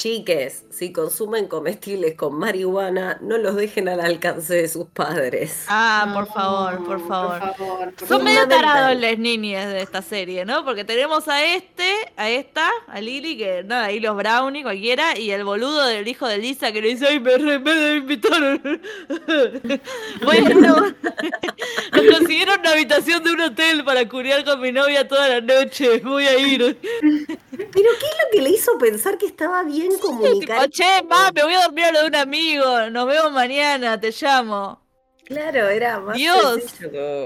Chiques, 0.00 0.64
si 0.70 0.94
consumen 0.94 1.46
comestibles 1.46 2.14
con 2.14 2.34
marihuana, 2.34 3.18
no 3.20 3.36
los 3.36 3.54
dejen 3.54 3.86
al 3.86 4.00
alcance 4.00 4.54
de 4.54 4.66
sus 4.66 4.86
padres. 4.86 5.66
Ah, 5.68 6.10
por 6.14 6.26
favor, 6.26 6.82
por 6.86 7.06
favor. 7.06 7.92
Son 8.08 8.24
medio 8.24 8.48
tarados 8.48 8.98
las 8.98 9.18
niñas 9.18 9.70
de 9.70 9.82
esta 9.82 10.00
serie, 10.00 10.46
¿no? 10.46 10.64
Porque 10.64 10.86
tenemos 10.86 11.28
a 11.28 11.44
este, 11.44 11.92
a 12.16 12.30
esta, 12.30 12.70
a 12.88 12.98
Lily, 13.02 13.36
que 13.36 13.62
nada, 13.62 13.84
ahí 13.84 14.00
los 14.00 14.16
brownie, 14.16 14.62
cualquiera, 14.62 15.18
y 15.18 15.32
el 15.32 15.44
boludo 15.44 15.84
del 15.84 16.08
hijo 16.08 16.26
de 16.26 16.38
Lisa 16.38 16.72
que 16.72 16.80
le 16.80 16.88
dice, 16.88 17.06
ay, 17.06 17.20
me, 17.20 17.58
me 17.58 17.96
invitaron. 17.96 18.58
bueno, 20.24 20.76
nos 21.92 22.16
consiguieron 22.16 22.58
una 22.58 22.70
habitación 22.70 23.22
de 23.22 23.32
un 23.32 23.40
hotel 23.42 23.84
para 23.84 24.08
curiar 24.08 24.46
con 24.46 24.62
mi 24.62 24.72
novia 24.72 25.06
toda 25.06 25.28
la 25.28 25.40
noche, 25.42 25.98
voy 25.98 26.24
a 26.24 26.38
ir. 26.38 26.78
Pero 26.80 27.68
¿qué 27.72 28.06
es 28.06 28.16
lo 28.24 28.30
que 28.32 28.40
le 28.40 28.48
hizo 28.48 28.78
pensar 28.78 29.18
que 29.18 29.26
estaba 29.26 29.62
bien 29.62 29.89
comunicar? 29.98 30.70
che, 30.70 31.02
ma, 31.08 31.30
me 31.34 31.42
voy 31.42 31.54
a 31.54 31.62
dormir 31.62 31.84
a 31.86 31.92
lo 31.92 32.00
de 32.02 32.06
un 32.08 32.14
amigo, 32.16 32.90
nos 32.90 33.06
vemos 33.06 33.32
mañana, 33.32 33.98
te 34.00 34.10
llamo. 34.12 34.80
Claro, 35.24 35.68
era 35.68 36.00
más 36.00 36.16
Dios, 36.16 36.60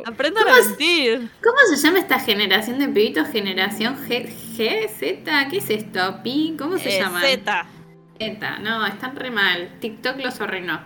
aprendan 0.05 0.47
a 0.47 0.61
mentir. 0.61 1.31
¿Cómo 1.43 1.57
se 1.71 1.77
llama 1.77 1.99
esta 2.01 2.21
generación 2.21 2.79
de 2.79 2.89
pibitos? 2.89 3.29
¿Generación 3.29 3.97
G, 4.07 4.29
G 4.57 4.89
Z? 4.91 5.49
¿Qué 5.49 5.57
es 5.57 5.71
esto? 5.71 6.21
¿Pi? 6.23 6.55
¿Cómo 6.59 6.77
se 6.77 6.97
Eh, 6.97 7.01
llama? 7.01 7.23
Z. 7.23 7.67
Z, 8.19 8.59
no, 8.59 8.87
están 8.87 9.17
re 9.17 9.31
mal. 9.31 9.79
TikTok 9.81 10.19
los 10.19 10.39
arruinó. 10.41 10.85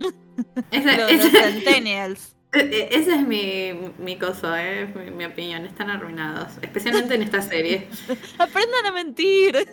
Esa, 0.72 0.96
Los, 0.96 1.10
esa- 1.12 1.24
los 1.24 1.32
centennials. 1.54 2.36
eh, 2.52 2.88
ese 2.90 3.14
es 3.14 3.26
mi, 3.26 3.72
mi 3.98 4.16
coso, 4.18 4.56
eh, 4.56 4.92
mi, 4.92 5.10
mi 5.12 5.24
opinión. 5.26 5.64
Están 5.66 5.88
arruinados, 5.88 6.48
especialmente 6.62 7.14
en 7.14 7.22
esta 7.22 7.42
serie. 7.42 7.86
Aprendan 8.38 8.86
a 8.86 8.90
mentir. 8.92 9.68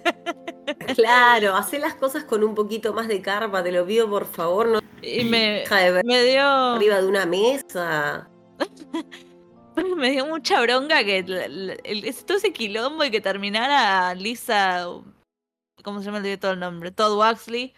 Claro, 0.96 1.56
hace 1.56 1.80
las 1.80 1.96
cosas 1.96 2.24
con 2.26 2.44
un 2.44 2.54
poquito 2.56 2.94
más 2.94 3.08
de 3.08 3.22
carpa, 3.22 3.64
te 3.64 3.72
lo 3.72 3.86
pido 3.86 4.10
por 4.10 4.26
favor, 4.26 4.68
no 4.68 4.80
Y 5.02 5.24
me, 5.24 5.64
de 5.70 6.02
me 6.04 6.24
dio 6.24 6.44
arriba 6.44 7.02
de 7.02 7.08
una 7.08 7.26
mesa. 7.26 8.30
me 9.98 10.12
dio 10.12 10.26
mucha 10.26 10.62
bronca 10.62 11.04
que 11.04 11.24
todo 12.26 12.38
ese 12.38 12.52
quilombo 12.52 13.04
y 13.06 13.12
que 13.12 13.22
terminara 13.22 14.14
Lisa, 14.16 14.86
¿cómo 15.84 16.00
se 16.00 16.06
llama 16.06 16.18
el 16.18 16.24
director 16.24 16.54
el 16.54 16.60
nombre? 16.60 16.92
Todd 16.92 17.18
Waxley, 17.18 17.74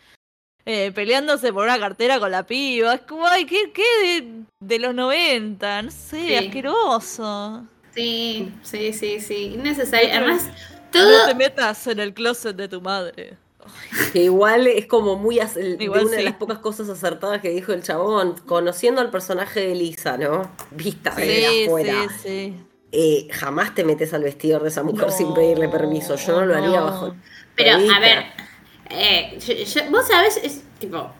eh, 0.65 0.91
peleándose 0.93 1.51
por 1.53 1.65
una 1.65 1.79
cartera 1.79 2.19
con 2.19 2.31
la 2.31 2.43
piba. 2.45 2.95
Es 2.95 3.01
como, 3.01 3.27
ay, 3.27 3.45
¿qué, 3.45 3.71
qué 3.71 3.83
de, 4.21 4.43
de 4.59 4.79
los 4.79 4.95
90? 4.95 5.81
No 5.83 5.91
sé, 5.91 6.27
Sí. 6.27 6.35
asqueroso. 6.35 7.67
Sí, 7.93 8.53
sí, 8.63 8.93
sí, 8.93 9.19
sí. 9.19 9.53
Innecesario. 9.55 10.21
Otro- 10.35 10.78
No 10.93 11.25
te 11.27 11.35
metas 11.35 11.85
en 11.87 11.99
el 11.99 12.13
closet 12.13 12.55
de 12.55 12.67
tu 12.67 12.81
madre. 12.81 13.37
Que 14.13 14.23
igual 14.23 14.65
es 14.67 14.87
como 14.87 15.15
muy 15.15 15.35
de 15.37 15.77
Igual 15.79 16.05
una 16.05 16.17
de 16.17 16.23
las 16.23 16.33
pocas 16.35 16.57
cosas 16.59 16.89
acertadas 16.89 17.41
que 17.41 17.49
dijo 17.49 17.71
el 17.73 17.83
chabón, 17.83 18.35
conociendo 18.47 18.99
al 19.01 19.11
personaje 19.11 19.59
de 19.59 19.75
Lisa, 19.75 20.17
¿no? 20.17 20.49
Vista 20.71 21.13
Sí, 21.15 21.21
desde 21.21 21.65
afuera. 21.65 21.93
sí, 22.09 22.15
sí. 22.23 22.63
Eh, 22.91 23.27
jamás 23.31 23.75
te 23.75 23.83
metes 23.83 24.13
al 24.15 24.23
vestidor 24.23 24.63
de 24.63 24.69
esa 24.69 24.81
mujer 24.81 25.11
sin 25.11 25.33
pedirle 25.35 25.69
permiso. 25.69 26.15
Yo 26.15 26.39
no 26.39 26.45
lo 26.47 26.55
haría 26.55 26.79
no. 26.79 26.85
bajo. 26.85 27.15
Pero, 27.55 27.77
a 27.93 27.99
ver, 27.99 28.23
eh, 28.89 29.37
yo- 29.45 29.53
yo- 29.53 29.91
vos 29.91 30.07
sabés, 30.07 30.37
es 30.41 30.63
tipo, 30.79 31.11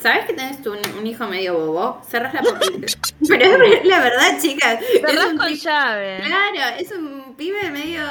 ¿sabés 0.00 0.24
que 0.24 0.32
tenés 0.32 0.62
tú 0.62 0.72
un, 0.72 0.78
un 0.98 1.06
hijo 1.06 1.26
medio 1.26 1.52
bobo? 1.58 2.00
Cerrás 2.08 2.32
la 2.32 2.40
puerta. 2.42 2.64
Pero 3.28 3.44
es 3.64 3.84
la 3.84 3.98
verdad, 4.00 4.38
chicas. 4.40 4.80
es 4.80 5.00
Cerrás 5.02 5.26
un 5.26 5.36
con 5.36 5.52
llave. 5.52 6.20
Claro, 6.24 6.76
es 6.78 6.90
un 6.92 7.17
pibe 7.38 7.70
medio 7.70 8.02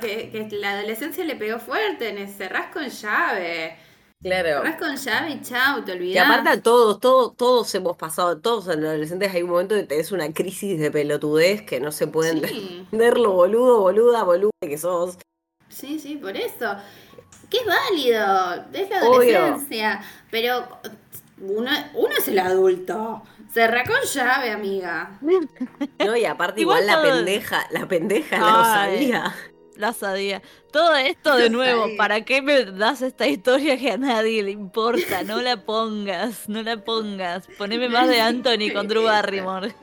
que, 0.00 0.30
que 0.30 0.48
la 0.56 0.72
adolescencia 0.78 1.24
le 1.24 1.34
pegó 1.34 1.58
fuerte. 1.58 2.12
ne- 2.12 2.28
Cerrás 2.28 2.72
con 2.72 2.86
llave. 2.88 3.76
Claro. 4.22 4.62
Cerrás 4.62 4.76
con 4.78 4.96
llave 4.96 5.30
y 5.32 5.40
chau, 5.42 5.84
te 5.84 5.92
olvidás. 5.92 6.26
aparte 6.30 6.48
a 6.50 6.62
todos, 6.62 7.00
todos, 7.00 7.36
todos 7.36 7.74
hemos 7.74 7.96
pasado, 7.96 8.38
todos 8.40 8.68
en 8.68 8.84
adolescentes 8.84 9.34
hay 9.34 9.42
un 9.42 9.50
momento 9.50 9.74
que 9.74 9.82
tenés 9.82 10.12
una 10.12 10.32
crisis 10.32 10.78
de 10.78 10.90
pelotudez 10.90 11.62
que 11.62 11.80
no 11.80 11.90
se 11.92 12.06
pueden 12.06 12.46
Sí. 12.46 12.78
entender 12.84 13.18
lo 13.18 13.32
boludo, 13.32 13.80
boluda, 13.80 14.22
boluda 14.22 14.50
que 14.60 14.78
sos. 14.78 15.18
Sí, 15.68 15.98
sí, 15.98 16.16
por 16.16 16.36
eso. 16.36 16.76
Que 17.50 17.58
es 17.58 17.66
válido, 17.66 18.64
es 18.72 18.88
la 18.90 19.04
Obvio. 19.08 19.38
adolescencia. 19.38 20.00
Pero 20.30 20.66
uno, 21.40 21.70
uno 21.94 22.14
es 22.16 22.28
el 22.28 22.38
adulto. 22.38 23.22
Cerrá 23.54 23.84
con 23.84 23.96
llave, 24.12 24.50
amiga. 24.50 25.18
¿no? 25.22 26.16
Y 26.16 26.24
aparte 26.24 26.60
Igual 26.60 26.82
igual, 26.82 26.86
la 26.86 26.94
todo- 27.02 27.16
pendeja, 27.16 27.66
la 27.70 27.86
pendeja 27.88 28.38
la 28.38 28.82
Ay. 28.82 28.90
sabía. 29.06 29.34
La 29.76 29.92
sabía. 29.92 30.42
Todo 30.70 30.94
esto 30.94 31.36
de 31.36 31.50
nuevo. 31.50 31.86
¿para 31.96 32.20
qué 32.24 32.40
me 32.42 32.64
das 32.64 33.02
esta 33.02 33.26
historia 33.26 33.76
que 33.76 33.90
a 33.90 33.96
nadie 33.96 34.42
le 34.44 34.52
importa? 34.52 35.22
No 35.24 35.40
la 35.40 35.64
pongas, 35.64 36.48
no 36.48 36.62
la 36.62 36.76
pongas. 36.84 37.48
Poneme 37.58 37.88
más 37.88 38.08
de 38.08 38.20
Anthony 38.20 38.72
con 38.72 38.86
Drew 38.86 39.02
Barrymore. 39.04 39.74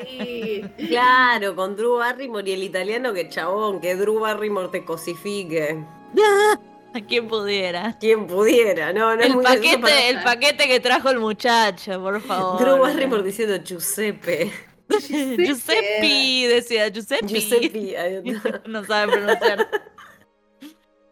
Sí. 0.00 0.62
Claro, 0.88 1.54
con 1.54 1.76
Drew 1.76 1.96
Barrymore 1.98 2.48
y 2.50 2.54
el 2.54 2.62
italiano 2.62 3.12
que 3.12 3.28
chabón, 3.28 3.80
que 3.80 3.96
Drew 3.96 4.18
Barrymore 4.20 4.68
te 4.68 4.84
cosifique. 4.84 5.82
A 6.98 7.06
quien 7.06 7.28
pudiera. 7.28 7.96
Quien 7.98 8.26
pudiera, 8.26 8.92
no, 8.92 9.14
no 9.16 9.20
es 9.22 9.26
El 9.28 9.34
muy 9.34 9.44
gracioso 9.44 9.62
paquete, 9.80 9.82
para- 9.82 10.08
el 10.08 10.22
paquete 10.22 10.68
que 10.68 10.80
trajo 10.80 11.10
el 11.10 11.18
muchacho, 11.20 12.00
por 12.00 12.20
favor. 12.20 12.60
Drew 12.60 12.78
Barrymore 12.78 13.22
diciendo 13.22 13.56
Giuseppe. 13.62 14.50
Giuseppe, 14.88 16.48
decía 16.48 16.88
Giuseppe. 16.88 17.26
Giuseppe. 17.26 18.22
no. 18.66 18.80
No 18.80 18.84
sabe 18.86 19.12
pronunciar. 19.12 19.68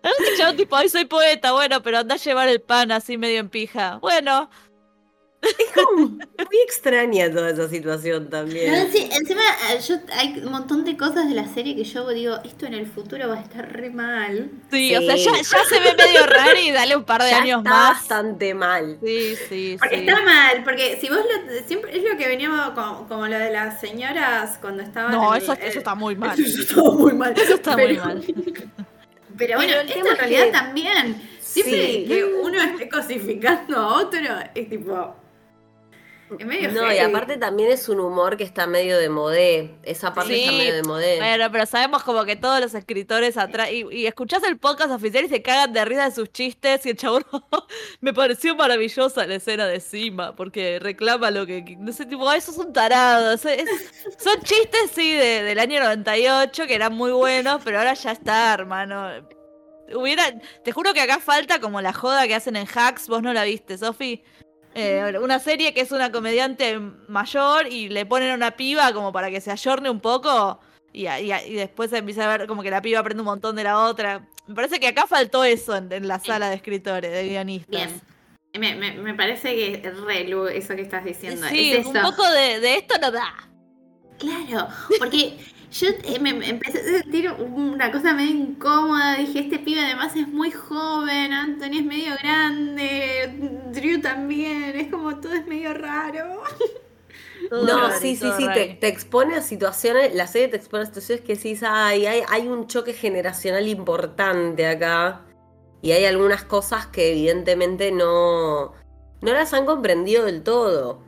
¿Has 0.03 0.20
escuchado 0.20 0.55
tipo, 0.55 0.76
ay, 0.76 0.89
soy 0.89 1.05
poeta? 1.05 1.53
Bueno, 1.53 1.82
pero 1.82 1.99
anda 1.99 2.14
a 2.14 2.18
llevar 2.18 2.49
el 2.49 2.61
pan 2.61 2.93
así 2.93 3.18
medio 3.18 3.41
en 3.41 3.49
pija. 3.49 3.99
Bueno, 4.01 4.49
Es 5.43 5.55
como 5.74 6.09
muy 6.09 6.59
extraña 6.64 7.30
toda 7.30 7.51
esa 7.51 7.68
situación 7.68 8.24
No, 8.24 8.30
también. 8.30 8.91
sí, 8.91 9.09
encima 9.12 9.43
eh, 9.70 9.78
yo, 9.87 9.97
hay 10.14 10.41
un 10.45 10.51
montón 10.51 10.84
de 10.84 10.97
cosas 10.97 11.28
de 11.28 11.34
la 11.34 11.47
serie 11.47 11.76
que 11.76 11.84
yo 11.84 12.09
digo, 12.09 12.37
esto 12.45 12.66
en 12.66 12.74
el 12.74 12.87
futuro 12.87 13.28
va 13.28 13.34
a 13.37 13.43
estar 13.43 13.70
re 13.72 13.91
mal. 13.91 14.51
sí, 14.72 14.89
Sí. 14.89 14.97
o 14.97 15.01
sea, 15.03 15.14
ya, 15.16 15.32
ya 15.37 15.64
se 15.64 15.78
ve 15.80 15.95
medio 15.97 16.26
raro 16.26 16.59
y 16.59 16.72
dale 16.72 16.97
un 16.97 17.05
par 17.05 17.22
de 17.22 17.30
Ya 17.30 17.43
años 17.43 17.59
está 17.59 17.70
más. 17.70 17.91
bastante 18.01 18.55
mal. 18.55 18.99
Sí, 19.05 19.37
sí, 19.49 19.76
Porque 19.78 19.97
sí. 20.01 20.09
está 20.09 20.22
mal, 20.22 20.64
porque 20.64 20.99
si 21.01 21.09
vos 21.09 21.18
lo, 21.18 21.66
siempre 21.68 21.97
es 21.97 22.03
lo 22.03 22.16
que 22.16 22.26
veníamos 22.28 22.70
como, 22.70 23.07
como 23.07 23.26
lo 23.28 23.39
de 23.39 23.51
las 23.53 23.78
señoras 23.80 24.59
cuando 24.61 24.82
estaban 24.82 25.12
No, 25.12 25.34
en 25.34 25.43
eso, 25.43 25.53
el- 25.53 25.62
eso 25.62 25.78
está 25.78 25.95
muy 25.95 26.16
mal. 26.16 26.39
Eso 26.41 26.62
estuvo 26.62 26.93
muy 26.95 27.12
mal. 27.12 27.34
Eso 27.37 27.55
está 27.55 27.76
muy 27.76 27.97
mal. 27.99 28.20
Pero 29.39 29.57
bueno, 29.59 29.74
Pero 29.87 29.93
esto 29.99 30.11
en 30.11 30.16
realidad 30.16 30.45
que- 30.47 30.51
también. 30.53 31.22
Siempre 31.41 31.87
Sí. 31.93 32.05
que 32.09 32.24
uno 32.24 32.61
esté 32.61 32.89
cosificando 32.89 33.78
a 33.78 34.03
otro, 34.03 34.20
es 34.55 34.68
tipo. 34.68 35.14
Es 36.39 36.45
medio 36.47 36.72
No, 36.72 36.93
y 36.93 36.99
aparte 36.99 37.37
también 37.37 37.70
es 37.70 37.89
un 37.89 38.01
humor 38.01 38.37
que 38.37 38.43
está 38.45 38.66
medio 38.66 38.99
de 38.99 39.09
modé. 39.09 39.77
Esa 39.85 40.12
parte 40.12 40.35
Sí. 40.35 40.41
está 40.41 40.53
medio 40.53 40.74
de 40.74 40.83
modé. 40.83 41.18
Bueno, 41.18 41.51
pero 41.53 41.66
sabemos 41.66 42.03
como 42.03 42.24
que 42.24 42.35
todos 42.35 42.61
los 42.61 42.74
escritores 42.74 43.37
atrás. 43.37 43.70
Y, 43.70 43.87
y 43.95 44.07
escuchás 44.07 44.43
el 44.43 44.59
podcast 44.59 44.91
oficial 44.91 45.24
y 45.24 45.29
se 45.29 45.41
cagan 45.43 45.72
de 45.72 45.85
risa 45.85 46.07
de 46.07 46.11
sus 46.11 46.33
chistes. 46.33 46.85
Y 46.85 46.91
el 46.91 46.97
chabón 46.97 47.24
me 48.01 48.12
pareció 48.12 48.57
maravillosa 48.57 49.24
la 49.27 49.37
escena 49.37 49.66
de 49.66 49.79
Sima. 49.81 50.35
Porque 50.35 50.79
reclama 50.81 51.31
lo 51.31 51.47
que. 51.47 51.77
No 51.79 51.93
sé, 51.93 52.07
tipo, 52.07 52.29
"Ay, 52.29 52.39
eso 52.39 52.51
es 52.51 52.59
un 52.59 52.72
tarado. 52.72 53.33
es- 53.33 53.45
es- 53.45 53.68
son 54.18 54.41
chistes, 54.43 54.91
sí, 54.95 55.12
de- 55.14 55.43
del 55.45 55.59
año 55.61 55.81
98 55.81 56.66
que 56.66 56.74
eran 56.74 56.93
muy 56.95 57.12
buenos. 57.12 57.61
Pero 57.64 57.79
ahora 57.79 57.95
ya 57.95 58.11
está, 58.11 58.53
hermano. 58.53 59.11
Hubiera. 59.95 60.24
Te 60.64 60.72
juro 60.72 60.93
que 60.93 61.01
acá 61.01 61.20
falta 61.20 61.61
como 61.61 61.81
la 61.81 61.93
joda 61.93 62.27
que 62.27 62.35
hacen 62.35 62.57
en 62.57 62.66
Hacks. 62.66 63.07
Vos 63.09 63.22
no 63.22 63.33
la 63.33 63.45
viste, 63.45 63.79
Sofi. 63.79 64.24
Eh, 64.79 65.18
una 65.22 65.39
serie 65.39 65.72
que 65.72 65.81
es 65.81 65.91
una 65.91 66.12
comediante 66.12 66.79
mayor 67.09 67.66
y 67.66 67.89
le 67.89 68.05
ponen 68.05 68.33
a 68.33 68.35
una 68.35 68.51
piba 68.51 68.93
como 68.93 69.11
para 69.11 69.31
que 69.31 69.41
se 69.41 69.51
ayorne 69.51 69.89
un 69.89 70.01
poco 70.01 70.61
y, 70.93 71.09
y 71.09 71.33
y 71.33 71.55
después 71.55 71.89
se 71.89 71.97
empieza 71.97 72.31
a 72.31 72.37
ver 72.37 72.47
como 72.47 72.62
que 72.62 72.70
la 72.70 72.83
piba 72.83 73.01
aprende 73.01 73.22
un 73.22 73.27
montón 73.27 73.57
de 73.57 73.64
la 73.64 73.85
otra. 73.85 74.29
Me 74.47 74.55
parece 74.55 74.79
que 74.79 74.89
acá 74.89 75.07
faltó 75.07 75.45
eso 75.45 75.74
en, 75.74 75.91
en 75.91 76.07
la 76.07 76.18
sala 76.18 76.51
de 76.51 76.57
escritores, 76.57 77.11
de 77.11 77.27
guionistas. 77.27 77.70
Bien. 77.70 78.03
Me, 78.53 78.74
me, 78.74 78.93
me 78.93 79.14
parece 79.14 79.55
que 79.55 79.81
es 79.83 80.01
re 80.01 80.24
Lu, 80.29 80.47
eso 80.47 80.77
que 80.77 80.83
estás 80.83 81.05
diciendo. 81.05 81.47
Sí, 81.49 81.72
es 81.72 81.87
un 81.87 81.95
poco 81.95 82.31
de, 82.31 82.61
de 82.61 82.77
esto 82.77 82.97
no 83.01 83.11
da. 83.11 83.35
Claro, 84.18 84.68
porque 84.99 85.39
yo 85.71 85.89
eh, 86.05 86.19
me, 86.21 86.33
me 86.35 86.49
empecé 86.51 86.81
a 86.81 87.03
sentir 87.03 87.31
una 87.31 87.91
cosa 87.93 88.14
medio 88.14 88.31
incómoda. 88.33 89.17
Dije, 89.17 89.41
este 89.41 89.59
pibe 89.59 89.81
además 89.85 90.14
es 90.17 90.29
muy 90.29 90.51
joven, 90.51 91.33
Anthony 91.33 91.79
es 91.79 91.85
medio 91.85 92.14
grande, 92.23 93.62
Drew 93.73 94.01
también. 94.01 94.77
Es 94.77 94.89
como 94.91 95.19
todo 95.21 95.35
es 95.35 95.47
medio 95.47 95.75
raro. 95.75 96.43
Todo 97.51 97.64
No, 97.64 97.89
raro, 97.89 97.95
sí, 98.01 98.17
sí, 98.17 98.29
sí, 98.37 98.47
te, 98.53 98.75
te 98.75 98.89
expone 98.89 99.37
a 99.37 99.43
situaciones, 99.43 100.14
la 100.14 100.27
serie 100.27 100.49
te 100.49 100.57
expone 100.57 100.83
a 100.83 100.87
situaciones 100.87 101.25
que 101.25 101.37
decís, 101.37 101.62
ay, 101.64 102.07
hay, 102.07 102.23
hay 102.29 102.49
un 102.49 102.67
choque 102.67 102.93
generacional 102.93 103.69
importante 103.69 104.67
acá 104.67 105.25
y 105.83 105.93
hay 105.93 106.05
algunas 106.07 106.45
cosas 106.45 106.87
que 106.89 107.12
evidentemente 107.12 107.93
no, 107.93 108.73
no 109.21 109.33
las 109.33 109.53
han 109.55 109.67
comprendido 109.67 110.25
del 110.25 110.43
todo. 110.43 111.03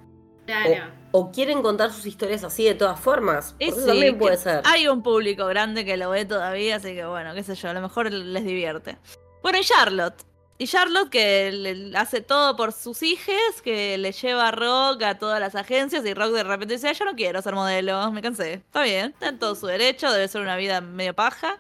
Claro. 0.47 0.93
O 0.95 0.97
quieren 1.33 1.63
contar 1.63 1.93
sus 1.93 2.07
historias 2.07 2.45
así 2.45 2.65
de 2.65 2.75
todas 2.75 3.01
formas. 3.01 3.55
Por 3.55 3.69
eso 3.69 3.81
sí, 3.81 3.87
también 3.87 4.19
puede 4.19 4.37
ser. 4.37 4.63
Hay 4.65 4.89
un 4.89 5.03
público 5.03 5.47
grande 5.47 5.85
que 5.85 5.97
lo 5.97 6.11
ve 6.11 6.25
todavía, 6.25 6.77
así 6.77 6.95
que 6.95 7.05
bueno, 7.07 7.35
qué 7.35 7.43
sé 7.43 7.55
yo, 7.55 7.71
a 7.71 7.73
lo 7.73 7.81
mejor 7.81 8.13
les 8.13 8.45
divierte. 8.45 8.99
Bueno, 9.43 9.59
y 9.59 9.65
Charlotte. 9.65 10.25
y 10.59 10.67
Charlotte 10.67 11.09
que 11.09 11.53
le 11.53 11.97
hace 11.97 12.21
todo 12.21 12.57
por 12.57 12.73
sus 12.73 13.03
hijas, 13.03 13.63
que 13.63 13.97
le 13.97 14.13
lleva 14.13 14.49
a 14.49 14.51
Rock 14.51 15.03
a 15.03 15.19
todas 15.19 15.41
las 15.41 15.55
agencias 15.55 16.05
y 16.05 16.15
Rock 16.15 16.33
de 16.33 16.45
repente 16.45 16.75
dice, 16.75 16.93
yo 16.93 17.05
no 17.05 17.15
quiero 17.15 17.41
ser 17.41 17.55
modelo, 17.55 18.11
me 18.13 18.21
cansé. 18.21 18.55
Está 18.55 18.83
bien, 18.83 19.13
está 19.13 19.29
en 19.29 19.39
todo 19.39 19.55
su 19.55 19.67
derecho, 19.67 20.11
debe 20.13 20.29
ser 20.29 20.41
una 20.41 20.57
vida 20.57 20.81
medio 20.81 21.15
paja. 21.15 21.59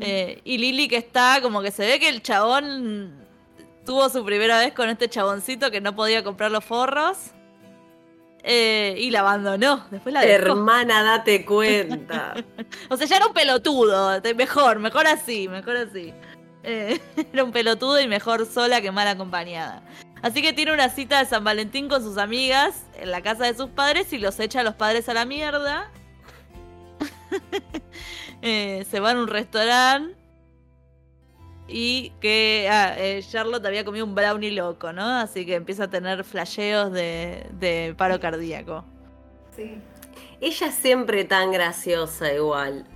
Eh, 0.00 0.40
y 0.44 0.58
Lily 0.58 0.88
que 0.88 0.96
está 0.96 1.40
como 1.42 1.60
que 1.60 1.70
se 1.70 1.86
ve 1.86 2.00
que 2.00 2.08
el 2.08 2.22
chabón 2.22 3.24
tuvo 3.84 4.08
su 4.08 4.24
primera 4.24 4.58
vez 4.58 4.72
con 4.72 4.88
este 4.88 5.08
chaboncito 5.10 5.70
que 5.70 5.82
no 5.82 5.94
podía 5.94 6.24
comprar 6.24 6.50
los 6.50 6.64
forros. 6.64 7.32
Eh, 8.46 8.94
y 8.98 9.10
la 9.10 9.20
abandonó. 9.20 9.86
Después 9.90 10.12
la 10.12 10.20
dejó. 10.20 10.34
Hermana, 10.34 11.02
date 11.02 11.46
cuenta. 11.46 12.34
o 12.90 12.96
sea, 12.96 13.06
ya 13.06 13.16
era 13.16 13.26
un 13.26 13.32
pelotudo. 13.32 14.20
Mejor, 14.36 14.78
mejor 14.80 15.06
así, 15.06 15.48
mejor 15.48 15.76
así. 15.76 16.12
Eh, 16.62 17.00
era 17.32 17.42
un 17.42 17.52
pelotudo 17.52 17.98
y 18.00 18.06
mejor 18.06 18.44
sola 18.44 18.82
que 18.82 18.92
mal 18.92 19.08
acompañada. 19.08 19.82
Así 20.20 20.42
que 20.42 20.52
tiene 20.52 20.72
una 20.72 20.90
cita 20.90 21.20
de 21.20 21.24
San 21.24 21.42
Valentín 21.42 21.88
con 21.88 22.02
sus 22.02 22.18
amigas 22.18 22.84
en 22.94 23.10
la 23.10 23.22
casa 23.22 23.44
de 23.44 23.54
sus 23.54 23.70
padres 23.70 24.12
y 24.12 24.18
los 24.18 24.38
echa 24.38 24.60
a 24.60 24.62
los 24.62 24.74
padres 24.74 25.08
a 25.08 25.14
la 25.14 25.24
mierda. 25.24 25.90
Eh, 28.46 28.84
se 28.90 29.00
va 29.00 29.12
a 29.12 29.14
un 29.14 29.26
restaurante 29.26 30.14
y 31.66 32.12
que 32.20 32.68
ah, 32.70 32.94
eh, 32.98 33.22
Charlotte 33.28 33.64
había 33.66 33.84
comido 33.84 34.04
un 34.04 34.14
brownie 34.14 34.50
loco, 34.50 34.92
¿no? 34.92 35.18
Así 35.18 35.46
que 35.46 35.54
empieza 35.54 35.84
a 35.84 35.90
tener 35.90 36.24
flasheos 36.24 36.92
de, 36.92 37.94
paro 37.96 38.20
cardíaco. 38.20 38.84
Sí. 39.56 39.76
Ella 40.40 40.66
es 40.66 40.74
siempre 40.74 41.24
tan 41.24 41.52
graciosa 41.52 42.32
igual. 42.32 42.86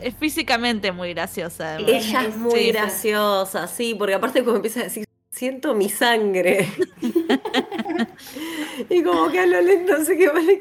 Es 0.00 0.14
físicamente 0.14 0.92
muy 0.92 1.12
graciosa. 1.12 1.78
Ella 1.78 2.24
es 2.24 2.36
muy 2.36 2.70
graciosa, 2.70 3.66
sí. 3.66 3.96
porque 3.98 4.14
aparte 4.14 4.44
como 4.44 4.56
empieza 4.56 4.80
a 4.80 4.84
decir, 4.84 5.04
siento 5.30 5.74
mi 5.74 5.88
sangre. 5.88 6.68
y 8.90 9.02
como 9.02 9.30
que 9.30 9.40
a 9.40 9.46
lo 9.46 9.60
lento 9.60 10.04
se 10.04 10.16
que 10.16 10.28
vale 10.28 10.60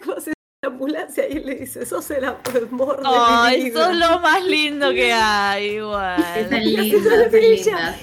la 0.68 0.74
ambulancia 0.74 1.28
y 1.28 1.40
le 1.40 1.56
dice, 1.56 1.86
sos 1.86 2.10
el 2.12 2.26
amor 2.26 3.02
de 3.02 3.04
Ay, 3.06 3.72
sos 3.72 3.96
lo 3.96 4.20
más 4.20 4.44
lindo 4.44 4.92
que 4.92 5.14
hay, 5.14 5.76
igual. 5.76 6.24
Es 6.36 6.50
tan 6.50 6.64
linda, 6.64 7.96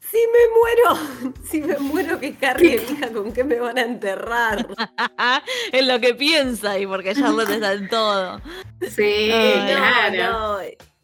Si 0.00 0.18
me 0.18 0.44
muero, 0.54 1.34
si 1.50 1.60
me 1.62 1.78
muero, 1.78 2.20
que 2.20 2.34
Carrie 2.34 2.76
elija 2.76 3.08
con 3.12 3.32
qué 3.32 3.44
me 3.44 3.58
van 3.58 3.78
a 3.78 3.82
enterrar. 3.82 4.66
es 5.72 5.86
lo 5.86 6.00
que 6.00 6.14
piensa 6.14 6.78
y 6.78 6.86
porque 6.86 7.14
Charlotte 7.14 7.50
está 7.50 7.72
en 7.72 7.88
todo. 7.88 8.40
Sí, 8.80 9.28
claro. 9.28 10.58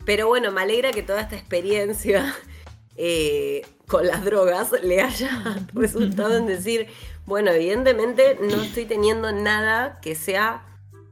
Pero 0.05 0.27
bueno, 0.29 0.53
me 0.53 0.63
alegra 0.63 0.91
que 0.91 1.03
toda 1.03 1.21
esta 1.21 1.37
experiencia 1.37 2.35
eh, 2.97 3.67
con 3.87 4.07
las 4.07 4.25
drogas 4.25 4.73
le 4.83 5.03
haya 5.03 5.67
resultado 5.75 6.37
en 6.37 6.47
decir, 6.47 6.87
bueno, 7.27 7.51
evidentemente 7.51 8.39
no 8.41 8.63
estoy 8.63 8.87
teniendo 8.87 9.33
nada 9.33 9.99
que 10.01 10.15
sea 10.15 10.65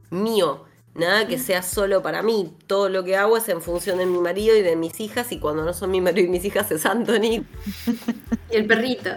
mío, 0.09 0.65
nada 0.95 1.27
que 1.27 1.37
sea 1.37 1.61
solo 1.61 2.01
para 2.01 2.21
mí. 2.21 2.53
Todo 2.67 2.89
lo 2.89 3.03
que 3.03 3.15
hago 3.15 3.37
es 3.37 3.47
en 3.49 3.61
función 3.61 3.97
de 3.99 4.05
mi 4.05 4.17
marido 4.19 4.55
y 4.55 4.61
de 4.61 4.75
mis 4.75 4.99
hijas, 4.99 5.31
y 5.31 5.39
cuando 5.39 5.63
no 5.63 5.73
son 5.73 5.91
mi 5.91 6.01
marido 6.01 6.27
y 6.27 6.29
mis 6.29 6.45
hijas 6.45 6.71
es 6.71 6.85
Anthony. 6.85 7.43
y 8.51 8.55
el 8.55 8.65
perrito. 8.65 9.11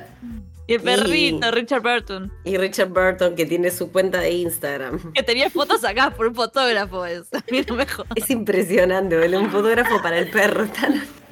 Y 0.66 0.74
el 0.74 0.82
perrito, 0.82 1.50
Richard 1.50 1.82
Burton. 1.82 2.32
Y 2.44 2.56
Richard 2.56 2.90
Burton, 2.90 3.34
que 3.34 3.44
tiene 3.44 3.72
su 3.72 3.90
cuenta 3.90 4.20
de 4.20 4.30
Instagram. 4.30 5.12
Que 5.14 5.24
tenía 5.24 5.50
fotos 5.50 5.82
acá 5.82 6.12
por 6.12 6.28
un 6.28 6.34
fotógrafo, 6.36 7.04
es. 7.06 7.28
Es 8.14 8.30
impresionante, 8.30 9.36
Un 9.36 9.50
fotógrafo 9.50 10.00
para 10.00 10.18
el 10.18 10.30
perro. 10.30 10.68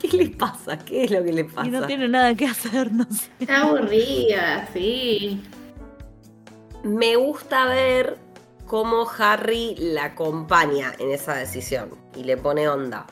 ¿Qué 0.00 0.16
le 0.16 0.30
pasa? 0.30 0.76
¿Qué 0.78 1.04
es 1.04 1.12
lo 1.12 1.22
que 1.22 1.32
le 1.32 1.44
pasa? 1.44 1.68
Y 1.68 1.70
no 1.70 1.86
tiene 1.86 2.08
nada 2.08 2.34
que 2.34 2.46
hacer, 2.46 2.90
no 2.90 3.04
sé. 3.04 3.30
Está 3.38 3.62
aburrida, 3.62 4.68
sí. 4.72 5.40
Me 6.82 7.14
gusta 7.14 7.66
ver 7.66 8.16
cómo 8.68 9.08
Harry 9.18 9.74
la 9.78 10.04
acompaña 10.04 10.92
en 10.98 11.10
esa 11.10 11.34
decisión 11.34 11.90
y 12.14 12.22
le 12.22 12.36
pone 12.36 12.68
onda. 12.68 13.06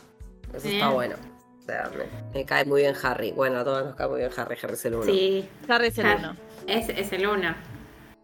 Eso 0.54 0.68
está 0.68 0.90
bueno. 0.90 1.16
O 1.58 1.62
sea, 1.66 1.90
me, 2.32 2.44
cae 2.44 2.64
muy 2.64 2.82
bien 2.82 2.94
Harry. 3.02 3.32
Bueno, 3.32 3.58
a 3.58 3.64
todos 3.64 3.84
nos 3.84 3.96
cae 3.96 4.06
muy 4.06 4.20
bien 4.20 4.30
Harry. 4.36 4.56
Harry 4.62 4.74
es 4.74 4.84
el 4.84 4.94
uno. 4.94 5.04
Sí. 5.04 5.48
Harry 5.68 5.88
es 5.88 5.98
el 5.98 6.06
uno. 6.06 6.36
Es, 6.68 6.88
es 6.90 7.12
el 7.12 7.26
uno. 7.26 7.56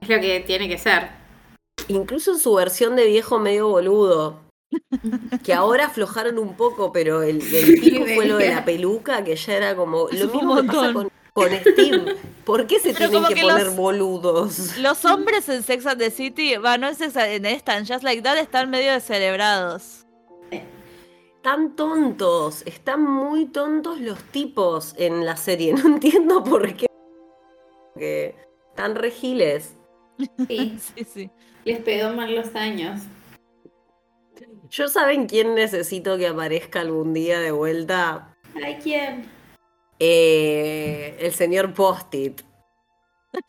Es 0.00 0.08
lo 0.08 0.20
que 0.20 0.40
tiene 0.46 0.68
que 0.68 0.78
ser. 0.78 1.08
Incluso 1.88 2.32
en 2.32 2.38
su 2.38 2.54
versión 2.54 2.94
de 2.94 3.06
viejo 3.06 3.40
medio 3.40 3.68
boludo. 3.68 4.40
Que 5.44 5.52
ahora 5.52 5.86
aflojaron 5.86 6.38
un 6.38 6.56
poco, 6.56 6.92
pero 6.92 7.22
el, 7.22 7.42
el 7.54 8.14
fue 8.14 8.26
lo 8.26 8.38
de 8.38 8.54
la 8.54 8.64
peluca, 8.64 9.22
que 9.24 9.36
ya 9.36 9.56
era 9.56 9.76
como. 9.76 10.08
Lo 10.10 10.28
mismo 10.28 10.56
que 10.56 10.62
pasa 10.62 10.92
con, 10.92 11.10
con 11.32 11.50
Steve. 11.50 12.16
¿Por 12.44 12.66
qué 12.66 12.78
se 12.78 12.92
tienen 12.94 13.24
que, 13.24 13.42
poner 13.42 13.70
boludos? 13.70 14.78
Los 14.78 15.04
hombres 15.04 15.48
en 15.48 15.62
Sex 15.62 15.86
and 15.86 15.98
the 15.98 16.10
City, 16.10 16.56
va, 16.56 16.76
no 16.78 16.88
es 16.88 17.00
en 17.00 17.46
esta, 17.46 17.78
en 17.78 17.86
Just 17.86 18.02
Like 18.02 18.22
That, 18.22 18.38
están 18.38 18.70
medio 18.70 18.92
descerebrados. 18.92 20.06
Están 20.50 21.74
tontos, 21.74 22.62
están 22.66 23.02
muy 23.02 23.46
tontos 23.46 24.00
los 24.00 24.22
tipos 24.24 24.94
en 24.96 25.24
la 25.24 25.36
serie. 25.36 25.74
No 25.82 25.94
entiendo 25.94 26.44
por 26.44 26.74
qué. 26.74 26.86
Porque 27.92 28.36
están 28.68 28.94
regiles. 28.94 29.74
Sí, 30.48 30.78
sí, 30.96 31.04
sí. 31.04 31.30
Les 31.64 31.80
pegó 31.80 32.12
mal 32.12 32.34
los 32.34 32.54
años. 32.54 33.00
¿Yo 34.70 34.88
saben 34.88 35.26
quién 35.26 35.54
necesito 35.54 36.16
que 36.16 36.26
aparezca 36.26 36.80
algún 36.80 37.12
día 37.12 37.40
de 37.40 37.50
vuelta? 37.50 38.36
¿Ay, 38.64 38.78
quién? 38.82 39.28
Eh, 40.04 41.16
el 41.20 41.32
señor 41.32 41.72
Postit. 41.72 42.42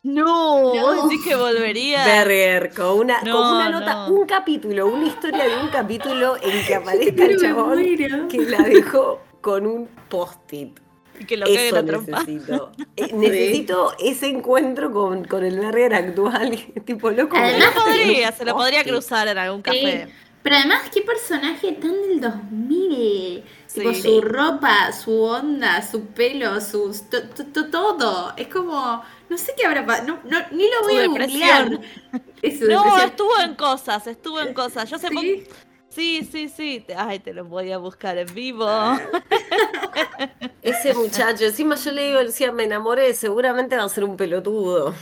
No, 0.03 0.71
no. 0.71 0.95
vos 0.95 1.11
que 1.25 1.33
volvería. 1.33 2.05
Berger, 2.05 2.71
con 2.75 2.99
una, 2.99 3.21
una 3.23 3.69
nota, 3.69 4.05
un 4.07 4.27
capítulo, 4.27 4.85
una 4.85 5.07
historia 5.07 5.45
de 5.45 5.57
un 5.57 5.69
capítulo 5.69 6.35
en 6.39 6.63
que 6.67 6.75
aparezca 6.75 7.25
el 7.25 7.39
chabón 7.39 8.27
que 8.29 8.37
la 8.45 8.61
dejó 8.61 9.21
con 9.41 9.65
un 9.65 9.87
post-it. 10.09 10.79
Que 11.27 11.37
lo 11.37 11.47
Eso 11.47 11.81
necesito. 11.81 12.71
Eh, 12.97 13.11
necesito 13.13 13.95
ese 13.97 14.27
encuentro 14.27 14.91
con, 14.91 15.25
con 15.25 15.43
el 15.43 15.57
Berger 15.57 15.95
actual. 15.95 16.55
tipo 16.85 17.09
loco. 17.09 17.35
Además 17.35 17.71
podría, 17.71 18.31
se 18.31 18.45
lo 18.45 18.53
podría 18.53 18.83
cruzar 18.83 19.27
en 19.27 19.39
algún 19.39 19.63
café. 19.63 20.07
Pero 20.43 20.57
además, 20.57 20.83
qué 20.93 21.01
personaje 21.01 21.71
tan 21.71 21.99
del 22.01 22.21
2000. 22.21 23.43
Su 23.73 24.21
ropa, 24.21 24.91
su 24.91 25.21
onda, 25.21 25.81
su 25.81 26.05
pelo, 26.07 26.59
su 26.61 26.95
todo. 27.71 28.33
Es 28.37 28.47
como, 28.47 29.03
no 29.29 29.37
sé 29.37 29.53
qué 29.57 29.65
habrá 29.65 29.85
pasado. 29.85 30.19
No, 30.25 30.37
ni 30.51 30.69
lo 30.69 30.83
voy 30.83 30.97
a 30.97 31.07
googlear. 31.07 31.69
no, 32.69 32.97
estuvo 33.03 33.39
en 33.41 33.55
cosas, 33.55 34.07
estuvo 34.07 34.39
en 34.39 34.53
cosas. 34.53 34.89
Yo 34.89 34.97
sé 34.97 35.07
¿Sí? 35.09 35.43
Sí, 35.89 36.27
sí, 36.31 36.49
sí. 36.49 36.85
Ay, 36.97 37.19
te 37.19 37.33
lo 37.33 37.45
voy 37.45 37.71
a 37.71 37.77
buscar 37.77 38.17
en 38.17 38.33
vivo. 38.33 38.67
Ese 40.61 40.93
muchacho, 40.95 41.45
encima 41.45 41.75
yo 41.75 41.91
le 41.91 42.07
digo, 42.07 42.19
decía, 42.19 42.51
me 42.51 42.63
enamoré, 42.63 43.13
seguramente 43.13 43.77
va 43.77 43.83
a 43.83 43.89
ser 43.89 44.03
un 44.03 44.17
pelotudo. 44.17 44.93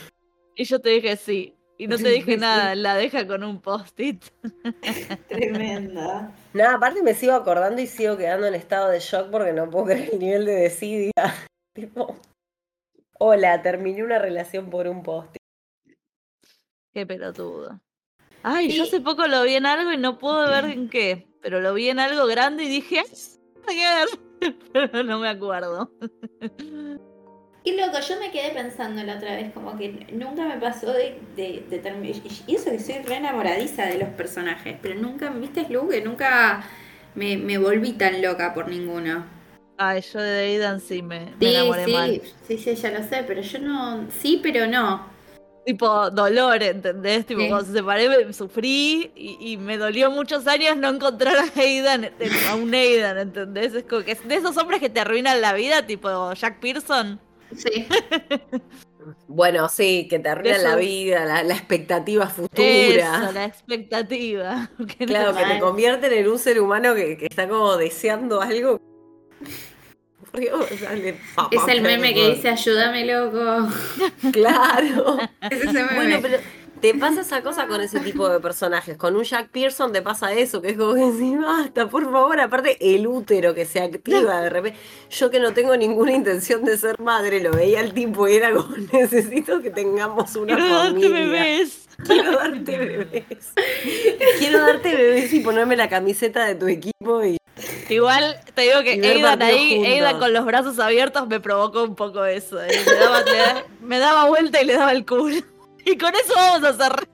Y 0.55 0.65
yo 0.65 0.80
te 0.80 0.89
dije 0.89 1.15
sí. 1.15 1.55
Y 1.82 1.88
no 1.88 1.97
te 1.97 2.09
dije 2.09 2.38
nada, 2.38 2.75
la 2.75 2.93
deja 2.93 3.25
con 3.25 3.43
un 3.43 3.59
post-it. 3.59 4.23
Tremenda. 5.27 6.32
Nada, 6.53 6.75
aparte 6.75 7.01
me 7.01 7.15
sigo 7.15 7.34
acordando 7.34 7.82
y 7.82 7.88
sigo 7.88 8.17
quedando 8.17 8.45
en 8.45 8.53
estado 8.53 8.91
de 8.91 8.99
shock 8.99 9.32
porque 9.32 9.51
no 9.51 9.67
puedo 9.67 9.86
creer 9.86 10.11
el 10.13 10.19
nivel 10.19 10.45
de 10.45 10.53
desidia. 10.57 11.11
tipo, 11.73 12.19
hola, 13.17 13.63
terminé 13.63 14.03
una 14.03 14.19
relación 14.19 14.69
por 14.69 14.88
un 14.88 15.01
post-it. 15.01 15.41
Qué 16.93 17.07
pelotudo. 17.07 17.82
Ay, 18.43 18.69
yo 18.69 18.84
hace 18.84 19.01
poco 19.01 19.25
lo 19.25 19.41
vi 19.41 19.55
en 19.55 19.65
algo 19.65 19.91
y 19.91 19.97
no 19.97 20.19
puedo 20.19 20.47
ver 20.51 20.65
en 20.65 20.88
qué, 20.88 21.25
pero 21.41 21.61
lo 21.61 21.73
vi 21.73 21.89
en 21.89 21.97
algo 21.97 22.27
grande 22.27 22.65
y 22.65 22.69
dije, 22.69 23.01
pero 24.71 25.03
no 25.03 25.17
me 25.17 25.29
acuerdo. 25.29 25.91
Qué 27.64 27.78
loco, 27.78 27.99
yo 27.99 28.20
me 28.20 28.32
quedé 28.32 28.49
pensando 28.49 29.03
la 29.03 29.18
otra 29.18 29.36
vez, 29.36 29.53
como 29.53 29.78
que 29.78 30.07
nunca 30.12 30.45
me 30.45 30.57
pasó 30.57 30.91
de, 30.93 31.20
de, 31.36 31.78
terminar. 31.78 32.20
Y 32.47 32.55
eso 32.55 32.72
que 32.72 32.80
soy 32.80 32.95
re 33.03 33.18
enamoradiza 33.18 33.86
de 33.86 33.99
los 33.99 34.09
personajes, 34.09 34.78
pero 34.82 34.95
nunca, 34.95 35.30
¿viste, 35.30 35.68
Lu? 35.70 35.88
Que 35.88 36.01
nunca 36.01 36.66
me, 37.14 37.38
me, 37.38 37.59
volví 37.59 37.93
tan 37.93 38.20
loca 38.20 38.55
por 38.55 38.68
ninguno. 38.68 39.26
Ay, 39.78 40.01
yo 40.01 40.20
de 40.20 40.39
Aidan 40.39 40.80
sí 40.80 41.03
me, 41.03 41.34
me 41.39 41.51
enamoré 41.51 41.86
sí, 41.86 41.93
mal. 41.93 42.22
Sí, 42.47 42.57
sí, 42.57 42.76
ya 42.76 42.91
lo 42.91 43.03
sé, 43.07 43.24
pero 43.28 43.41
yo 43.41 43.59
no. 43.59 44.07
Sí, 44.09 44.39
pero 44.41 44.66
no. 44.66 45.12
Tipo, 45.64 46.09
dolor, 46.09 46.64
¿entendés? 46.64 47.28
Tipo, 47.28 47.47
cuando 47.47 47.64
se 47.64 47.74
separé 47.74 48.09
me 48.09 48.34
sufrí 48.34 49.12
y, 49.16 49.38
y, 49.39 49.57
me 49.57 49.78
dolió 49.78 50.09
muchos 50.09 50.47
años 50.47 50.78
no 50.78 50.89
encontrar 50.89 51.36
a 51.38 51.59
Aidan, 51.59 52.09
a 52.49 52.55
un 52.55 52.74
Aidan, 52.74 53.20
¿entendés? 53.20 53.76
Es 53.76 53.84
como 53.84 54.03
que 54.03 54.14
es 54.14 54.28
de 54.28 54.34
esos 54.34 54.57
hombres 54.57 54.80
que 54.80 54.89
te 54.89 54.99
arruinan 54.99 55.41
la 55.41 55.53
vida, 55.53 55.86
tipo 55.86 56.34
Jack 56.34 56.59
Pearson. 56.59 57.20
Sí. 57.56 57.88
Bueno, 59.28 59.68
sí, 59.68 60.08
que 60.08 60.20
te 60.20 60.30
arruina 60.30 60.60
la 60.60 60.76
vida, 60.76 61.26
la, 61.43 61.56
expectativa 61.56 62.28
futura. 62.28 63.32
la 63.32 63.45
expectativa. 63.45 64.70
claro, 65.08 65.36
que 65.36 65.43
te 65.43 65.60
convierten 65.60 66.14
en 66.14 66.28
un 66.28 66.38
ser 66.38 66.60
humano 66.62 66.93
que, 66.93 67.18
está 67.20 67.47
como 67.47 67.78
deseando 67.78 68.41
algo 68.41 68.80
es 70.34 71.68
el 71.68 71.82
meme 71.82 72.14
que 72.14 72.36
dice 72.36 72.49
ayúdame 72.49 73.06
loco. 73.06 73.70
Claro. 74.32 75.18
es 75.49 75.62
ese 75.62 75.74
meme. 75.74 75.95
Bueno, 75.95 76.20
pero 76.22 76.38
te 76.82 76.95
pasa 76.95 77.21
esa 77.21 77.41
cosa 77.43 77.67
con 77.67 77.79
ese 77.82 77.99
tipo 77.99 78.27
de 78.27 78.39
personajes. 78.39 78.97
Con 78.97 79.15
un 79.15 79.23
Jack 79.23 79.49
Pearson 79.49 79.91
te 79.91 80.01
pasa 80.01 80.34
eso, 80.34 80.61
que 80.61 80.69
es 80.69 80.77
como 80.77 80.95
que 80.95 81.11
decís, 81.11 81.39
basta, 81.39 81.88
por 81.88 82.03
favor. 82.11 82.39
Aparte, 82.39 82.77
el 82.95 83.07
útero 83.07 83.53
que 83.53 83.65
se 83.65 83.79
activa 83.82 84.41
de 84.41 84.49
repente. 84.49 84.79
Yo 85.09 85.29
que 85.29 85.39
no 85.39 85.53
tengo 85.53 85.77
ninguna 85.77 86.11
intención 86.13 86.65
de 86.65 86.77
ser 86.77 86.99
madre, 86.99 87.41
lo 87.41 87.51
veía 87.51 87.82
el 87.82 87.93
tipo 87.93 88.27
y 88.27 88.36
era 88.36 88.51
como, 88.53 88.75
necesito 88.93 89.61
que 89.61 89.69
tengamos 89.69 90.36
una 90.36 90.55
Quiero 90.55 90.75
familia. 90.75 91.09
Darte 91.09 91.23
bebés. 91.23 91.88
Quiero 92.03 92.32
darte 92.32 92.77
bebés. 92.77 93.53
Quiero 94.39 94.59
darte 94.59 94.95
bebés 94.95 95.34
y 95.34 95.39
ponerme 95.41 95.75
la 95.75 95.88
camiseta 95.88 96.45
de 96.45 96.55
tu 96.55 96.67
equipo 96.67 97.23
y 97.23 97.38
Igual 97.89 98.39
te 98.53 98.61
digo 98.61 98.82
que 98.84 98.93
Aidan 98.93 99.41
ahí, 99.41 99.86
Aidan 99.86 100.17
con 100.17 100.34
los 100.34 100.45
brazos 100.45 100.79
abiertos 100.79 101.27
me 101.27 101.39
provocó 101.39 101.84
un 101.84 101.95
poco 101.95 102.25
eso. 102.25 102.61
¿eh? 102.63 102.69
Me, 102.86 102.93
daba, 102.93 103.23
me, 103.82 103.99
daba, 103.99 104.25
vuelta 104.29 104.61
y 104.61 104.65
le 104.65 104.73
daba 104.73 104.93
el 104.93 105.05
culo. 105.05 105.41
Y 105.86 105.97
con 105.97 106.13
eso 106.15 106.34
vamos 106.36 106.63
a 106.63 106.73
cerrar. 106.73 107.07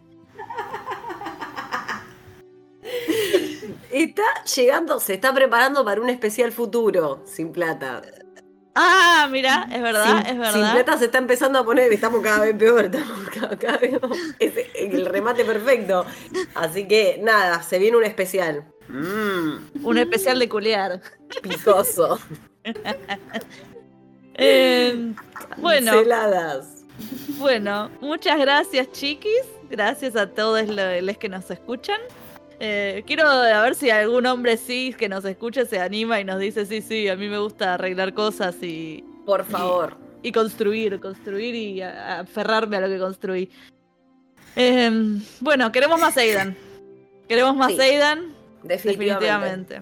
Está 3.91 4.43
llegando, 4.55 4.99
se 4.99 5.15
está 5.15 5.34
preparando 5.34 5.84
para 5.84 6.01
un 6.01 6.09
especial 6.09 6.51
futuro, 6.51 7.24
sin 7.26 7.51
plata. 7.51 8.01
Ah, 8.76 9.28
mira, 9.32 9.68
es 9.72 9.82
verdad, 9.82 10.24
es 10.28 10.38
verdad. 10.38 10.53
Sin 10.53 10.72
plata 10.72 10.97
se 10.99 11.05
está 11.05 11.18
empezando 11.18 11.57
a 11.57 11.65
poner, 11.65 11.91
estamos 11.91 12.22
cada 12.22 12.41
vez 12.41 12.55
peor, 12.55 12.86
estamos 12.86 13.30
cada, 13.59 13.78
vez 13.78 13.99
es 14.39 14.53
el 14.76 15.03
remate 15.05 15.43
perfecto. 15.43 16.05
Así 16.53 16.88
que 16.88 17.20
nada, 17.24 17.63
se 17.63 17.80
viene 17.80 17.97
un 17.97 18.03
especial. 18.03 18.65
Mm. 18.88 19.84
Un 19.84 19.97
especial 19.97 20.38
de 20.38 20.47
culear. 20.47 21.01
Picoso. 21.41 22.20
eh, 24.36 25.13
bueno. 25.57 25.91
Celadas. 25.93 26.76
Bueno, 27.38 27.89
muchas 28.02 28.39
gracias, 28.39 28.91
chiquis. 28.91 29.43
Gracias 29.70 30.16
a 30.16 30.28
todos 30.28 30.68
los 30.68 31.18
que 31.18 31.30
nos 31.30 31.50
escuchan. 31.52 32.00
Eh, 32.60 33.04
quiero 33.06 33.28
a 33.28 33.62
ver 33.62 33.76
si 33.76 33.89
algún 33.89 34.26
hombre 34.26 34.58
sí 34.58 34.95
que 34.98 35.08
nos 35.08 35.24
escuche 35.26 35.66
se 35.66 35.80
anima 35.80 36.20
y 36.20 36.24
nos 36.24 36.39
dice, 36.39 36.66
sí, 36.66 36.82
sí, 36.82 37.08
a 37.08 37.16
mí 37.16 37.28
me 37.28 37.38
gusta 37.38 37.76
arreglar 37.76 38.14
cosas 38.14 38.56
y... 38.64 39.04
Por 39.26 39.45
favor. 39.45 39.98
Y, 40.24 40.32
construir, 40.32 41.00
construir 41.00 41.54
y 41.54 41.82
aferrarme 41.82 42.78
a 42.78 42.82
lo 42.82 42.88
que 42.88 42.98
construí. 42.98 43.50
Em, 44.56 45.22
bueno, 45.41 45.72
queremos 45.72 46.00
más 46.00 46.18
Aidan. 46.18 46.56
Queremos 47.28 47.56
más 47.56 47.78
Aidan. 47.78 48.34
definitivamente. 48.64 49.82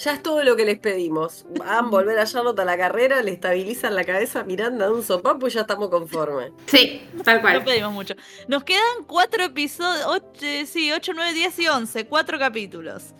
Ya 0.00 0.12
es 0.12 0.22
todo 0.22 0.42
lo 0.44 0.56
que 0.56 0.64
les 0.64 0.78
pedimos. 0.78 1.44
Van 1.58 1.68
a 1.68 1.82
volver 1.82 2.18
a 2.18 2.26
Charlotte 2.26 2.58
a 2.60 2.64
la 2.64 2.76
carrera, 2.76 3.22
le 3.22 3.32
estabilizan 3.32 3.94
la 3.94 4.04
cabeza 4.04 4.44
Miranda 4.44 4.86
de 4.86 4.92
un 4.92 5.02
sopapo 5.02 5.46
y 5.46 5.50
ya 5.50 5.62
estamos 5.62 5.88
conformes. 5.88 6.52
Sí, 6.66 7.08
tal 7.24 7.40
cual. 7.40 7.58
No 7.58 7.64
pedimos 7.64 7.92
mucho. 7.92 8.14
Nos 8.48 8.64
quedan 8.64 9.04
cuatro 9.06 9.44
episodios, 9.44 10.22
sí, 10.66 10.92
8, 10.92 11.12
9, 11.14 11.32
10 11.32 11.58
y 11.58 11.68
11, 11.68 12.06
cuatro 12.06 12.38
capítulos. 12.38 13.14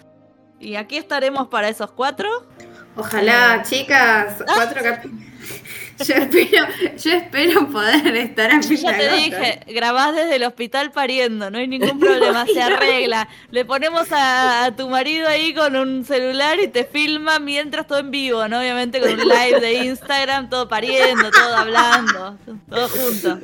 Y 0.58 0.76
aquí 0.76 0.96
estaremos 0.96 1.48
para 1.48 1.68
esos 1.68 1.90
cuatro. 1.92 2.46
Ojalá, 2.96 3.62
chicas, 3.62 4.42
cuatro 4.46 4.82
capítulos. 4.82 5.24
Yo 6.04 6.14
espero, 6.14 6.66
yo 6.98 7.12
espero 7.12 7.68
poder 7.68 8.16
estar 8.16 8.50
a 8.50 8.60
Ya 8.60 8.96
te 8.96 9.12
dije, 9.16 9.60
grabás 9.68 10.14
desde 10.14 10.36
el 10.36 10.44
hospital 10.44 10.92
pariendo, 10.92 11.50
no 11.50 11.58
hay 11.58 11.68
ningún 11.68 11.98
problema, 11.98 12.44
se 12.46 12.60
arregla. 12.62 13.28
Le 13.50 13.64
ponemos 13.64 14.08
a, 14.10 14.74
tu 14.76 14.88
marido 14.88 15.28
ahí 15.28 15.54
con 15.54 15.74
un 15.76 16.04
celular 16.04 16.58
y 16.60 16.68
te 16.68 16.84
filma 16.84 17.38
mientras 17.38 17.86
todo 17.86 17.98
en 17.98 18.10
vivo, 18.10 18.46
¿no? 18.48 18.58
Obviamente 18.58 19.00
con 19.00 19.10
un 19.10 19.28
live 19.28 19.60
de 19.60 19.74
Instagram, 19.84 20.50
todo 20.50 20.68
pariendo, 20.68 21.30
todo 21.30 21.56
hablando, 21.56 22.38
todo 22.68 22.88
junto. 22.88 23.40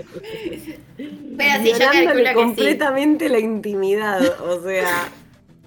Pero 1.37 1.63
si 1.63 1.73
yo 1.73 2.35
completamente 2.35 3.29
la 3.29 3.39
intimidad, 3.39 4.41
o 4.41 4.63
sea. 4.63 5.09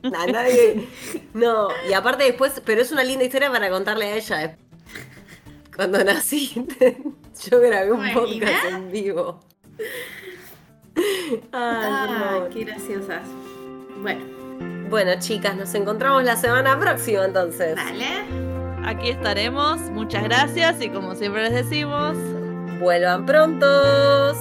A 0.03 0.27
nadie. 0.27 0.87
No, 1.33 1.69
y 1.89 1.93
aparte 1.93 2.25
después, 2.25 2.61
pero 2.63 2.79
es 2.79 2.91
una 2.91 3.03
linda 3.03 3.25
historia 3.25 3.51
para 3.51 3.71
contarle 3.71 4.05
a 4.05 4.15
ella 4.15 4.55
cuando 5.75 6.03
naciste, 6.03 6.97
yo 7.49 7.59
grabé 7.59 7.91
un 7.91 8.13
podcast 8.13 8.65
en 8.71 8.91
vivo. 8.91 9.39
Ay, 10.95 11.41
ah, 11.51 12.47
qué 12.51 12.63
graciosas. 12.63 13.27
Bueno. 14.01 14.25
Bueno, 14.89 15.11
chicas, 15.19 15.55
nos 15.55 15.73
encontramos 15.73 16.23
la 16.23 16.37
semana 16.37 16.79
próxima 16.79 17.25
entonces. 17.25 17.75
Vale. 17.75 18.23
Aquí 18.85 19.09
estaremos. 19.09 19.81
Muchas 19.91 20.23
gracias 20.23 20.81
y 20.81 20.89
como 20.89 21.15
siempre 21.15 21.49
les 21.49 21.53
decimos, 21.53 22.15
vuelvan 22.79 23.25
prontos. 23.25 24.37